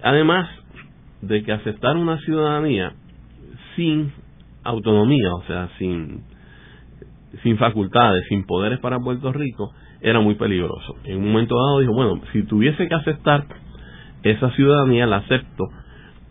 Además 0.02 0.48
de 1.22 1.42
que 1.42 1.52
aceptar 1.52 1.96
una 1.96 2.18
ciudadanía 2.18 2.92
sin 3.76 4.12
autonomía, 4.64 5.34
o 5.34 5.42
sea, 5.44 5.68
sin, 5.78 6.22
sin 7.42 7.58
facultades, 7.58 8.24
sin 8.28 8.44
poderes 8.44 8.78
para 8.80 8.98
Puerto 8.98 9.32
Rico, 9.32 9.72
era 10.00 10.20
muy 10.20 10.34
peligroso. 10.34 10.96
En 11.04 11.18
un 11.18 11.32
momento 11.32 11.54
dado 11.56 11.80
dijo, 11.80 11.92
bueno, 11.92 12.20
si 12.32 12.42
tuviese 12.44 12.88
que 12.88 12.94
aceptar 12.94 13.44
esa 14.22 14.50
ciudadanía, 14.52 15.06
la 15.06 15.18
acepto, 15.18 15.64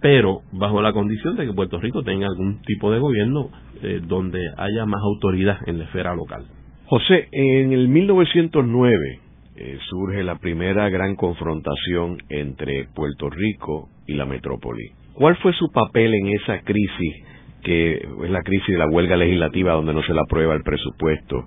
pero 0.02 0.42
bajo 0.52 0.82
la 0.82 0.94
condición 0.94 1.36
de 1.36 1.46
que 1.46 1.54
Puerto 1.54 1.80
Rico 1.80 2.04
tenga 2.04 2.28
algún 2.28 2.62
tipo 2.62 2.92
de 2.92 3.00
gobierno 3.00 3.50
eh, 3.82 4.02
donde 4.06 4.40
haya 4.58 4.86
más 4.86 5.02
autoridad 5.04 5.58
en 5.66 5.80
la 5.80 5.86
esfera 5.86 6.16
local. 6.16 6.46
José, 6.86 7.28
en 7.32 7.74
el 7.74 7.88
1909 7.88 9.20
eh, 9.56 9.78
surge 9.90 10.24
la 10.24 10.36
primera 10.36 10.90
gran 10.90 11.16
confrontación 11.16 12.18
entre 12.30 12.88
Puerto 12.96 13.30
Rico 13.30 13.90
y 14.08 14.14
la 14.14 14.26
metrópoli. 14.26 14.92
¿Cuál 15.14 15.36
fue 15.38 15.54
su 15.54 15.70
papel 15.72 16.14
en 16.14 16.28
esa 16.30 16.62
crisis, 16.62 17.26
que 17.62 17.96
es 17.96 18.30
la 18.30 18.42
crisis 18.42 18.70
de 18.70 18.78
la 18.78 18.88
huelga 18.88 19.18
legislativa 19.18 19.74
donde 19.74 19.94
no 19.94 20.02
se 20.04 20.14
le 20.14 20.22
aprueba 20.22 20.56
el 20.56 20.64
presupuesto 20.64 21.46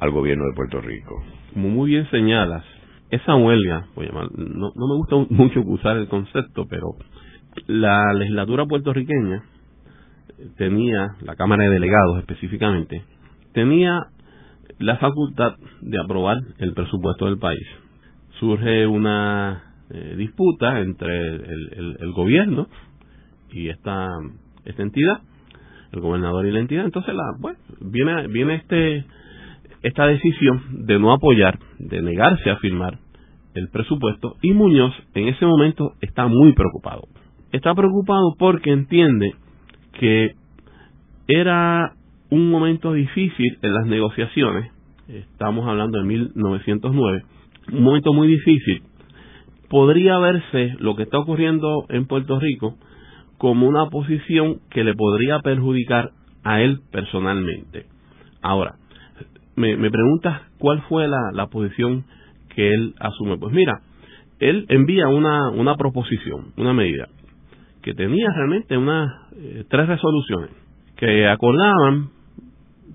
al 0.00 0.10
gobierno 0.10 0.46
de 0.46 0.54
Puerto 0.56 0.80
Rico? 0.80 1.22
Como 1.52 1.68
muy 1.68 1.90
bien 1.90 2.10
señalas, 2.10 2.64
esa 3.10 3.36
huelga, 3.36 3.86
voy 3.94 4.06
a 4.06 4.08
llamar, 4.08 4.28
no, 4.36 4.72
no 4.74 4.88
me 4.88 4.96
gusta 4.96 5.16
mucho 5.34 5.60
usar 5.60 5.96
el 5.96 6.08
concepto, 6.08 6.66
pero 6.68 6.96
la 7.66 8.12
legislatura 8.12 8.66
puertorriqueña 8.66 9.42
tenía, 10.56 11.16
la 11.22 11.36
Cámara 11.36 11.64
de 11.64 11.70
Delegados 11.70 12.18
específicamente, 12.18 13.02
tenía 13.52 14.06
la 14.78 14.96
facultad 14.98 15.54
de 15.80 16.00
aprobar 16.00 16.38
el 16.58 16.74
presupuesto 16.74 17.26
del 17.26 17.38
país. 17.38 17.66
Surge 18.40 18.86
una 18.86 19.74
eh, 19.90 20.14
disputa 20.16 20.80
entre 20.80 21.36
el, 21.36 21.96
el, 22.00 22.12
gobierno 22.12 22.66
y 23.50 23.68
esta, 23.68 24.08
esta 24.64 24.82
entidad, 24.82 25.20
el 25.92 26.00
gobernador 26.00 26.46
y 26.46 26.52
la 26.52 26.60
entidad. 26.60 26.84
Entonces, 26.84 27.14
la, 27.14 27.24
bueno, 27.38 27.58
viene, 27.80 28.26
viene 28.28 28.56
este, 28.56 29.04
esta 29.82 30.06
decisión 30.06 30.86
de 30.86 30.98
no 30.98 31.12
apoyar, 31.12 31.58
de 31.78 32.02
negarse 32.02 32.50
a 32.50 32.56
firmar 32.56 32.98
el 33.54 33.68
presupuesto 33.68 34.36
y 34.42 34.52
Muñoz 34.52 34.92
en 35.14 35.28
ese 35.28 35.46
momento 35.46 35.92
está 36.00 36.26
muy 36.26 36.52
preocupado 36.54 37.02
está 37.56 37.72
preocupado 37.74 38.34
porque 38.36 38.72
entiende 38.72 39.32
que 39.92 40.34
era 41.28 41.92
un 42.30 42.50
momento 42.50 42.92
difícil 42.92 43.58
en 43.62 43.74
las 43.74 43.86
negociaciones, 43.86 44.72
estamos 45.06 45.66
hablando 45.68 45.98
de 45.98 46.04
1909, 46.04 47.22
un 47.72 47.82
momento 47.82 48.12
muy 48.12 48.26
difícil, 48.26 48.82
podría 49.68 50.18
verse 50.18 50.74
lo 50.80 50.96
que 50.96 51.04
está 51.04 51.18
ocurriendo 51.18 51.86
en 51.90 52.06
Puerto 52.06 52.40
Rico 52.40 52.76
como 53.38 53.68
una 53.68 53.86
posición 53.86 54.58
que 54.70 54.82
le 54.82 54.94
podría 54.94 55.38
perjudicar 55.38 56.10
a 56.42 56.60
él 56.60 56.80
personalmente. 56.90 57.86
Ahora, 58.42 58.74
me, 59.54 59.76
me 59.76 59.90
preguntas 59.92 60.42
cuál 60.58 60.82
fue 60.88 61.06
la, 61.06 61.30
la 61.32 61.46
posición 61.46 62.04
que 62.48 62.74
él 62.74 62.94
asume. 62.98 63.38
Pues 63.38 63.52
mira, 63.52 63.80
él 64.40 64.66
envía 64.68 65.08
una, 65.08 65.50
una 65.50 65.76
proposición, 65.76 66.52
una 66.56 66.72
medida, 66.72 67.08
que 67.84 67.92
tenía 67.92 68.30
realmente 68.34 68.78
unas 68.78 69.12
eh, 69.36 69.64
tres 69.68 69.86
resoluciones 69.86 70.50
que 70.96 71.28
acordaban, 71.28 72.08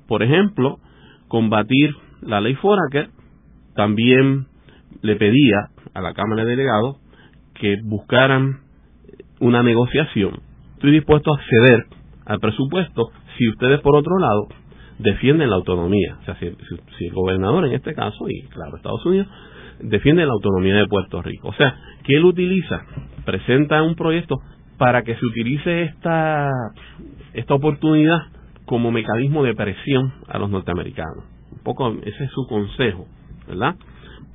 por 0.08 0.24
ejemplo, 0.24 0.80
combatir 1.28 1.96
la 2.22 2.42
ley 2.42 2.56
Foraker, 2.56 3.10
también 3.76 4.48
le 5.04 5.16
pedía 5.16 5.70
a 5.94 6.02
la 6.02 6.14
Cámara 6.14 6.44
de 6.44 6.52
Delegados 6.52 6.98
que 7.54 7.78
buscaran 7.84 8.62
una 9.40 9.62
negociación. 9.62 10.40
Estoy 10.74 10.92
dispuesto 10.92 11.32
a 11.32 11.38
acceder 11.38 11.86
al 12.26 12.40
presupuesto 12.40 13.12
si 13.38 13.48
ustedes, 13.48 13.82
por 13.82 13.96
otro 13.96 14.18
lado, 14.18 14.48
defienden 14.98 15.52
la 15.52 15.58
autonomía. 15.58 16.18
O 16.22 16.26
sea, 16.26 16.36
si, 16.40 16.50
si 16.98 17.06
el 17.06 17.14
gobernador 17.14 17.68
en 17.68 17.74
este 17.74 17.94
caso, 17.94 18.28
y 18.28 18.42
claro, 18.48 18.76
Estados 18.76 19.06
Unidos, 19.06 19.28
defiende 19.82 20.26
la 20.26 20.34
autonomía 20.34 20.76
de 20.76 20.88
Puerto 20.88 21.22
Rico. 21.22 21.50
O 21.50 21.54
sea, 21.54 21.78
que 22.04 22.16
él 22.16 22.26
utiliza, 22.26 22.86
presenta 23.24 23.84
un 23.84 23.94
proyecto 23.94 24.38
para 24.80 25.04
que 25.04 25.16
se 25.16 25.26
utilice 25.26 25.84
esta, 25.84 26.50
esta 27.34 27.54
oportunidad 27.54 28.18
como 28.66 28.92
mecanismo 28.92 29.44
de 29.44 29.54
presión 29.54 30.14
a 30.28 30.40
los 30.40 30.50
norteamericanos. 30.50 31.26
Un 31.52 31.64
poco 31.64 31.92
ese 32.04 32.24
es 32.24 32.32
su 32.32 32.48
consejo, 32.48 33.06
¿verdad? 33.48 33.76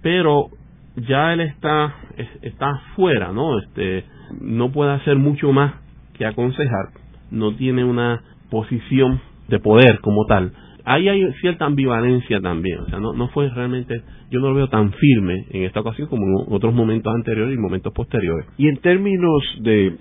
Pero 0.03 0.51
ya 0.97 1.33
él 1.33 1.41
está 1.41 1.95
está 2.43 2.81
fuera, 2.95 3.33
¿no? 3.33 3.59
Este 3.59 4.05
no 4.41 4.71
puede 4.71 4.93
hacer 4.93 5.17
mucho 5.17 5.51
más 5.51 5.75
que 6.13 6.27
aconsejar, 6.27 6.91
no 7.31 7.57
tiene 7.57 7.85
una 7.85 8.23
posición 8.51 9.21
de 9.49 9.59
poder 9.59 10.01
como 10.01 10.27
tal 10.27 10.53
ahí 10.85 11.09
hay 11.09 11.33
cierta 11.41 11.65
ambivalencia 11.65 12.41
también, 12.41 12.79
o 12.81 12.87
sea, 12.87 12.99
no, 12.99 13.13
no 13.13 13.29
fue 13.29 13.49
realmente, 13.49 14.03
yo 14.31 14.41
no 14.41 14.51
lo 14.51 14.55
veo 14.55 14.69
tan 14.69 14.93
firme 14.93 15.47
en 15.51 15.65
esta 15.65 15.81
ocasión 15.81 16.09
como 16.09 16.25
en 16.27 16.53
otros 16.53 16.75
momentos 16.75 17.13
anteriores 17.15 17.55
y 17.55 17.61
momentos 17.61 17.93
posteriores. 17.93 18.47
Y 18.59 18.69
en 18.69 18.77
términos 18.79 19.43
de 19.61 19.97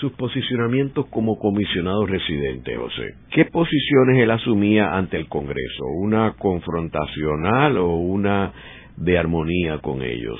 sus 0.00 0.12
posicionamientos 0.12 1.06
como 1.06 1.38
comisionado 1.38 2.06
residente, 2.06 2.76
José, 2.76 3.14
¿qué 3.30 3.44
posiciones 3.46 4.18
él 4.18 4.30
asumía 4.30 4.96
ante 4.96 5.16
el 5.16 5.28
Congreso? 5.28 5.84
¿Una 6.00 6.32
confrontacional 6.32 7.78
o 7.78 7.96
una 7.96 8.52
de 8.96 9.18
armonía 9.18 9.78
con 9.78 10.02
ellos? 10.02 10.38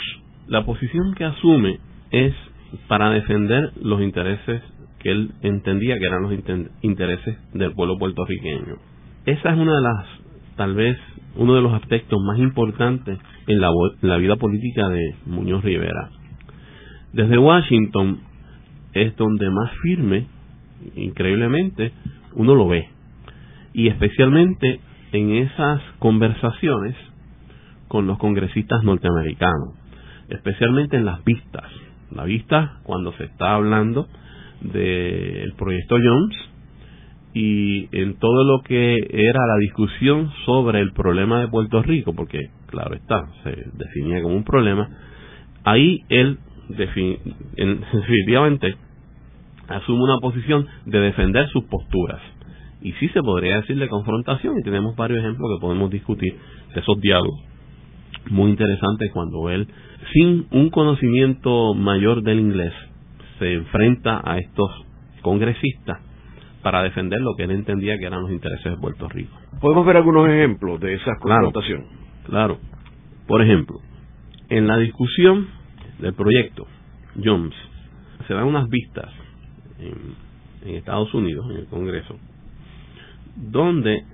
La 0.49 0.65
posición 0.65 1.15
que 1.15 1.25
asume 1.25 1.79
es 2.11 2.35
para 2.89 3.11
defender 3.11 3.71
los 3.83 4.03
intereses 4.03 4.63
que 4.99 5.11
él 5.11 5.31
entendía 5.43 5.99
que 5.99 6.07
eran 6.07 6.23
los 6.23 6.33
intereses 6.83 7.37
del 7.53 7.73
pueblo 7.73 7.99
puertorriqueño 7.99 8.77
esa 9.27 9.51
es 9.51 9.59
una 9.59 9.75
de 9.75 9.83
las, 9.83 10.07
tal 10.55 10.75
vez, 10.77 10.97
uno 11.35 11.57
de 11.57 11.61
los 11.61 11.75
aspectos 11.75 12.17
más 12.23 12.39
importantes 12.39 13.19
en 13.49 13.61
la, 13.61 13.71
la 14.01 14.19
vida 14.19 14.37
política 14.37 14.89
de 14.89 15.17
Muñoz 15.27 15.65
Rivera. 15.65 16.11
Desde 17.13 17.37
Washington 17.37 18.21
es 19.03 19.17
donde 19.17 19.51
más 19.51 19.71
firme, 19.83 20.27
increíblemente, 20.95 21.93
uno 22.35 22.55
lo 22.55 22.69
ve. 22.69 22.89
Y 23.73 23.89
especialmente 23.89 24.81
en 25.13 25.33
esas 25.33 25.81
conversaciones 25.99 26.95
con 27.89 28.07
los 28.07 28.19
congresistas 28.19 28.83
norteamericanos, 28.83 29.75
especialmente 30.29 30.97
en 30.97 31.05
las 31.05 31.25
vistas. 31.25 31.71
La 32.11 32.25
vista 32.25 32.81
cuando 32.83 33.13
se 33.13 33.25
está 33.25 33.55
hablando 33.55 34.09
del 34.61 35.53
proyecto 35.57 35.97
Jones, 35.97 36.37
y 37.39 37.91
en 37.93 38.19
todo 38.19 38.45
lo 38.45 38.63
que 38.63 38.97
era 38.97 39.47
la 39.47 39.59
discusión 39.61 40.33
sobre 40.47 40.81
el 40.81 40.93
problema 40.93 41.41
de 41.41 41.49
Puerto 41.49 41.83
Rico, 41.83 42.15
porque 42.15 42.49
claro 42.67 42.95
está, 42.95 43.27
se 43.45 43.55
definía 43.75 44.23
como 44.23 44.37
un 44.37 44.45
problema, 44.45 44.89
ahí 45.63 46.03
él 46.09 46.39
definitivamente 46.71 48.75
asume 49.69 50.05
una 50.05 50.19
posición 50.19 50.67
de 50.85 51.01
defender 51.01 51.49
sus 51.49 51.65
posturas. 51.65 52.21
Y 52.83 52.93
sí 52.95 53.09
se 53.09 53.23
podría 53.23 53.57
decir 53.57 53.79
de 53.79 53.89
confrontación, 53.89 54.59
y 54.59 54.63
tenemos 54.63 54.95
varios 54.97 55.21
ejemplos 55.21 55.51
que 55.55 55.61
podemos 55.61 55.91
discutir 55.91 56.37
de 56.75 56.81
esos 56.81 57.01
diálogos 57.01 57.41
muy 58.31 58.51
interesantes 58.51 59.11
cuando 59.13 59.51
él, 59.51 59.69
sin 60.13 60.47
un 60.51 60.71
conocimiento 60.71 61.75
mayor 61.75 62.23
del 62.23 62.41
inglés, 62.41 62.73
se 63.39 63.55
enfrenta 63.55 64.21
a 64.25 64.39
estos 64.39 64.71
congresistas 65.23 66.01
para 66.63 66.83
defender 66.83 67.21
lo 67.21 67.35
que 67.37 67.45
él 67.45 67.53
entendía 67.53 67.97
que 67.99 68.07
eran 68.07 68.23
los 68.23 68.31
intereses 68.31 68.73
de 68.73 68.79
Puerto 68.79 69.09
Rico. 69.09 69.37
¿Podemos 69.61 69.87
ver 69.87 69.97
algunos 69.97 70.29
ejemplos 70.29 70.81
de 70.81 70.95
esa 70.95 71.13
confrontación? 71.21 71.85
Claro, 72.27 72.59
Por 73.29 73.43
ejemplo, 73.43 73.77
en 74.49 74.67
la 74.67 74.77
discusión 74.79 75.49
del 76.01 76.15
proyecto 76.15 76.67
Jones, 77.23 77.55
se 78.27 78.35
dan 78.35 78.45
unas 78.45 78.69
vistas 78.69 79.11
en, 79.79 80.27
Estados 80.75 81.13
Unidos, 81.15 81.47
en 81.51 81.59
el 81.59 81.67
Congreso, 81.67 82.19
donde 83.37 84.05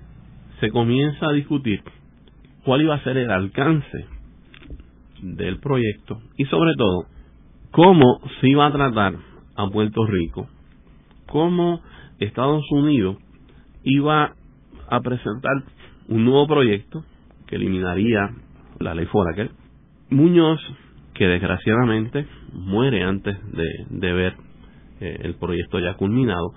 se 0.61 0.70
comienza 0.70 1.29
a 1.29 1.33
discutir 1.33 1.83
cuál 2.64 2.83
iba 2.83 2.94
a 2.94 3.05
ser 3.05 3.16
el 3.16 3.31
alcance 3.31 4.07
del 5.22 5.59
proyecto 5.61 6.20
y 6.37 6.44
sobre 6.46 6.75
todo 6.77 7.07
cómo 7.70 8.20
se 8.40 8.48
iba 8.48 8.66
a 8.66 8.72
tratar 8.72 9.14
a 9.55 9.66
Puerto 9.68 10.05
Rico, 10.07 10.46
cómo 11.27 11.81
Estados 12.18 12.64
Unidos 12.70 13.16
iba 13.83 14.35
a 14.88 15.01
presentar 15.01 15.64
un 16.09 16.25
nuevo 16.25 16.46
proyecto 16.46 17.05
que 17.46 17.57
eliminaría 17.57 18.31
la 18.79 18.94
ley 18.94 19.07
Foraker. 19.07 19.51
Muñoz, 20.11 20.61
que 21.14 21.27
desgraciadamente 21.27 22.27
muere 22.53 23.03
antes 23.03 23.37
de, 23.90 24.12
ver 24.12 24.35
eh, 25.03 25.19
el 25.25 25.35
proyecto 25.35 25.81
ya 25.81 25.95
culminado, 25.95 26.53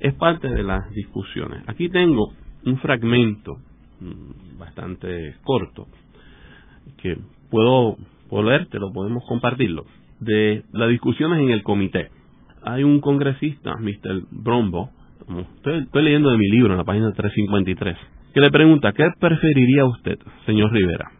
es 0.00 0.14
parte 0.14 0.48
de 0.48 0.62
las 0.62 0.90
discusiones. 0.92 1.62
Aquí 1.68 1.90
tengo 1.90 2.32
un 2.64 2.78
fragmento 2.78 3.58
mm, 4.00 4.58
bastante 4.58 5.34
corto 5.44 5.86
que 6.96 7.18
puedo, 7.50 7.98
puedo 8.30 8.50
lo 8.50 8.92
podemos 8.92 9.22
compartirlo, 9.28 9.84
de 10.18 10.64
las 10.72 10.88
discusiones 10.88 11.40
en 11.40 11.50
el 11.50 11.62
comité. 11.62 12.08
Hay 12.62 12.84
un 12.84 13.00
congresista, 13.00 13.76
Mr. 13.76 14.22
Brombo, 14.30 14.88
estoy, 15.56 16.02
leyendo 16.02 16.30
de 16.30 16.38
mi 16.38 16.48
libro 16.48 16.72
en 16.72 16.78
la 16.78 16.84
página 16.84 17.12
353, 17.12 17.98
que 18.32 18.40
le 18.40 18.50
pregunta, 18.50 18.92
¿qué 18.92 19.04
preferiría 19.18 19.84
usted, 19.84 20.18
señor 20.46 20.72
Rivera? 20.72 21.10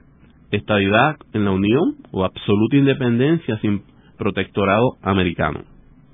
¿Estadidad 0.50 1.16
en 1.34 1.44
la 1.44 1.50
Unión 1.50 1.96
o 2.10 2.24
absoluta 2.24 2.76
independencia 2.76 3.58
sin 3.58 3.82
protectorado 4.16 4.96
americano? 5.02 5.64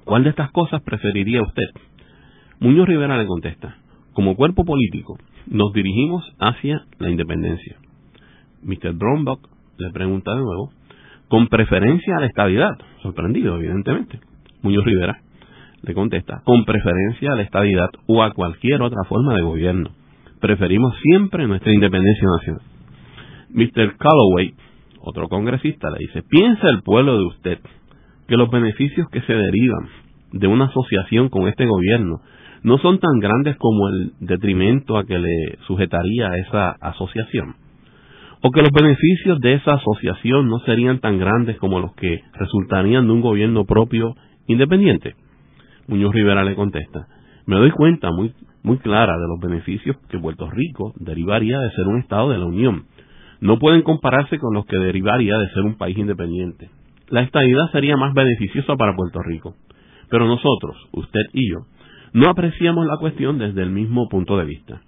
¿Cuál 0.06 0.22
de 0.22 0.30
estas 0.30 0.52
cosas 0.52 0.82
preferiría 0.82 1.42
usted? 1.42 1.68
Muñoz 2.60 2.86
Rivera 2.86 3.18
le 3.18 3.26
contesta, 3.26 3.76
como 4.12 4.36
cuerpo 4.36 4.64
político, 4.64 5.18
nos 5.48 5.72
dirigimos 5.72 6.22
hacia 6.38 6.86
la 7.00 7.10
independencia. 7.10 7.76
Mr. 8.62 8.92
Brownback 8.94 9.40
le 9.78 9.90
pregunta 9.90 10.32
de 10.32 10.42
nuevo, 10.42 10.70
con 11.26 11.48
preferencia 11.48 12.16
a 12.16 12.20
la 12.20 12.26
estabilidad, 12.26 12.78
sorprendido 13.02 13.56
evidentemente. 13.56 14.20
Muñoz 14.62 14.84
Rivera 14.84 15.18
le 15.82 15.92
contesta, 15.92 16.40
con 16.44 16.64
preferencia 16.64 17.32
a 17.32 17.34
la 17.34 17.42
estabilidad 17.42 17.90
o 18.06 18.22
a 18.22 18.30
cualquier 18.30 18.82
otra 18.82 19.02
forma 19.08 19.34
de 19.34 19.42
gobierno. 19.42 19.90
Preferimos 20.40 20.94
siempre 21.02 21.48
nuestra 21.48 21.72
independencia 21.72 22.28
nacional. 22.38 22.62
Mr. 23.50 23.96
Calloway, 23.96 24.54
otro 25.00 25.28
congresista, 25.28 25.90
le 25.90 25.98
dice, 25.98 26.22
piensa 26.22 26.68
el 26.68 26.82
pueblo 26.84 27.18
de 27.18 27.24
usted 27.24 27.58
que 28.26 28.36
los 28.36 28.50
beneficios 28.50 29.08
que 29.10 29.22
se 29.22 29.32
derivan 29.32 29.88
de 30.32 30.46
una 30.46 30.66
asociación 30.66 31.28
con 31.28 31.48
este 31.48 31.66
gobierno 31.66 32.20
no 32.62 32.78
son 32.78 32.98
tan 32.98 33.20
grandes 33.20 33.56
como 33.56 33.88
el 33.88 34.12
detrimento 34.20 34.98
a 34.98 35.04
que 35.04 35.18
le 35.18 35.58
sujetaría 35.66 36.36
esa 36.36 36.70
asociación. 36.80 37.54
O 38.42 38.50
que 38.50 38.62
los 38.62 38.70
beneficios 38.72 39.40
de 39.40 39.54
esa 39.54 39.74
asociación 39.74 40.48
no 40.48 40.58
serían 40.60 40.98
tan 40.98 41.18
grandes 41.18 41.58
como 41.58 41.80
los 41.80 41.94
que 41.94 42.22
resultarían 42.34 43.06
de 43.06 43.12
un 43.12 43.20
gobierno 43.20 43.64
propio 43.64 44.14
independiente. 44.46 45.14
Muñoz 45.88 46.12
Rivera 46.12 46.44
le 46.44 46.54
contesta, 46.54 47.06
me 47.46 47.56
doy 47.56 47.70
cuenta 47.70 48.10
muy, 48.10 48.32
muy 48.62 48.78
clara 48.78 49.16
de 49.16 49.28
los 49.28 49.40
beneficios 49.40 49.96
que 50.08 50.18
Puerto 50.18 50.50
Rico 50.50 50.92
derivaría 50.96 51.60
de 51.60 51.70
ser 51.70 51.86
un 51.86 52.00
Estado 52.00 52.30
de 52.30 52.38
la 52.38 52.46
Unión. 52.46 52.86
No 53.40 53.58
pueden 53.58 53.82
compararse 53.82 54.38
con 54.38 54.54
los 54.54 54.66
que 54.66 54.76
derivaría 54.76 55.38
de 55.38 55.48
ser 55.50 55.62
un 55.62 55.76
país 55.76 55.96
independiente. 55.96 56.68
La 57.08 57.22
estabilidad 57.22 57.70
sería 57.72 57.96
más 57.96 58.14
beneficiosa 58.14 58.76
para 58.76 58.94
Puerto 58.94 59.20
Rico. 59.22 59.54
Pero 60.10 60.26
nosotros, 60.26 60.76
usted 60.92 61.22
y 61.32 61.50
yo, 61.50 61.58
no 62.12 62.30
apreciamos 62.30 62.86
la 62.86 62.96
cuestión 62.96 63.38
desde 63.38 63.62
el 63.62 63.70
mismo 63.70 64.08
punto 64.08 64.38
de 64.38 64.44
vista. 64.44 64.80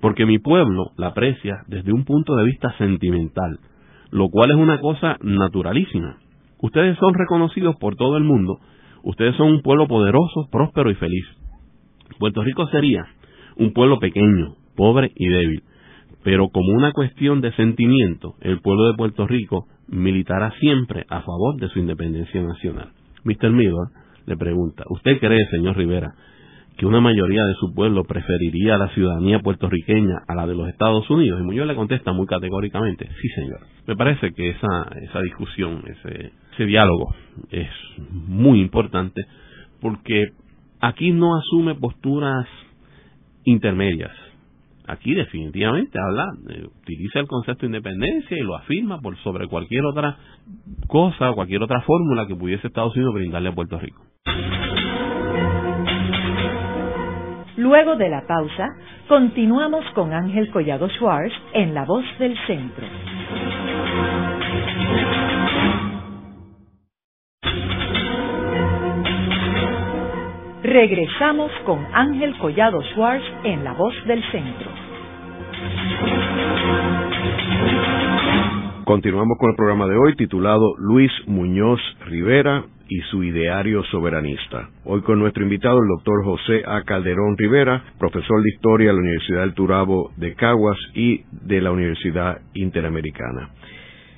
Porque 0.00 0.26
mi 0.26 0.38
pueblo 0.38 0.90
la 0.96 1.08
aprecia 1.08 1.62
desde 1.68 1.92
un 1.92 2.04
punto 2.04 2.36
de 2.36 2.44
vista 2.44 2.76
sentimental, 2.78 3.58
lo 4.10 4.28
cual 4.28 4.50
es 4.50 4.56
una 4.56 4.80
cosa 4.80 5.16
naturalísima. 5.22 6.18
Ustedes 6.60 6.98
son 6.98 7.14
reconocidos 7.14 7.76
por 7.76 7.96
todo 7.96 8.16
el 8.16 8.24
mundo 8.24 8.58
Ustedes 9.06 9.36
son 9.36 9.52
un 9.52 9.62
pueblo 9.62 9.86
poderoso, 9.86 10.48
próspero 10.50 10.90
y 10.90 10.96
feliz. 10.96 11.24
Puerto 12.18 12.42
Rico 12.42 12.66
sería 12.72 13.06
un 13.56 13.72
pueblo 13.72 14.00
pequeño, 14.00 14.56
pobre 14.74 15.12
y 15.14 15.28
débil, 15.28 15.62
pero 16.26 16.48
como 16.48 16.72
una 16.72 16.90
cuestión 16.90 17.40
de 17.40 17.52
sentimiento, 17.52 18.34
el 18.40 18.60
pueblo 18.60 18.88
de 18.88 18.96
Puerto 18.96 19.28
Rico 19.28 19.68
militará 19.86 20.50
siempre 20.58 21.06
a 21.08 21.20
favor 21.20 21.54
de 21.54 21.68
su 21.68 21.78
independencia 21.78 22.42
nacional. 22.42 22.88
Mr. 23.22 23.52
Miller 23.52 23.86
le 24.26 24.36
pregunta, 24.36 24.82
¿usted 24.90 25.20
cree, 25.20 25.46
señor 25.52 25.76
Rivera, 25.76 26.16
que 26.76 26.84
una 26.84 27.00
mayoría 27.00 27.44
de 27.44 27.54
su 27.54 27.72
pueblo 27.72 28.02
preferiría 28.02 28.76
la 28.76 28.88
ciudadanía 28.88 29.38
puertorriqueña 29.38 30.16
a 30.26 30.34
la 30.34 30.48
de 30.48 30.56
los 30.56 30.68
Estados 30.68 31.08
Unidos? 31.10 31.38
Y 31.40 31.44
Muñoz 31.44 31.68
le 31.68 31.76
contesta 31.76 32.12
muy 32.12 32.26
categóricamente, 32.26 33.08
sí 33.22 33.28
señor. 33.28 33.60
Me 33.86 33.94
parece 33.94 34.32
que 34.32 34.48
esa, 34.48 34.88
esa 35.02 35.20
discusión, 35.22 35.84
ese, 35.86 36.32
ese 36.54 36.66
diálogo 36.66 37.14
es 37.52 37.70
muy 38.10 38.60
importante 38.60 39.24
porque 39.80 40.32
aquí 40.80 41.12
no 41.12 41.36
asume 41.36 41.76
posturas 41.76 42.48
intermedias. 43.44 44.25
Aquí 44.88 45.14
definitivamente 45.14 45.98
habla, 45.98 46.26
eh, 46.48 46.64
utiliza 46.82 47.18
el 47.18 47.26
concepto 47.26 47.62
de 47.62 47.66
independencia 47.66 48.36
y 48.36 48.42
lo 48.42 48.56
afirma 48.56 49.00
por 49.00 49.16
sobre 49.18 49.48
cualquier 49.48 49.84
otra 49.84 50.16
cosa, 50.86 51.32
cualquier 51.32 51.62
otra 51.62 51.80
fórmula 51.80 52.26
que 52.26 52.36
pudiese 52.36 52.68
Estados 52.68 52.94
Unidos 52.94 53.14
brindarle 53.14 53.48
a 53.48 53.52
Puerto 53.52 53.78
Rico. 53.78 54.02
Luego 57.56 57.96
de 57.96 58.10
la 58.10 58.26
pausa, 58.26 58.68
continuamos 59.08 59.84
con 59.94 60.12
Ángel 60.12 60.50
Collado 60.50 60.88
Schwartz 60.90 61.32
en 61.54 61.74
La 61.74 61.84
Voz 61.84 62.04
del 62.18 62.36
Centro. 62.46 62.86
Regresamos 70.76 71.50
con 71.64 71.86
Ángel 71.94 72.36
Collado 72.36 72.82
Schwartz 72.92 73.24
en 73.44 73.64
La 73.64 73.72
Voz 73.72 73.94
del 74.06 74.22
Centro. 74.30 74.68
Continuamos 78.84 79.38
con 79.38 79.48
el 79.52 79.56
programa 79.56 79.86
de 79.86 79.96
hoy 79.96 80.14
titulado 80.16 80.74
Luis 80.76 81.10
Muñoz 81.26 81.80
Rivera 82.04 82.66
y 82.90 83.00
su 83.10 83.24
ideario 83.24 83.84
soberanista. 83.84 84.68
Hoy 84.84 85.00
con 85.00 85.18
nuestro 85.18 85.44
invitado 85.44 85.78
el 85.78 85.88
doctor 85.88 86.22
José 86.22 86.62
A. 86.66 86.82
Calderón 86.82 87.38
Rivera, 87.38 87.82
profesor 87.98 88.42
de 88.42 88.50
Historia 88.50 88.88
de 88.88 88.92
la 88.92 89.00
Universidad 89.00 89.40
del 89.40 89.54
Turabo 89.54 90.10
de 90.18 90.34
Caguas 90.34 90.76
y 90.92 91.22
de 91.30 91.62
la 91.62 91.70
Universidad 91.70 92.42
Interamericana. 92.52 93.48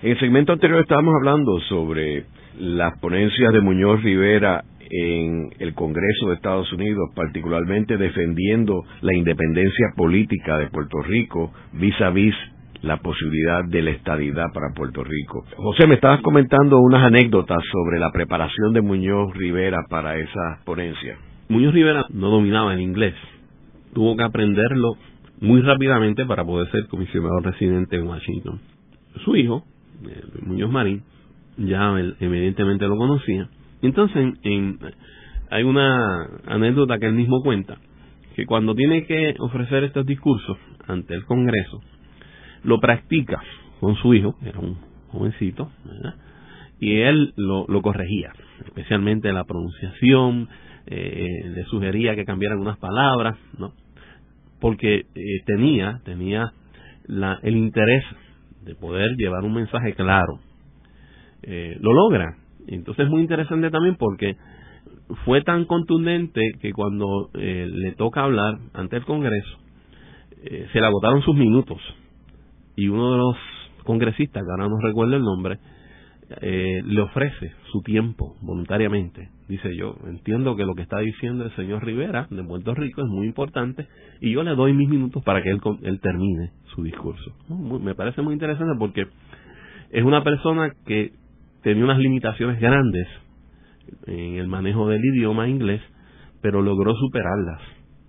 En 0.03 0.11
el 0.11 0.19
segmento 0.19 0.55
anterior 0.55 0.81
estábamos 0.81 1.15
hablando 1.21 1.61
sobre 1.69 2.25
las 2.59 2.99
ponencias 2.99 3.53
de 3.53 3.61
Muñoz 3.61 4.03
Rivera 4.03 4.65
en 4.91 5.51
el 5.59 5.75
Congreso 5.75 6.29
de 6.29 6.35
Estados 6.35 6.73
Unidos, 6.73 7.11
particularmente 7.15 7.97
defendiendo 7.97 8.85
la 9.01 9.15
independencia 9.15 9.89
política 9.97 10.59
de 10.59 10.69
Puerto 10.69 11.01
Rico 11.03 11.53
vis 11.73 12.01
a 12.01 12.11
vis 12.11 12.35
la 12.83 12.99
posibilidad 12.99 13.65
de 13.65 13.83
la 13.83 13.91
estadidad 13.91 14.47
para 14.55 14.73
Puerto 14.75 15.03
Rico. 15.03 15.45
José, 15.57 15.87
me 15.87 15.97
estabas 15.97 16.21
comentando 16.21 16.79
unas 16.79 17.05
anécdotas 17.05 17.59
sobre 17.73 17.99
la 17.99 18.13
preparación 18.13 18.73
de 18.73 18.83
Muñoz 18.83 19.35
Rivera 19.35 19.79
para 19.91 20.17
esa 20.17 20.61
ponencia. 20.65 21.19
Muñoz 21.49 21.75
Rivera 21.75 22.05
no 22.11 22.31
dominaba 22.31 22.75
el 22.75 22.81
inglés. 22.81 23.15
Tuvo 23.95 24.17
que 24.17 24.23
aprenderlo 24.23 24.93
muy 25.41 25.61
rápidamente 25.63 26.25
para 26.27 26.45
poder 26.45 26.71
ser 26.71 26.87
comisionado 26.89 27.41
residente 27.41 27.97
en 27.97 28.07
Washington. 28.07 28.61
Su 29.25 29.35
hijo, 29.35 29.65
eh, 30.05 30.23
Muñoz 30.43 30.71
Marín, 30.71 31.03
ya 31.57 31.99
evidentemente 32.21 32.87
lo 32.87 32.97
conocía. 32.97 33.49
Entonces, 33.83 34.35
en, 34.43 34.79
hay 35.51 35.63
una 35.63 36.27
anécdota 36.47 36.99
que 36.99 37.07
él 37.07 37.15
mismo 37.15 37.43
cuenta, 37.43 37.79
que 38.35 38.47
cuando 38.47 38.75
tiene 38.75 39.07
que 39.07 39.35
ofrecer 39.39 39.85
estos 39.85 40.07
discursos 40.07 40.59
ante 40.87 41.15
el 41.15 41.25
Congreso, 41.25 41.81
lo 42.65 42.81
practica 42.81 43.41
con 43.81 43.97
su 43.97 44.15
hijo, 44.15 44.37
era 44.45 44.59
un 44.59 44.79
jovencito, 45.09 45.71
y 46.81 47.01
él 47.01 47.33
lo, 47.37 47.67
lo, 47.69 47.83
corregía, 47.83 48.33
especialmente 48.67 49.33
la 49.33 49.45
pronunciación, 49.45 50.49
eh, 50.87 51.29
le 51.55 51.65
sugería 51.65 52.15
que 52.15 52.25
cambiara 52.25 52.55
algunas 52.55 52.79
palabras, 52.79 53.37
¿no? 53.59 53.73
porque 54.61 55.07
eh, 55.15 55.43
tenía, 55.47 56.01
tenía 56.05 56.53
la, 57.07 57.39
el 57.43 57.57
interés 57.57 58.05
de 58.65 58.75
poder 58.75 59.17
llevar 59.17 59.45
un 59.45 59.55
mensaje 59.55 59.95
claro. 59.95 60.41
Eh, 61.43 61.77
lo 61.81 61.93
logra. 61.93 62.37
Entonces 62.69 63.07
es 63.07 63.11
muy 63.11 63.23
interesante 63.23 63.71
también 63.71 63.97
porque 63.97 64.37
fue 65.25 65.43
tan 65.43 65.65
contundente 65.65 66.41
que 66.61 66.73
cuando 66.73 67.31
le 67.35 67.93
toca 67.93 68.23
hablar 68.23 68.59
ante 68.75 68.97
el 68.97 69.05
Congreso, 69.05 69.59
se 70.43 70.81
le 70.81 70.87
agotaron 70.87 71.23
sus 71.23 71.35
minutos 71.35 71.81
y 72.77 72.89
uno 72.89 73.13
de 73.13 73.19
los 73.19 73.37
congresistas, 73.85 74.45
que 74.45 74.51
ahora 74.51 74.69
no 74.69 74.79
recuerdo 74.81 75.17
el 75.17 75.23
nombre, 75.23 75.59
eh, 76.43 76.83
le 76.85 77.01
ofrece 77.01 77.53
su 77.73 77.81
tiempo 77.83 78.37
voluntariamente. 78.43 79.31
Dice 79.49 79.75
yo, 79.75 79.97
entiendo 80.07 80.57
que 80.57 80.65
lo 80.65 80.75
que 80.75 80.83
está 80.83 80.99
diciendo 80.99 81.45
el 81.45 81.57
señor 81.57 81.85
Rivera 81.85 82.29
de 82.31 82.45
Puerto 82.45 82.75
Rico 82.75 83.01
es 83.01 83.09
muy 83.09 83.27
importante 83.27 83.89
y 84.21 84.31
yo 84.33 84.43
le 84.43 84.55
doy 84.55 84.75
mis 84.75 84.89
minutos 84.89 85.25
para 85.25 85.43
que 85.43 85.51
él, 85.51 85.61
él 85.83 86.01
termine 86.01 86.53
su 86.75 86.83
discurso. 86.83 87.33
me 87.49 87.95
parece 87.95 88.21
muy 88.21 88.35
interesante 88.35 88.75
porque 88.79 89.07
es 89.91 90.05
una 90.05 90.23
persona 90.23 90.71
que 90.87 91.13
tenía 91.63 91.85
unas 91.85 91.99
limitaciones 91.99 92.61
grandes 92.61 93.07
en 94.07 94.37
el 94.37 94.49
manejo 94.49 94.89
del 94.89 95.05
idioma 95.05 95.49
inglés, 95.49 95.81
pero 96.41 96.63
logró 96.63 96.95
superarlas 96.95 97.61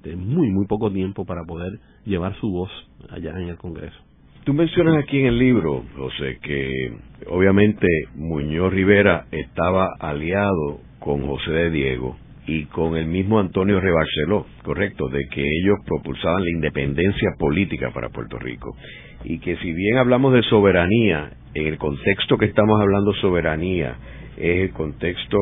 de 0.04 0.16
muy, 0.16 0.50
muy 0.50 0.66
poco 0.68 0.92
tiempo 0.92 1.26
para 1.26 1.44
poder 1.44 1.80
llevar 2.06 2.36
su 2.40 2.50
voz 2.50 2.70
allá 3.10 3.32
en 3.40 3.50
el 3.50 3.58
Congreso. 3.58 3.98
Tú 4.46 4.54
mencionas 4.54 5.04
aquí 5.04 5.20
en 5.20 5.28
el 5.28 5.38
libro, 5.38 5.84
José, 5.96 6.40
que 6.42 6.94
obviamente 7.28 7.88
Muñoz 8.16 8.74
Rivera 8.74 9.26
estaba 9.32 9.90
aliado 10.00 10.80
con 11.00 11.26
José 11.28 11.52
de 11.52 11.70
Diego 11.70 12.18
y 12.48 12.66
con 12.66 12.96
el 12.96 13.06
mismo 13.06 13.40
Antonio 13.40 13.80
Rebarceló, 13.80 14.46
correcto, 14.64 15.08
de 15.10 15.28
que 15.28 15.42
ellos 15.42 15.78
propulsaban 15.86 16.44
la 16.44 16.50
independencia 16.50 17.30
política 17.38 17.92
para 17.94 18.10
Puerto 18.10 18.40
Rico. 18.40 18.76
Y 19.24 19.40
que 19.40 19.56
si 19.58 19.72
bien 19.72 19.98
hablamos 19.98 20.34
de 20.34 20.42
soberanía, 20.44 21.32
en 21.54 21.68
el 21.68 21.78
contexto 21.78 22.38
que 22.38 22.46
estamos 22.46 22.80
hablando 22.82 23.14
soberanía, 23.16 23.96
es 24.38 24.70
el 24.70 24.72
contexto 24.72 25.38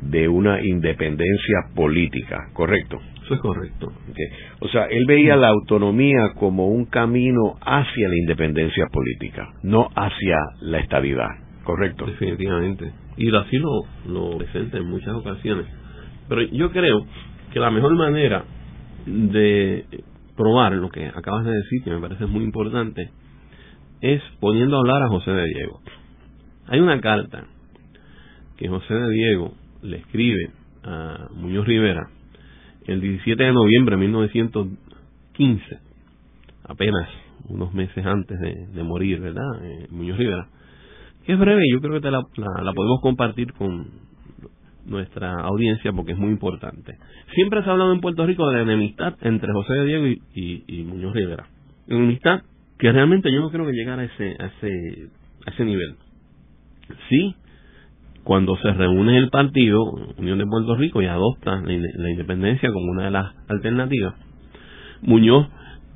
de 0.00 0.28
una 0.28 0.64
independencia 0.64 1.70
política, 1.74 2.50
correcto. 2.52 2.98
Eso 3.24 3.34
es 3.34 3.40
correcto. 3.40 3.92
O 4.60 4.68
sea, 4.68 4.86
él 4.86 5.04
veía 5.06 5.36
la 5.36 5.48
autonomía 5.48 6.32
como 6.38 6.68
un 6.68 6.86
camino 6.86 7.56
hacia 7.60 8.08
la 8.08 8.16
independencia 8.16 8.86
política, 8.86 9.48
no 9.62 9.88
hacia 9.94 10.38
la 10.62 10.78
estabilidad, 10.78 11.28
¿correcto? 11.64 12.06
Definitivamente. 12.06 12.90
Y 13.16 13.34
así 13.36 13.58
lo, 13.58 13.82
lo 14.06 14.38
presenta 14.38 14.78
en 14.78 14.88
muchas 14.88 15.14
ocasiones. 15.14 15.66
Pero 16.28 16.42
yo 16.42 16.70
creo 16.70 17.04
que 17.52 17.60
la 17.60 17.70
mejor 17.70 17.94
manera 17.96 18.44
de 19.04 19.84
probar 20.36 20.72
lo 20.72 20.88
que 20.88 21.06
acabas 21.06 21.44
de 21.44 21.52
decir, 21.52 21.82
que 21.82 21.90
me 21.90 22.00
parece 22.00 22.26
muy 22.26 22.44
importante, 22.44 23.10
es 24.00 24.22
poniendo 24.40 24.76
a 24.76 24.80
hablar 24.80 25.02
a 25.02 25.08
José 25.08 25.30
de 25.30 25.44
Diego. 25.44 25.80
Hay 26.66 26.80
una 26.80 27.00
carta 27.00 27.44
que 28.56 28.68
José 28.68 28.94
de 28.94 29.10
Diego 29.10 29.54
le 29.82 29.98
escribe 29.98 30.50
a 30.84 31.28
Muñoz 31.34 31.66
Rivera 31.66 32.08
el 32.86 33.00
17 33.00 33.42
de 33.42 33.52
noviembre 33.52 33.96
de 33.96 34.02
1915, 34.02 35.78
apenas 36.64 37.08
unos 37.48 37.72
meses 37.74 38.04
antes 38.04 38.38
de, 38.40 38.82
morir, 38.82 39.20
¿verdad? 39.20 39.62
Eh, 39.62 39.86
Muñoz 39.90 40.18
Rivera. 40.18 40.48
Que 41.24 41.34
es 41.34 41.38
breve, 41.38 41.62
yo 41.70 41.80
creo 41.80 41.94
que 41.94 42.00
te 42.00 42.10
la, 42.10 42.22
la, 42.36 42.72
podemos 42.72 43.00
compartir 43.02 43.52
con 43.52 43.86
nuestra 44.86 45.34
audiencia 45.42 45.92
porque 45.92 46.12
es 46.12 46.18
muy 46.18 46.30
importante. 46.30 46.96
Siempre 47.34 47.62
se 47.62 47.68
ha 47.68 47.72
hablado 47.72 47.92
en 47.92 48.00
Puerto 48.00 48.26
Rico 48.26 48.48
de 48.48 48.56
la 48.56 48.62
enemistad 48.62 49.14
entre 49.20 49.52
José 49.52 49.74
de 49.74 49.84
Diego 49.84 50.06
y, 50.06 50.64
y, 50.66 50.82
Muñoz 50.84 51.14
Rivera. 51.14 51.46
Enemistad 51.86 52.40
que 52.78 52.92
realmente 52.92 53.32
yo 53.32 53.40
no 53.40 53.50
creo 53.50 53.66
que 53.66 53.72
llegara 53.72 54.02
a 54.02 54.04
ese, 54.04 54.36
a 54.38 54.46
ese, 54.46 55.08
a 55.46 55.50
ese 55.50 55.64
nivel. 55.64 55.96
Sí, 57.08 57.34
cuando 58.24 58.56
se 58.56 58.72
reúne 58.72 59.18
el 59.18 59.30
partido 59.30 59.82
Unión 60.16 60.38
de 60.38 60.46
Puerto 60.46 60.76
Rico 60.76 61.02
y 61.02 61.06
adopta 61.06 61.60
la, 61.62 62.10
independencia 62.10 62.70
como 62.72 62.92
una 62.92 63.04
de 63.06 63.10
las 63.10 63.34
alternativas, 63.48 64.14
Muñoz 65.02 65.48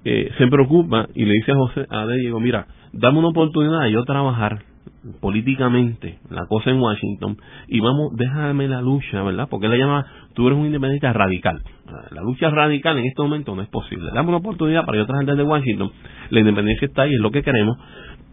eh, 0.05 0.31
se 0.39 0.47
preocupa 0.49 1.09
y 1.15 1.25
le 1.25 1.35
dice 1.35 1.53
a 1.53 1.57
José 1.57 1.87
a 1.89 2.07
Diego, 2.07 2.41
mira, 2.41 2.67
dame 2.93 3.19
una 3.19 3.29
oportunidad 3.29 3.83
de 3.83 3.93
yo 3.93 4.05
trabajar 4.05 4.72
políticamente 5.21 6.19
la 6.31 6.47
cosa 6.47 6.71
en 6.71 6.81
Washington 6.81 7.37
y 7.69 7.81
vamos, 7.81 8.13
déjame 8.15 8.69
la 8.69 8.81
lucha, 8.81 9.23
¿verdad? 9.23 9.49
Porque 9.51 9.67
él 9.67 9.73
le 9.73 9.79
llama, 9.79 10.07
tú 10.35 10.47
eres 10.47 10.59
un 10.59 10.67
independiente 10.67 11.13
radical. 11.13 11.63
La 12.11 12.23
lucha 12.23 12.51
radical 12.51 12.99
en 12.99 13.07
este 13.07 13.23
momento 13.23 13.55
no 13.55 13.63
es 13.63 13.69
posible. 13.69 14.11
Dame 14.15 14.29
una 14.29 14.39
oportunidad 14.39 14.85
para 14.85 14.99
yo 14.99 15.07
trabajar 15.07 15.27
desde 15.27 15.43
Washington. 15.43 15.91
La 16.31 16.41
independencia 16.41 16.87
está 16.87 17.03
ahí, 17.03 17.15
es 17.15 17.21
lo 17.21 17.31
que 17.31 17.43
queremos, 17.43 17.77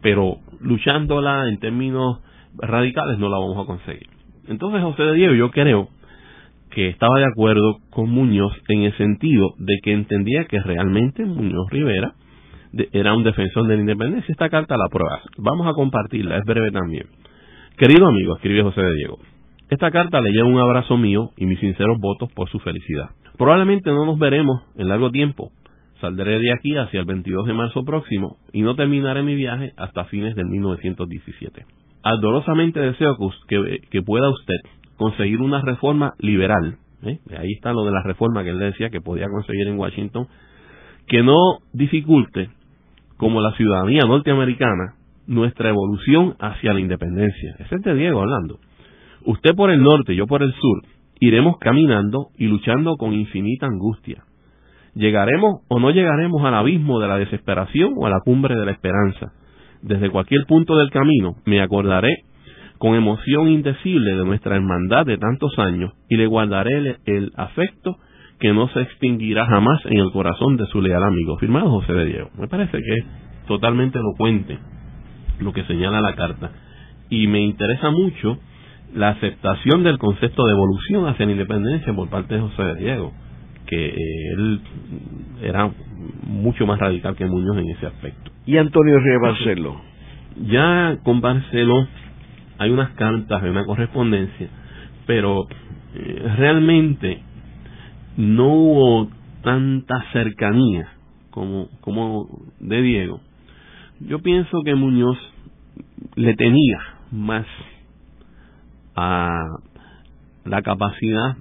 pero 0.02 0.38
luchándola 0.62 1.50
en 1.50 1.60
términos 1.60 2.20
radicales 2.58 3.18
no 3.20 3.30
la 3.30 3.40
vamos 3.40 3.58
a 3.58 3.66
conseguir. 3.66 4.08
Entonces 4.48 4.82
José 4.82 5.04
de 5.04 5.14
Diego 5.14 5.34
yo 5.34 5.52
creo 5.52 5.90
que 6.72 6.90
estaba 6.90 7.18
de 7.18 7.26
acuerdo 7.26 7.78
con 7.90 8.10
Muñoz 8.10 8.54
en 8.68 8.84
el 8.84 8.96
sentido 8.96 9.54
de 9.58 9.80
que 9.84 9.92
entendía 9.94 10.46
que 10.46 10.60
realmente 10.60 11.26
Muñoz 11.26 11.68
Rivera 11.72 12.14
era 12.92 13.14
un 13.16 13.24
defensor 13.24 13.68
de 13.68 13.76
la 13.76 13.82
independencia. 13.82 14.32
Esta 14.32 14.50
carta 14.50 14.76
la 14.78 14.90
prueba. 14.90 15.22
Vamos 15.38 15.68
a 15.68 15.74
compartirla, 15.74 16.38
es 16.38 16.46
breve 16.46 16.72
también. 16.72 17.08
Querido 17.78 18.08
amigo, 18.08 18.36
escribe 18.36 18.64
José 18.64 18.82
de 18.82 18.94
Diego, 18.94 19.20
esta 19.70 19.92
carta 19.92 20.20
le 20.20 20.32
lleva 20.32 20.48
un 20.48 20.58
abrazo 20.58 20.98
mío 20.98 21.30
y 21.38 21.46
mis 21.46 21.60
sinceros 21.60 22.00
votos 22.00 22.32
por 22.34 22.50
su 22.50 22.60
felicidad. 22.60 23.12
Probablemente 23.38 23.92
no 23.92 24.06
nos 24.06 24.18
veremos 24.18 24.64
en 24.76 24.90
largo 24.90 25.12
tiempo. 25.12 25.52
Saldré 26.02 26.40
de 26.40 26.52
aquí 26.54 26.76
hacia 26.76 27.02
el 27.02 27.06
22 27.06 27.46
de 27.46 27.54
marzo 27.54 27.84
próximo 27.86 28.38
y 28.52 28.64
no 28.64 28.76
terminaré 28.76 29.22
mi 29.22 29.36
viaje 29.36 29.74
hasta 29.78 30.06
fines 30.06 30.36
del 30.36 30.48
1917. 30.48 31.66
Ardorosamente 32.02 32.80
deseo 32.80 33.16
que, 33.48 33.82
que 33.92 34.02
pueda 34.02 34.30
usted 34.30 34.56
conseguir 34.98 35.40
una 35.40 35.62
reforma 35.62 36.14
liberal, 36.18 36.78
¿eh? 37.04 37.20
ahí 37.38 37.52
está 37.54 37.72
lo 37.72 37.86
de 37.86 37.92
la 37.92 38.02
reforma 38.04 38.44
que 38.44 38.50
él 38.50 38.60
decía 38.60 38.90
que 38.90 39.02
podía 39.02 39.28
conseguir 39.28 39.68
en 39.68 39.78
Washington, 39.78 40.28
que 41.08 41.22
no 41.22 41.60
dificulte, 41.74 42.50
como 43.20 43.42
la 43.42 43.52
ciudadanía 43.58 44.04
norteamericana, 44.08 44.96
nuestra 45.28 45.70
evolución 45.70 46.36
hacia 46.40 46.74
la 46.74 46.80
independencia. 46.80 47.54
Ese 47.60 47.76
es 47.76 47.82
de 47.82 47.94
Diego 47.94 48.22
hablando. 48.22 48.60
Usted 49.26 49.56
por 49.56 49.72
el 49.72 49.84
norte, 49.84 50.16
yo 50.16 50.26
por 50.26 50.42
el 50.42 50.54
sur, 50.54 50.84
iremos 51.20 51.58
caminando 51.60 52.30
y 52.38 52.48
luchando 52.48 52.96
con 52.96 53.12
infinita 53.12 53.66
angustia. 53.66 54.24
Llegaremos 54.96 55.64
o 55.68 55.80
no 55.80 55.92
llegaremos 55.92 56.42
al 56.46 56.56
abismo 56.56 57.02
de 57.02 57.10
la 57.10 57.18
desesperación 57.18 57.94
o 57.98 58.06
a 58.06 58.10
la 58.10 58.22
cumbre 58.22 58.56
de 58.56 58.66
la 58.66 58.72
esperanza. 58.72 59.34
Desde 59.82 60.10
cualquier 60.10 60.46
punto 60.48 60.78
del 60.78 60.90
camino 60.90 61.36
me 61.46 61.62
acordaré 61.62 62.24
con 62.78 62.96
emoción 62.96 63.50
indecible 63.50 64.16
de 64.16 64.24
nuestra 64.24 64.56
hermandad 64.56 65.06
de 65.06 65.18
tantos 65.18 65.60
años 65.60 65.92
y 66.08 66.16
le 66.16 66.26
guardaré 66.26 66.98
el, 67.06 67.34
afecto 67.36 67.98
que 68.40 68.54
no 68.54 68.70
se 68.70 68.82
extinguirá 68.82 69.46
jamás 69.46 69.86
en 69.86 70.00
el 70.00 70.12
corazón 70.12 70.58
de 70.58 70.66
su 70.68 70.82
leal 70.82 71.04
amigo. 71.04 71.38
Firmado 71.38 71.70
José 71.70 71.94
de 71.94 72.06
Diego. 72.06 72.30
Me 72.38 72.48
parece 72.48 72.78
que 72.78 72.94
es 72.94 73.06
totalmente 73.48 74.00
elocuente 74.00 74.58
lo 75.40 75.54
que 75.54 75.64
señala 75.66 76.02
la 76.02 76.16
carta. 76.16 76.52
Y 77.10 77.28
me 77.28 77.42
interesa 77.42 77.92
mucho 77.92 78.38
la 78.94 79.10
aceptación 79.10 79.84
del 79.84 79.98
concepto 79.98 80.46
de 80.46 80.54
evolución 80.54 81.08
hacia 81.08 81.26
la 81.26 81.34
independencia 81.34 81.94
por 81.94 82.10
parte 82.10 82.36
de 82.36 82.42
José 82.42 82.64
de 82.64 82.76
Diego, 82.76 83.14
que 83.68 83.88
eh, 83.90 83.98
él 84.38 84.62
era 85.44 85.72
mucho 86.26 86.66
más 86.66 86.80
radical 86.80 87.16
que 87.16 87.26
Muñoz 87.26 87.58
en 87.58 87.70
ese 87.70 87.88
aspecto. 87.88 88.32
¿Y 88.46 88.58
Antonio 88.58 89.00
Ríos 89.00 89.22
Barceló? 89.22 89.82
Ya 90.48 90.98
con 91.04 91.22
Barceló 91.22 91.88
hay 92.58 92.72
unas 92.72 92.92
cartas, 92.92 93.44
hay 93.44 93.50
una 93.50 93.66
correspondencia, 93.66 94.48
pero 95.06 95.46
eh, 95.96 96.34
realmente 96.38 97.22
no 98.20 98.48
hubo 98.54 99.10
tanta 99.44 100.04
cercanía 100.12 100.90
como, 101.30 101.70
como 101.80 102.28
de 102.60 102.82
Diego. 102.82 103.22
Yo 104.02 104.20
pienso 104.20 104.62
que 104.66 104.76
Muñoz 104.76 105.18
le 106.16 106.34
tenía 106.34 106.80
más 107.12 107.46
a 108.94 109.46
la 110.44 110.62
capacidad 110.64 111.38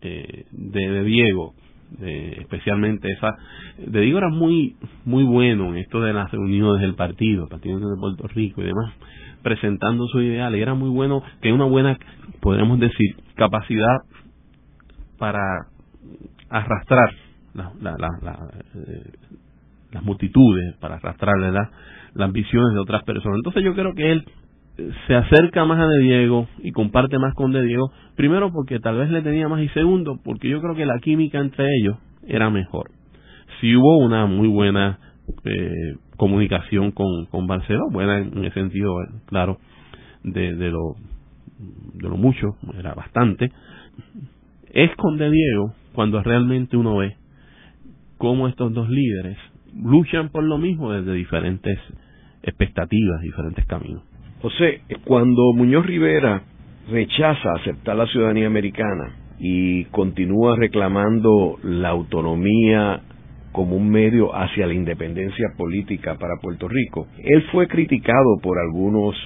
eh, 0.00 0.46
de, 0.50 1.04
Diego, 1.04 1.54
especialmente 2.00 3.12
esa, 3.12 3.36
de 3.78 4.00
Diego 4.00 4.18
era 4.18 4.28
muy 4.28 4.74
muy 5.04 5.22
bueno 5.22 5.68
en 5.68 5.76
esto 5.76 6.00
de 6.00 6.12
las 6.12 6.32
reuniones 6.32 6.80
del 6.80 6.96
partido, 6.96 7.44
el 7.44 7.48
Partido 7.48 7.78
de 7.78 8.00
Puerto 8.00 8.26
Rico 8.26 8.62
y 8.62 8.64
demás, 8.64 8.92
presentando 9.42 10.08
su 10.08 10.20
ideal 10.20 10.56
era 10.56 10.74
muy 10.74 10.88
bueno, 10.88 11.22
que 11.40 11.52
una 11.52 11.66
buena, 11.66 11.96
podríamos 12.40 12.80
decir, 12.80 13.14
capacidad 13.36 13.98
para 15.18 15.68
arrastrar 16.48 17.10
eh, 17.54 19.12
las 19.92 20.02
multitudes, 20.02 20.76
para 20.80 20.96
arrastrar 20.96 21.38
las 21.38 21.70
ambiciones 22.18 22.74
de 22.74 22.80
otras 22.80 23.02
personas. 23.04 23.38
Entonces 23.38 23.64
yo 23.64 23.74
creo 23.74 23.94
que 23.94 24.12
él 24.12 24.24
eh, 24.78 24.90
se 25.06 25.14
acerca 25.14 25.64
más 25.64 25.80
a 25.80 25.88
De 25.88 26.00
Diego 26.00 26.48
y 26.58 26.72
comparte 26.72 27.18
más 27.18 27.34
con 27.34 27.52
De 27.52 27.62
Diego, 27.62 27.90
primero 28.14 28.52
porque 28.52 28.78
tal 28.80 28.98
vez 28.98 29.10
le 29.10 29.22
tenía 29.22 29.48
más 29.48 29.60
y 29.62 29.68
segundo 29.68 30.18
porque 30.24 30.48
yo 30.48 30.60
creo 30.60 30.74
que 30.74 30.86
la 30.86 30.98
química 30.98 31.38
entre 31.38 31.66
ellos 31.80 31.96
era 32.26 32.50
mejor. 32.50 32.90
Si 33.60 33.74
hubo 33.74 33.98
una 33.98 34.26
muy 34.26 34.48
buena 34.48 34.98
eh, 35.44 35.96
comunicación 36.16 36.90
con, 36.90 37.26
con 37.26 37.46
Barcelona, 37.46 37.86
buena 37.90 38.18
en 38.18 38.44
el 38.44 38.52
sentido, 38.52 38.94
claro, 39.26 39.58
de, 40.22 40.54
de, 40.56 40.70
lo, 40.70 40.96
de 41.94 42.08
lo 42.08 42.16
mucho, 42.16 42.56
era 42.78 42.94
bastante, 42.94 43.50
es 44.72 44.94
con 44.96 45.16
De 45.16 45.30
Diego 45.30 45.72
cuando 45.96 46.22
realmente 46.22 46.76
uno 46.76 46.98
ve 46.98 47.16
cómo 48.18 48.48
estos 48.48 48.70
dos 48.74 48.90
líderes 48.90 49.38
luchan 49.74 50.28
por 50.28 50.44
lo 50.44 50.58
mismo 50.58 50.92
desde 50.92 51.14
diferentes 51.14 51.78
expectativas, 52.42 53.22
diferentes 53.22 53.64
caminos. 53.64 54.02
José, 54.42 54.82
cuando 55.06 55.54
Muñoz 55.54 55.86
Rivera 55.86 56.42
rechaza 56.90 57.54
aceptar 57.54 57.96
la 57.96 58.06
ciudadanía 58.08 58.46
americana 58.46 59.16
y 59.38 59.84
continúa 59.86 60.54
reclamando 60.56 61.58
la 61.62 61.88
autonomía 61.88 63.00
como 63.52 63.76
un 63.76 63.88
medio 63.88 64.36
hacia 64.36 64.66
la 64.66 64.74
independencia 64.74 65.46
política 65.56 66.16
para 66.16 66.36
Puerto 66.42 66.68
Rico. 66.68 67.08
Él 67.24 67.42
fue 67.50 67.68
criticado 67.68 68.36
por 68.42 68.58
algunos 68.58 69.16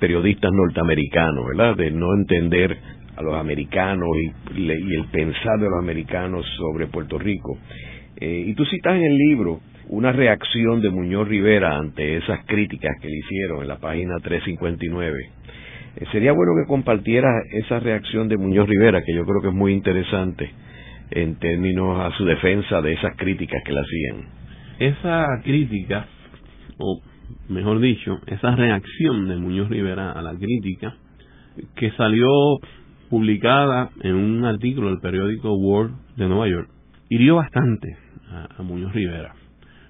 periodistas 0.00 0.50
norteamericanos, 0.52 1.46
¿verdad? 1.46 1.76
De 1.76 1.92
no 1.92 2.12
entender 2.14 2.76
a 3.18 3.22
los 3.22 3.34
americanos 3.34 4.08
y, 4.54 4.70
el 4.70 5.04
pensar 5.10 5.58
de 5.58 5.68
los 5.68 5.78
americanos 5.80 6.46
sobre 6.56 6.86
Puerto 6.86 7.18
Rico. 7.18 7.58
Eh, 8.20 8.44
y 8.46 8.54
tú 8.54 8.64
citas 8.64 8.94
en 8.94 9.02
el 9.02 9.16
libro 9.16 9.60
una 9.88 10.12
reacción 10.12 10.80
de 10.80 10.90
Muñoz 10.90 11.26
Rivera 11.26 11.76
ante 11.76 12.16
esas 12.16 12.44
críticas 12.46 12.92
que 13.00 13.08
le 13.08 13.18
hicieron 13.18 13.62
en 13.62 13.68
la 13.68 13.78
página 13.78 14.16
359. 14.22 15.18
Eh, 15.96 16.04
sería 16.12 16.32
bueno 16.32 16.52
que 16.60 16.68
compartiera 16.68 17.28
esa 17.52 17.80
reacción 17.80 18.28
de 18.28 18.36
Muñoz 18.36 18.68
Rivera, 18.68 19.02
que 19.02 19.14
yo 19.14 19.24
creo 19.24 19.40
que 19.42 19.48
es 19.48 19.54
muy 19.54 19.72
interesante 19.72 20.50
en 21.10 21.36
términos 21.36 21.98
a 22.00 22.16
su 22.16 22.24
defensa 22.24 22.80
de 22.82 22.92
esas 22.92 23.16
críticas 23.16 23.62
que 23.64 23.72
le 23.72 23.80
hacían. 23.80 24.28
Esa 24.78 25.26
crítica, 25.42 26.06
o 26.78 27.00
mejor 27.48 27.80
dicho, 27.80 28.20
esa 28.26 28.54
reacción 28.54 29.28
de 29.28 29.36
Muñoz 29.36 29.68
Rivera 29.70 30.12
a 30.12 30.22
la 30.22 30.34
crítica, 30.34 30.94
que 31.74 31.90
salió 31.92 32.28
publicada 33.08 33.90
en 34.00 34.14
un 34.14 34.44
artículo 34.44 34.88
del 34.88 35.00
periódico 35.00 35.52
World 35.54 35.94
de 36.16 36.28
Nueva 36.28 36.48
York, 36.48 36.68
hirió 37.08 37.36
bastante 37.36 37.96
a, 38.30 38.62
Muñoz 38.62 38.92
Rivera, 38.92 39.34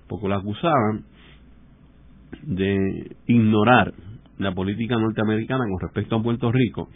porque 0.09 0.29
lo 0.29 0.37
acusaban 0.37 1.05
de 2.43 3.16
ignorar 3.27 3.93
la 4.39 4.53
política 4.53 4.97
norteamericana 4.97 5.64
con 5.69 5.81
respecto 5.81 6.16
a 6.16 6.23
Puerto 6.23 6.53
Rico 6.53 6.89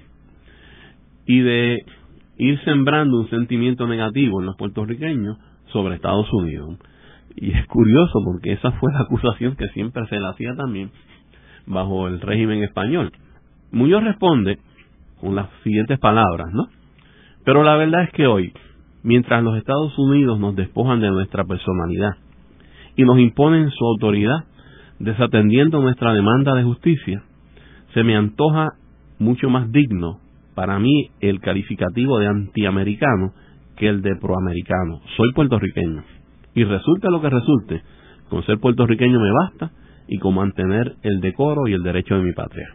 y 1.27 1.41
de 1.41 1.79
ir 2.39 2.61
sembrando 2.65 3.21
un 3.21 3.31
sentimiento 3.31 3.87
negativo 3.87 4.41
en 4.41 4.47
los 4.47 4.57
puertorriqueños 4.57 5.39
sobre 5.73 5.97
Estados 5.97 6.33
Unidos. 6.33 6.79
Y 7.35 7.53
es 7.53 7.67
curioso 7.67 8.21
porque 8.25 8.53
esa 8.53 8.73
fue 8.73 8.93
la 8.93 9.01
acusación 9.01 9.57
que 9.57 9.69
siempre 9.69 10.07
se 10.09 10.21
le 10.21 10.29
hacía 10.29 10.55
también 10.55 10.91
bajo 11.67 12.09
el 12.09 12.21
régimen 12.21 12.63
español. 12.63 13.11
Muñoz 13.71 14.05
responde 14.05 14.59
con 15.23 15.37
las 15.37 15.49
siguientes 15.63 16.01
palabras, 16.01 16.49
¿no? 16.53 16.67
Pero 17.45 17.63
la 17.63 17.77
verdad 17.77 18.03
es 18.03 18.11
que 18.11 18.27
hoy, 18.27 18.53
mientras 19.05 19.43
los 19.43 19.57
Estados 19.57 19.97
Unidos 19.97 20.39
nos 20.41 20.57
despojan 20.57 21.01
de 21.01 21.11
nuestra 21.11 21.45
personalidad 21.45 22.17
y 22.97 23.05
nos 23.05 23.19
imponen 23.19 23.71
su 23.71 23.85
autoridad, 23.85 24.45
desatendiendo 24.99 25.81
nuestra 25.81 26.13
demanda 26.13 26.55
de 26.55 26.65
justicia, 26.65 27.23
se 27.95 28.03
me 28.03 28.17
antoja 28.17 28.71
mucho 29.21 29.49
más 29.49 29.71
digno 29.71 30.19
para 30.57 30.79
mí 30.81 31.11
el 31.21 31.41
calificativo 31.41 32.19
de 32.19 32.27
antiamericano 32.27 33.33
que 33.77 33.89
el 33.89 34.03
de 34.03 34.17
proamericano. 34.17 35.01
Soy 35.17 35.33
puertorriqueño. 35.35 36.03
Y 36.55 36.65
resulta 36.65 37.11
lo 37.11 37.23
que 37.23 37.31
resulte, 37.31 37.83
con 38.29 38.45
ser 38.45 38.59
puertorriqueño 38.59 39.21
me 39.21 39.31
basta 39.33 39.71
y 40.09 40.19
con 40.19 40.35
mantener 40.35 40.97
el 41.03 41.21
decoro 41.21 41.69
y 41.69 41.75
el 41.75 41.83
derecho 41.83 42.17
de 42.17 42.23
mi 42.23 42.33
patria. 42.33 42.75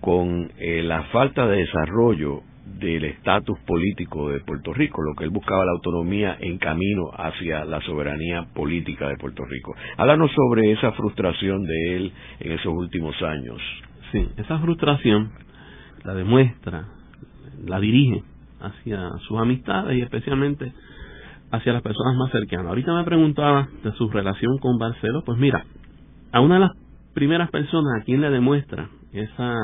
con 0.00 0.52
eh, 0.58 0.82
la 0.82 1.02
falta 1.04 1.46
de 1.46 1.58
desarrollo 1.58 2.42
del 2.78 3.04
estatus 3.04 3.58
político 3.60 4.30
de 4.30 4.40
Puerto 4.40 4.72
Rico, 4.72 5.02
lo 5.02 5.14
que 5.14 5.24
él 5.24 5.30
buscaba 5.30 5.64
la 5.64 5.72
autonomía 5.72 6.36
en 6.40 6.58
camino 6.58 7.10
hacia 7.12 7.64
la 7.64 7.80
soberanía 7.80 8.46
política 8.54 9.08
de 9.08 9.16
Puerto 9.16 9.44
Rico. 9.44 9.74
Háblanos 9.96 10.30
sobre 10.32 10.72
esa 10.72 10.92
frustración 10.92 11.64
de 11.64 11.96
él 11.96 12.12
en 12.40 12.52
esos 12.52 12.72
últimos 12.72 13.20
años. 13.22 13.60
Sí, 14.12 14.28
esa 14.36 14.58
frustración 14.58 15.30
la 16.04 16.14
demuestra, 16.14 16.86
la 17.64 17.80
dirige 17.80 18.22
hacia 18.60 19.10
sus 19.26 19.38
amistades 19.38 19.96
y 19.98 20.02
especialmente 20.02 20.72
hacia 21.50 21.72
las 21.72 21.82
personas 21.82 22.16
más 22.16 22.30
cercanas. 22.30 22.66
Ahorita 22.66 22.94
me 22.94 23.04
preguntaba 23.04 23.68
de 23.82 23.92
su 23.92 24.08
relación 24.08 24.58
con 24.58 24.78
Barceló, 24.78 25.22
pues 25.24 25.38
mira, 25.38 25.64
a 26.32 26.40
una 26.40 26.54
de 26.54 26.60
las 26.60 26.72
primeras 27.14 27.50
personas 27.50 28.00
a 28.00 28.04
quien 28.04 28.20
le 28.20 28.30
demuestra 28.30 28.88
esa 29.12 29.56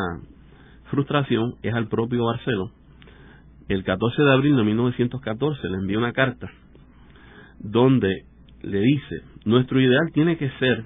frustración 0.90 1.54
es 1.62 1.74
al 1.74 1.88
propio 1.88 2.24
Barceló, 2.24 2.70
el 3.68 3.84
14 3.84 4.22
de 4.22 4.32
abril 4.32 4.56
de 4.56 4.64
1914 4.64 5.68
le 5.68 5.76
envió 5.76 5.98
una 5.98 6.12
carta 6.12 6.50
donde 7.58 8.24
le 8.62 8.80
dice, 8.80 9.22
nuestro 9.44 9.80
ideal 9.80 10.10
tiene 10.12 10.36
que 10.36 10.50
ser 10.58 10.84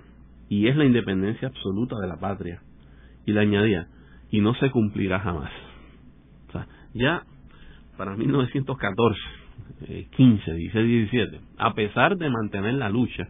y 0.48 0.68
es 0.68 0.76
la 0.76 0.84
independencia 0.84 1.48
absoluta 1.48 1.96
de 2.00 2.08
la 2.08 2.16
patria. 2.16 2.62
Y 3.26 3.32
le 3.32 3.40
añadía, 3.40 3.88
y 4.30 4.40
no 4.40 4.54
se 4.54 4.70
cumplirá 4.70 5.20
jamás. 5.20 5.50
O 6.48 6.52
sea, 6.52 6.66
ya 6.94 7.22
para 7.96 8.16
1914, 8.16 9.20
15, 10.16 10.54
16, 10.54 11.10
17, 11.10 11.40
a 11.58 11.74
pesar 11.74 12.16
de 12.16 12.30
mantener 12.30 12.74
la 12.74 12.88
lucha, 12.88 13.28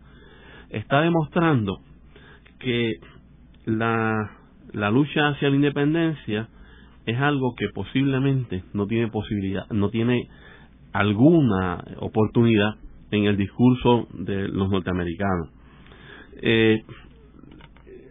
está 0.70 1.00
demostrando 1.00 1.80
que 2.60 2.94
la, 3.64 4.30
la 4.72 4.90
lucha 4.90 5.28
hacia 5.28 5.50
la 5.50 5.56
independencia 5.56 6.48
es 7.08 7.18
algo 7.18 7.54
que 7.54 7.68
posiblemente 7.70 8.64
no 8.74 8.86
tiene 8.86 9.08
posibilidad, 9.08 9.66
no 9.70 9.88
tiene 9.88 10.28
alguna 10.92 11.82
oportunidad 12.00 12.74
en 13.10 13.24
el 13.24 13.38
discurso 13.38 14.08
de 14.12 14.46
los 14.48 14.68
norteamericanos. 14.68 15.48
Eh, 16.42 16.82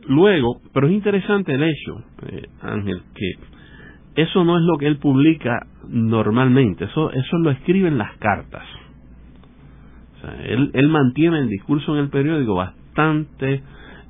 luego, 0.07 0.61
pero 0.73 0.87
es 0.87 0.93
interesante 0.93 1.53
el 1.53 1.61
hecho, 1.61 2.03
eh, 2.27 2.47
Ángel, 2.61 3.03
que 3.13 4.23
eso 4.23 4.43
no 4.43 4.57
es 4.57 4.63
lo 4.63 4.79
que 4.79 4.87
él 4.87 4.97
publica 4.97 5.67
normalmente, 5.87 6.85
eso, 6.85 7.11
eso 7.11 7.37
lo 7.37 7.51
escribe 7.51 7.89
en 7.89 7.99
las 7.99 8.17
cartas. 8.17 8.65
O 10.17 10.21
sea, 10.21 10.43
él, 10.43 10.71
él 10.73 10.87
mantiene 10.87 11.37
el 11.37 11.49
discurso 11.49 11.93
en 11.93 12.05
el 12.05 12.09
periódico 12.09 12.55
bastante 12.55 13.61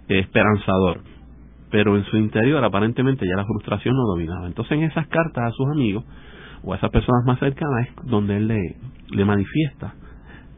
esperanzador 0.08 1.17
pero 1.70 1.98
en 1.98 2.06
su 2.06 2.18
interior 2.18 2.64
aparentemente 2.64 3.26
ya 3.26 3.36
la 3.36 3.46
frustración 3.46 3.96
no 3.96 4.04
dominaba. 4.04 4.48
Entonces 4.48 4.74
en 4.74 4.84
esas 4.84 5.08
cartas 5.08 5.46
a 5.46 5.52
sus 5.52 5.68
amigos 5.68 6.06
o 6.64 6.74
a 6.74 6.78
esas 6.78 6.90
personas 6.92 7.26
más 7.26 7.40
cercanas 7.40 7.88
es 7.88 8.10
donde 8.10 8.38
él 8.38 8.48
le, 8.48 8.76
le 9.10 9.26
manifiesta 9.26 9.94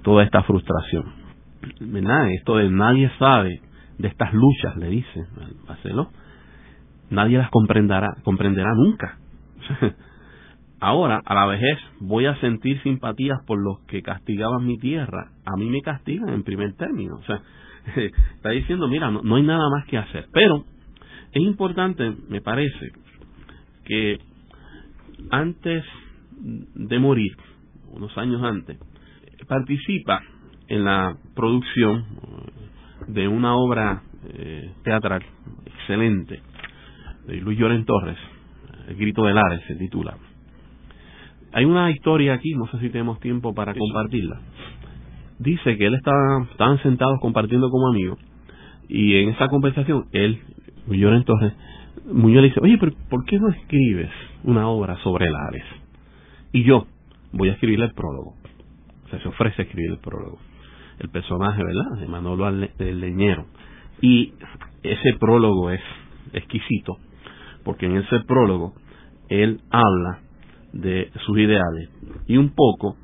toda 0.04 0.24
esta 0.24 0.44
frustración. 0.44 1.06
¿Verdad? 1.82 2.32
Esto 2.32 2.58
de 2.58 2.70
nadie 2.70 3.12
sabe 3.20 3.62
de 3.98 4.08
estas 4.08 4.34
luchas, 4.34 4.78
le 4.78 4.88
dice 4.88 5.26
Marcelo, 5.68 6.10
nadie 7.10 7.38
las 7.38 7.50
comprenderá, 7.50 8.16
comprenderá 8.24 8.74
nunca. 8.76 9.18
Ahora, 10.82 11.22
a 11.26 11.34
la 11.34 11.46
vejez, 11.46 11.78
voy 12.00 12.26
a 12.26 12.40
sentir 12.40 12.82
simpatías 12.84 13.40
por 13.46 13.62
los 13.62 13.82
que 13.88 14.02
castigaban 14.02 14.66
mi 14.66 14.78
tierra. 14.78 15.32
A 15.46 15.58
mí 15.58 15.70
me 15.70 15.82
castigan 15.82 16.30
en 16.30 16.44
primer 16.44 16.74
término. 16.76 17.16
O 17.16 17.24
sea, 17.24 17.42
está 18.36 18.52
diciendo, 18.52 18.88
mira, 18.88 19.12
no 19.12 19.36
hay 19.36 19.44
nada 19.44 19.70
más 19.70 19.86
que 19.88 19.98
hacer. 19.98 20.28
Pero 20.32 20.64
es 21.32 21.42
importante, 21.42 22.12
me 22.28 22.42
parece, 22.42 22.92
que 23.86 24.20
antes 25.32 25.84
de 26.40 27.00
morir, 27.00 27.36
unos 27.92 28.16
años 28.18 28.42
antes, 28.44 28.78
participa 29.48 30.22
en 30.68 30.86
la 30.86 31.18
producción 31.36 32.06
de 33.08 33.28
una 33.28 33.56
obra 33.56 34.04
eh, 34.34 34.72
teatral 34.84 35.24
excelente 35.66 36.42
de 37.26 37.38
Luis 37.38 37.58
Lloren 37.58 37.86
Torres, 37.86 38.18
El 38.88 38.96
Grito 38.96 39.24
del 39.24 39.38
Ares 39.38 39.62
se 39.68 39.76
titula. 39.76 40.18
Hay 41.52 41.66
una 41.66 41.90
historia 41.92 42.34
aquí, 42.34 42.54
no 42.54 42.68
sé 42.68 42.80
si 42.80 42.90
tenemos 42.90 43.20
tiempo 43.20 43.54
para 43.54 43.74
compartirla. 43.74 44.40
Dice 45.40 45.78
que 45.78 45.86
él 45.86 45.96
estaba, 45.96 46.44
estaban 46.52 46.82
sentados 46.84 47.20
compartiendo 47.22 47.70
como 47.70 47.90
amigos 47.90 48.20
y 48.88 49.16
en 49.16 49.30
esa 49.30 49.48
conversación 49.48 50.06
él 50.12 50.42
Muñoz 50.90 51.18
entonces, 51.18 51.54
Muñoz 52.12 52.42
le 52.42 52.48
dice, 52.48 52.60
oye, 52.64 52.78
pero 52.80 52.94
¿por 53.10 53.24
qué 53.26 53.38
no 53.40 53.50
escribes 53.50 54.10
una 54.44 54.68
obra 54.68 54.98
sobre 55.04 55.28
el 55.28 55.36
Ares? 55.36 55.64
Y 56.52 56.64
yo 56.64 56.88
voy 57.32 57.50
a 57.50 57.54
escribir 57.54 57.80
el 57.82 57.94
prólogo. 57.94 58.34
O 59.06 59.10
sea, 59.10 59.22
se 59.22 59.28
ofrece 59.28 59.62
a 59.62 59.66
escribir 59.66 59.92
el 59.92 60.00
prólogo. 60.00 60.40
El 60.98 61.10
personaje, 61.10 61.64
¿verdad? 61.64 62.00
De 62.00 62.08
Manolo 62.08 62.48
el 62.48 63.00
Leñero. 63.00 63.46
Y 64.02 64.34
ese 64.82 65.14
prólogo 65.20 65.70
es 65.70 65.82
exquisito, 66.34 66.98
porque 67.64 67.86
en 67.86 67.98
ese 67.98 68.22
prólogo 68.22 68.74
él 69.30 69.62
habla 69.70 70.22
de 70.74 71.12
sus 71.26 71.38
ideales 71.38 71.90
y 72.28 72.38
un 72.38 72.50
poco 72.56 72.96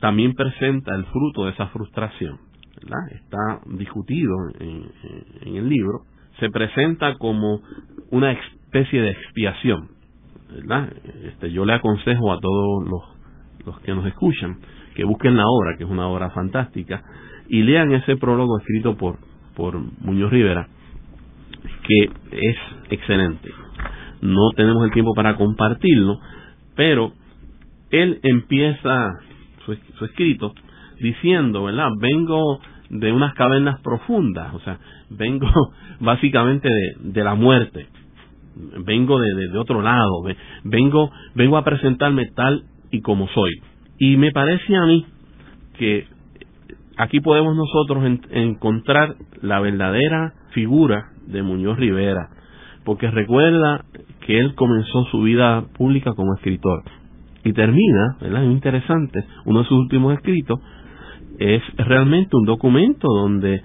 también 0.00 0.34
presenta 0.34 0.94
el 0.94 1.04
fruto 1.06 1.46
de 1.46 1.52
esa 1.52 1.68
frustración. 1.68 2.38
¿verdad? 2.82 3.12
Está 3.12 3.60
discutido 3.76 4.34
en 4.58 5.56
el 5.56 5.68
libro 5.68 6.04
se 6.40 6.50
presenta 6.50 7.16
como 7.16 7.60
una 8.10 8.32
especie 8.32 9.00
de 9.02 9.10
expiación. 9.10 9.88
¿verdad? 10.52 10.92
Este, 11.24 11.52
yo 11.52 11.64
le 11.64 11.74
aconsejo 11.74 12.32
a 12.32 12.40
todos 12.40 12.88
los, 12.88 13.66
los 13.66 13.80
que 13.80 13.94
nos 13.94 14.06
escuchan 14.06 14.58
que 14.94 15.04
busquen 15.04 15.36
la 15.36 15.44
obra, 15.46 15.76
que 15.76 15.84
es 15.84 15.90
una 15.90 16.08
obra 16.08 16.30
fantástica, 16.30 17.02
y 17.48 17.62
lean 17.62 17.92
ese 17.92 18.16
prólogo 18.16 18.58
escrito 18.58 18.96
por, 18.96 19.18
por 19.54 19.78
Muñoz 20.00 20.30
Rivera, 20.30 20.68
que 21.86 22.10
es 22.32 22.56
excelente. 22.90 23.50
No 24.20 24.50
tenemos 24.56 24.84
el 24.84 24.92
tiempo 24.92 25.14
para 25.14 25.36
compartirlo, 25.36 26.18
pero 26.74 27.12
él 27.90 28.20
empieza 28.22 29.10
su, 29.64 29.74
su 29.96 30.04
escrito 30.04 30.52
diciendo, 31.00 31.64
¿verdad? 31.64 31.88
Vengo 32.00 32.60
de 32.90 33.12
unas 33.12 33.34
cavernas 33.34 33.80
profundas, 33.80 34.52
o 34.52 34.60
sea, 34.60 34.78
vengo 35.10 35.46
básicamente 36.00 36.68
de, 36.98 37.24
la 37.24 37.34
muerte, 37.34 37.86
vengo 38.84 39.20
de, 39.20 39.58
otro 39.58 39.80
lado, 39.80 40.24
vengo, 40.64 41.10
vengo 41.34 41.56
a 41.56 41.64
presentarme 41.64 42.26
tal 42.34 42.64
y 42.90 43.00
como 43.00 43.28
soy. 43.28 43.52
Y 43.98 44.16
me 44.16 44.32
parece 44.32 44.76
a 44.76 44.86
mí 44.86 45.06
que 45.78 46.06
aquí 46.96 47.20
podemos 47.20 47.56
nosotros 47.56 48.04
encontrar 48.30 49.14
la 49.40 49.60
verdadera 49.60 50.34
figura 50.50 51.10
de 51.26 51.42
Muñoz 51.42 51.78
Rivera, 51.78 52.28
porque 52.84 53.08
recuerda 53.10 53.84
que 54.26 54.38
él 54.38 54.54
comenzó 54.56 55.04
su 55.12 55.22
vida 55.22 55.64
pública 55.76 56.12
como 56.14 56.34
escritor 56.34 56.82
y 57.44 57.52
termina, 57.52 58.16
¿verdad? 58.20 58.44
Es 58.44 58.50
interesante, 58.50 59.24
uno 59.44 59.60
de 59.60 59.64
sus 59.66 59.78
últimos 59.78 60.14
escritos 60.14 60.58
es 61.40 61.62
realmente 61.76 62.36
un 62.36 62.44
documento 62.44 63.08
donde 63.08 63.62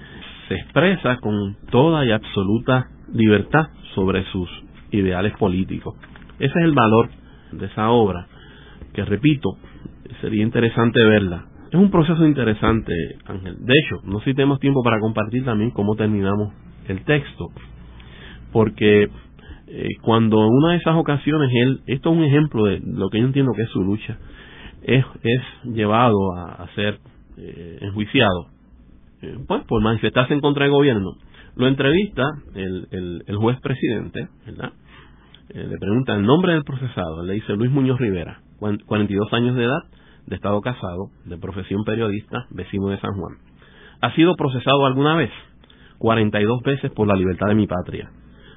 se 0.48 0.56
expresa 0.56 1.18
con 1.18 1.56
toda 1.70 2.06
y 2.06 2.12
absoluta 2.12 2.88
libertad 3.14 3.68
sobre 3.94 4.24
sus 4.32 4.50
ideales 4.92 5.34
políticos. 5.38 5.96
Ese 6.40 6.60
es 6.60 6.66
el 6.66 6.74
valor 6.74 7.10
de 7.52 7.68
esa 7.68 7.92
obra, 7.92 8.28
que 8.94 9.06
repito, 9.06 9.58
sería 10.22 10.44
interesante 10.44 11.04
verla 11.06 11.46
es 11.76 11.82
un 11.82 11.92
proceso 11.92 12.26
interesante, 12.26 12.94
Ángel. 13.26 13.58
De 13.60 13.74
hecho, 13.74 13.98
no 14.06 14.20
sé 14.20 14.26
si 14.26 14.34
tenemos 14.36 14.60
tiempo 14.60 14.82
para 14.82 15.00
compartir 15.00 15.44
también 15.44 15.72
cómo 15.72 15.96
terminamos 15.96 16.54
el 16.88 17.04
texto, 17.04 17.50
porque 18.54 19.10
eh, 19.68 19.88
cuando 20.02 20.38
en 20.38 20.54
una 20.54 20.72
de 20.72 20.78
esas 20.78 20.96
ocasiones 20.96 21.50
él, 21.54 21.82
esto 21.88 22.12
es 22.12 22.18
un 22.18 22.24
ejemplo 22.24 22.66
de 22.66 22.80
lo 22.80 23.10
que 23.10 23.20
yo 23.20 23.26
entiendo 23.26 23.52
que 23.54 23.64
es 23.64 23.70
su 23.70 23.84
lucha, 23.84 24.18
es, 24.84 25.04
es 25.24 25.42
llevado 25.74 26.34
a, 26.38 26.66
ser 26.76 27.00
eh, 27.38 27.80
enjuiciado, 27.82 28.48
eh, 29.22 29.38
pues 29.48 29.64
por 29.66 29.82
manifestarse 29.82 30.34
en 30.34 30.42
contra 30.42 30.66
del 30.66 30.74
gobierno. 30.74 31.12
Lo 31.56 31.68
entrevista 31.68 32.24
el, 32.54 32.88
el, 33.28 33.36
juez 33.38 33.60
presidente, 33.62 34.28
¿verdad? 34.46 34.74
le 35.54 35.78
pregunta 35.78 36.16
el 36.16 36.24
nombre 36.24 36.54
del 36.54 36.64
procesado, 36.64 37.24
le 37.24 37.34
dice 37.34 37.54
Luis 37.54 37.72
Muñoz 37.72 38.00
Rivera, 38.00 38.42
42 38.60 39.32
años 39.32 39.56
de 39.56 39.64
edad, 39.64 39.84
de 40.26 40.36
estado 40.36 40.60
casado, 40.62 41.12
de 41.26 41.38
profesión 41.38 41.84
periodista, 41.84 42.46
vecino 42.50 42.88
de 42.88 43.00
San 43.00 43.14
Juan. 43.14 43.38
¿Ha 44.02 44.14
sido 44.16 44.36
procesado 44.36 44.86
alguna 44.86 45.16
vez? 45.16 45.32
42 46.00 46.62
veces 46.64 46.92
por 46.92 47.08
la 47.08 47.16
libertad 47.16 47.48
de 47.48 47.56
mi 47.56 47.68
patria, 47.68 48.10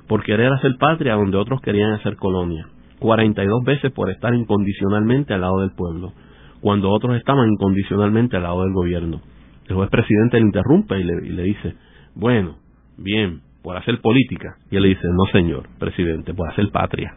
por 0.08 0.22
querer 0.22 0.52
hacer 0.52 0.72
patria 0.78 1.14
donde 1.14 1.36
otros 1.36 1.60
querían 1.60 1.92
hacer 1.92 2.16
colonia, 2.16 2.68
42 2.98 3.64
veces 3.64 3.92
por 3.92 4.10
estar 4.10 4.34
incondicionalmente 4.34 5.34
al 5.34 5.42
lado 5.42 5.60
del 5.60 5.72
pueblo, 5.72 6.12
cuando 6.60 6.90
otros 6.90 7.16
estaban 7.16 7.50
incondicionalmente 7.50 8.36
al 8.36 8.44
lado 8.44 8.62
del 8.62 8.72
gobierno. 8.72 9.20
El 9.68 9.76
juez 9.76 9.90
presidente 9.90 10.38
le 10.38 10.46
interrumpe 10.46 10.98
y 10.98 11.04
le, 11.04 11.26
y 11.26 11.30
le 11.30 11.42
dice, 11.42 11.74
bueno, 12.14 12.56
bien, 12.96 13.40
por 13.62 13.76
hacer 13.76 14.00
política. 14.00 14.56
Y 14.70 14.76
él 14.76 14.82
le 14.82 14.88
dice, 14.90 15.06
no 15.06 15.26
señor, 15.32 15.68
presidente, 15.78 16.34
por 16.34 16.48
hacer 16.50 16.70
patria. 16.70 17.14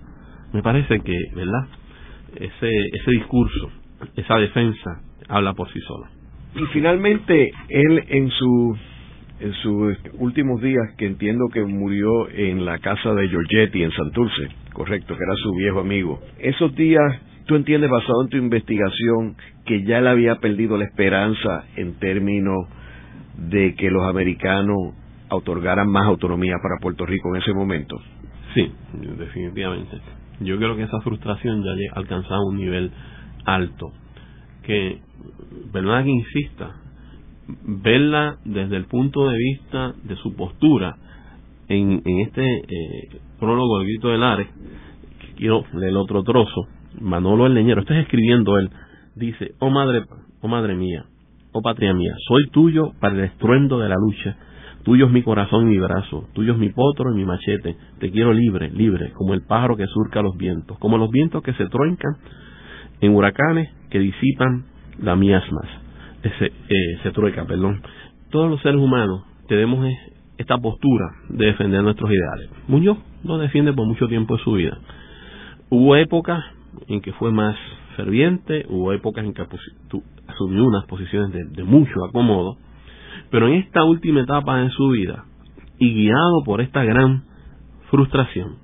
Me 0.53 0.61
parece 0.61 0.99
que, 0.99 1.13
¿verdad? 1.33 1.67
Ese, 2.35 2.69
ese 2.93 3.11
discurso 3.11 3.71
esa 4.15 4.35
defensa 4.35 5.01
habla 5.27 5.53
por 5.53 5.71
sí 5.71 5.79
sola. 5.81 6.09
Y 6.55 6.65
finalmente, 6.73 7.51
él 7.69 8.03
en 8.09 8.29
su 8.29 8.77
en 9.39 9.53
sus 9.53 9.97
últimos 10.19 10.61
días, 10.61 10.93
que 10.99 11.07
entiendo 11.07 11.47
que 11.51 11.63
murió 11.63 12.29
en 12.29 12.63
la 12.63 12.77
casa 12.77 13.11
de 13.15 13.27
Giorgetti 13.27 13.81
en 13.81 13.91
Santurce, 13.91 14.49
correcto, 14.71 15.17
que 15.17 15.23
era 15.23 15.35
su 15.41 15.55
viejo 15.55 15.79
amigo. 15.79 16.19
Esos 16.37 16.75
días, 16.75 17.01
tú 17.45 17.55
entiendes, 17.55 17.89
basado 17.89 18.23
en 18.23 18.29
tu 18.29 18.37
investigación, 18.37 19.35
que 19.65 19.83
ya 19.83 19.99
él 19.99 20.07
había 20.07 20.35
perdido 20.35 20.77
la 20.77 20.85
esperanza 20.85 21.65
en 21.75 21.95
términos 21.99 22.67
de 23.37 23.75
que 23.75 23.89
los 23.89 24.03
americanos 24.03 24.77
otorgaran 25.29 25.89
más 25.89 26.05
autonomía 26.05 26.55
para 26.61 26.79
Puerto 26.81 27.05
Rico 27.05 27.33
en 27.33 27.41
ese 27.41 27.53
momento. 27.53 27.99
Sí, 28.53 28.71
definitivamente. 29.17 29.97
Yo 30.41 30.57
creo 30.57 30.75
que 30.75 30.83
esa 30.83 30.99
frustración 31.01 31.63
ya 31.63 31.71
alcanzaba 31.93 32.41
un 32.49 32.57
nivel 32.57 32.91
alto, 33.45 33.91
que, 34.63 34.99
verdad 35.71 36.03
que 36.03 36.09
insista, 36.09 36.75
verla 37.63 38.37
desde 38.43 38.77
el 38.77 38.85
punto 38.85 39.29
de 39.29 39.37
vista 39.37 39.93
de 40.03 40.15
su 40.17 40.35
postura 40.35 40.95
en, 41.67 42.01
en 42.05 42.19
este 42.21 42.43
eh, 42.43 43.19
prólogo 43.39 43.79
del 43.79 43.87
grito 43.87 44.09
del 44.09 44.23
Ares, 44.23 44.47
quiero 45.37 45.63
leer 45.73 45.95
otro 45.95 46.23
trozo, 46.23 46.67
Manolo 46.99 47.45
el 47.45 47.53
Leñero, 47.53 47.81
está 47.81 47.97
escribiendo 47.99 48.57
él, 48.57 48.69
dice, 49.15 49.53
oh 49.59 49.69
madre, 49.69 50.03
oh 50.41 50.47
madre 50.47 50.75
mía, 50.75 51.05
oh 51.51 51.61
patria 51.61 51.93
mía, 51.93 52.13
soy 52.27 52.49
tuyo 52.49 52.91
para 52.99 53.15
el 53.15 53.21
estruendo 53.21 53.79
de 53.79 53.89
la 53.89 53.95
lucha, 53.95 54.35
tuyo 54.83 55.05
es 55.05 55.11
mi 55.11 55.23
corazón 55.23 55.63
y 55.63 55.75
mi 55.75 55.79
brazo, 55.79 56.27
tuyo 56.33 56.53
es 56.53 56.59
mi 56.59 56.69
potro 56.69 57.11
y 57.11 57.15
mi 57.15 57.25
machete, 57.25 57.75
te 57.99 58.11
quiero 58.11 58.33
libre, 58.33 58.69
libre, 58.71 59.11
como 59.13 59.33
el 59.33 59.41
pájaro 59.43 59.77
que 59.77 59.87
surca 59.87 60.21
los 60.21 60.35
vientos, 60.37 60.77
como 60.79 60.97
los 60.97 61.09
vientos 61.09 61.43
que 61.43 61.53
se 61.53 61.67
truencan 61.67 62.17
en 62.99 63.15
huracanes 63.15 63.69
que 63.89 63.99
disipan 63.99 64.65
las 64.99 65.17
miasmas, 65.17 65.65
ese, 66.23 66.45
eh, 66.45 66.97
se 67.03 67.11
trueca, 67.11 67.45
perdón. 67.45 67.81
Todos 68.29 68.49
los 68.49 68.61
seres 68.61 68.79
humanos 68.79 69.23
tenemos 69.47 69.85
esta 70.37 70.57
postura 70.57 71.05
de 71.29 71.47
defender 71.47 71.83
nuestros 71.83 72.09
ideales. 72.09 72.49
Muñoz 72.67 72.97
lo 73.23 73.37
defiende 73.37 73.73
por 73.73 73.87
mucho 73.87 74.07
tiempo 74.07 74.37
de 74.37 74.43
su 74.43 74.53
vida. 74.53 74.77
Hubo 75.69 75.95
épocas 75.95 76.43
en 76.87 77.01
que 77.01 77.13
fue 77.13 77.31
más 77.31 77.55
ferviente, 77.95 78.65
hubo 78.69 78.93
épocas 78.93 79.25
en 79.25 79.33
que 79.33 79.45
asumió 80.27 80.65
unas 80.65 80.85
posiciones 80.85 81.31
de, 81.53 81.63
mucho 81.63 82.05
acomodo, 82.05 82.57
pero 83.29 83.47
en 83.47 83.55
esta 83.55 83.83
última 83.83 84.21
etapa 84.21 84.57
de 84.57 84.69
su 84.71 84.89
vida, 84.89 85.25
y 85.77 85.93
guiado 85.93 86.43
por 86.45 86.61
esta 86.61 86.83
gran 86.83 87.23
frustración, 87.89 88.57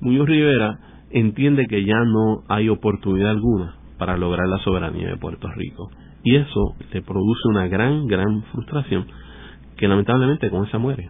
Muñoz 0.00 0.28
Rivera 0.28 0.78
entiende 1.10 1.66
que 1.66 1.84
ya 1.84 2.04
no 2.04 2.42
hay 2.48 2.68
oportunidad 2.68 3.30
alguna 3.30 3.76
para 3.98 4.16
lograr 4.16 4.46
la 4.48 4.58
soberanía 4.58 5.08
de 5.08 5.16
Puerto 5.16 5.48
Rico. 5.48 5.90
Y 6.22 6.36
eso 6.36 6.74
le 6.92 7.02
produce 7.02 7.48
una 7.48 7.66
gran, 7.68 8.06
gran 8.06 8.42
frustración 8.52 9.06
que 9.76 9.88
lamentablemente 9.88 10.50
con 10.50 10.66
esa 10.66 10.78
muere, 10.78 11.08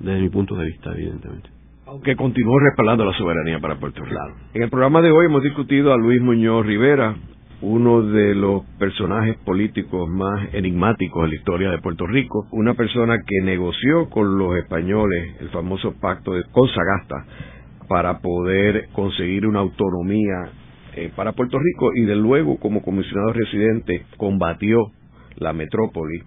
desde 0.00 0.20
mi 0.20 0.28
punto 0.28 0.56
de 0.56 0.66
vista, 0.66 0.92
evidentemente. 0.92 1.57
Aunque 1.88 2.16
continúe 2.16 2.58
respaldando 2.58 3.06
la 3.06 3.16
soberanía 3.16 3.60
para 3.60 3.80
Puerto 3.80 4.04
Rico. 4.04 4.20
En 4.52 4.62
el 4.62 4.68
programa 4.68 5.00
de 5.00 5.10
hoy 5.10 5.24
hemos 5.24 5.42
discutido 5.42 5.94
a 5.94 5.96
Luis 5.96 6.20
Muñoz 6.20 6.66
Rivera, 6.66 7.16
uno 7.62 8.02
de 8.02 8.34
los 8.34 8.62
personajes 8.78 9.38
políticos 9.38 10.06
más 10.06 10.52
enigmáticos 10.52 11.22
de 11.22 11.28
la 11.28 11.34
historia 11.36 11.70
de 11.70 11.78
Puerto 11.78 12.06
Rico, 12.06 12.46
una 12.52 12.74
persona 12.74 13.16
que 13.26 13.40
negoció 13.42 14.10
con 14.10 14.36
los 14.36 14.58
españoles 14.58 15.36
el 15.40 15.48
famoso 15.48 15.94
pacto 15.98 16.34
de 16.34 16.44
Consagasta 16.52 17.24
para 17.88 18.18
poder 18.18 18.90
conseguir 18.92 19.46
una 19.46 19.60
autonomía 19.60 20.50
eh, 20.94 21.10
para 21.16 21.32
Puerto 21.32 21.58
Rico 21.58 21.92
y 21.94 22.02
de 22.02 22.16
luego 22.16 22.58
como 22.58 22.82
comisionado 22.82 23.32
residente 23.32 24.04
combatió 24.18 24.92
la 25.36 25.54
metrópoli 25.54 26.22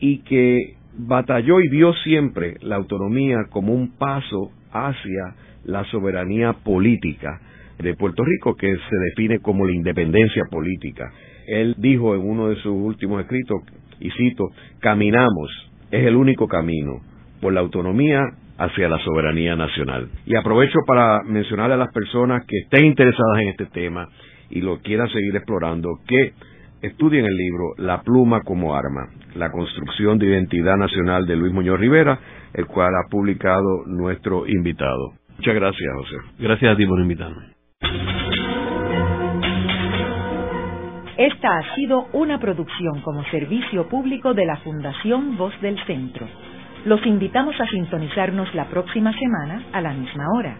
y 0.00 0.20
que 0.20 0.76
batalló 0.96 1.60
y 1.60 1.68
vio 1.68 1.92
siempre 2.04 2.54
la 2.62 2.76
autonomía 2.76 3.48
como 3.50 3.74
un 3.74 3.98
paso 3.98 4.50
hacia 4.74 5.34
la 5.64 5.84
soberanía 5.84 6.52
política 6.52 7.40
de 7.78 7.94
Puerto 7.94 8.22
Rico 8.24 8.54
que 8.54 8.74
se 8.74 8.96
define 9.10 9.38
como 9.38 9.64
la 9.66 9.72
independencia 9.72 10.42
política. 10.50 11.10
Él 11.46 11.74
dijo 11.78 12.14
en 12.14 12.20
uno 12.22 12.48
de 12.48 12.56
sus 12.56 12.72
últimos 12.72 13.20
escritos, 13.22 13.62
y 14.00 14.10
cito, 14.10 14.44
caminamos, 14.80 15.50
es 15.90 16.06
el 16.06 16.16
único 16.16 16.48
camino, 16.48 17.00
por 17.40 17.52
la 17.52 17.60
autonomía 17.60 18.20
hacia 18.58 18.88
la 18.88 18.98
soberanía 18.98 19.56
nacional. 19.56 20.08
Y 20.26 20.36
aprovecho 20.36 20.78
para 20.86 21.22
mencionar 21.24 21.72
a 21.72 21.76
las 21.76 21.92
personas 21.92 22.44
que 22.46 22.58
estén 22.58 22.86
interesadas 22.86 23.42
en 23.42 23.48
este 23.48 23.66
tema 23.66 24.08
y 24.50 24.60
lo 24.60 24.78
quieran 24.78 25.08
seguir 25.08 25.34
explorando, 25.36 25.88
que 26.06 26.32
estudien 26.82 27.24
el 27.24 27.36
libro 27.36 27.74
La 27.78 28.02
pluma 28.02 28.42
como 28.42 28.74
arma, 28.74 29.08
la 29.34 29.50
construcción 29.50 30.18
de 30.18 30.26
identidad 30.26 30.76
nacional 30.76 31.26
de 31.26 31.36
Luis 31.36 31.52
Muñoz 31.52 31.80
Rivera, 31.80 32.18
el 32.54 32.66
cual 32.66 32.94
ha 32.94 33.10
publicado 33.10 33.84
nuestro 33.86 34.46
invitado. 34.46 35.12
Muchas 35.36 35.54
gracias, 35.54 35.92
José. 35.96 36.16
Gracias 36.38 36.72
a 36.72 36.76
ti 36.76 36.86
por 36.86 37.00
invitarme. 37.00 37.54
Esta 41.16 41.58
ha 41.58 41.74
sido 41.76 42.06
una 42.12 42.40
producción 42.40 43.00
como 43.02 43.24
servicio 43.26 43.88
público 43.88 44.34
de 44.34 44.46
la 44.46 44.56
Fundación 44.58 45.36
Voz 45.36 45.52
del 45.60 45.78
Centro. 45.86 46.26
Los 46.84 47.04
invitamos 47.06 47.54
a 47.60 47.66
sintonizarnos 47.66 48.52
la 48.54 48.66
próxima 48.66 49.12
semana 49.12 49.64
a 49.72 49.80
la 49.80 49.94
misma 49.94 50.24
hora. 50.36 50.58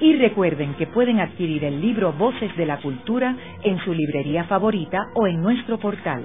Y 0.00 0.14
recuerden 0.16 0.74
que 0.74 0.86
pueden 0.86 1.20
adquirir 1.20 1.64
el 1.64 1.80
libro 1.80 2.12
Voces 2.12 2.54
de 2.56 2.66
la 2.66 2.78
Cultura 2.78 3.34
en 3.62 3.78
su 3.80 3.92
librería 3.92 4.44
favorita 4.44 4.98
o 5.14 5.26
en 5.26 5.40
nuestro 5.40 5.78
portal 5.78 6.22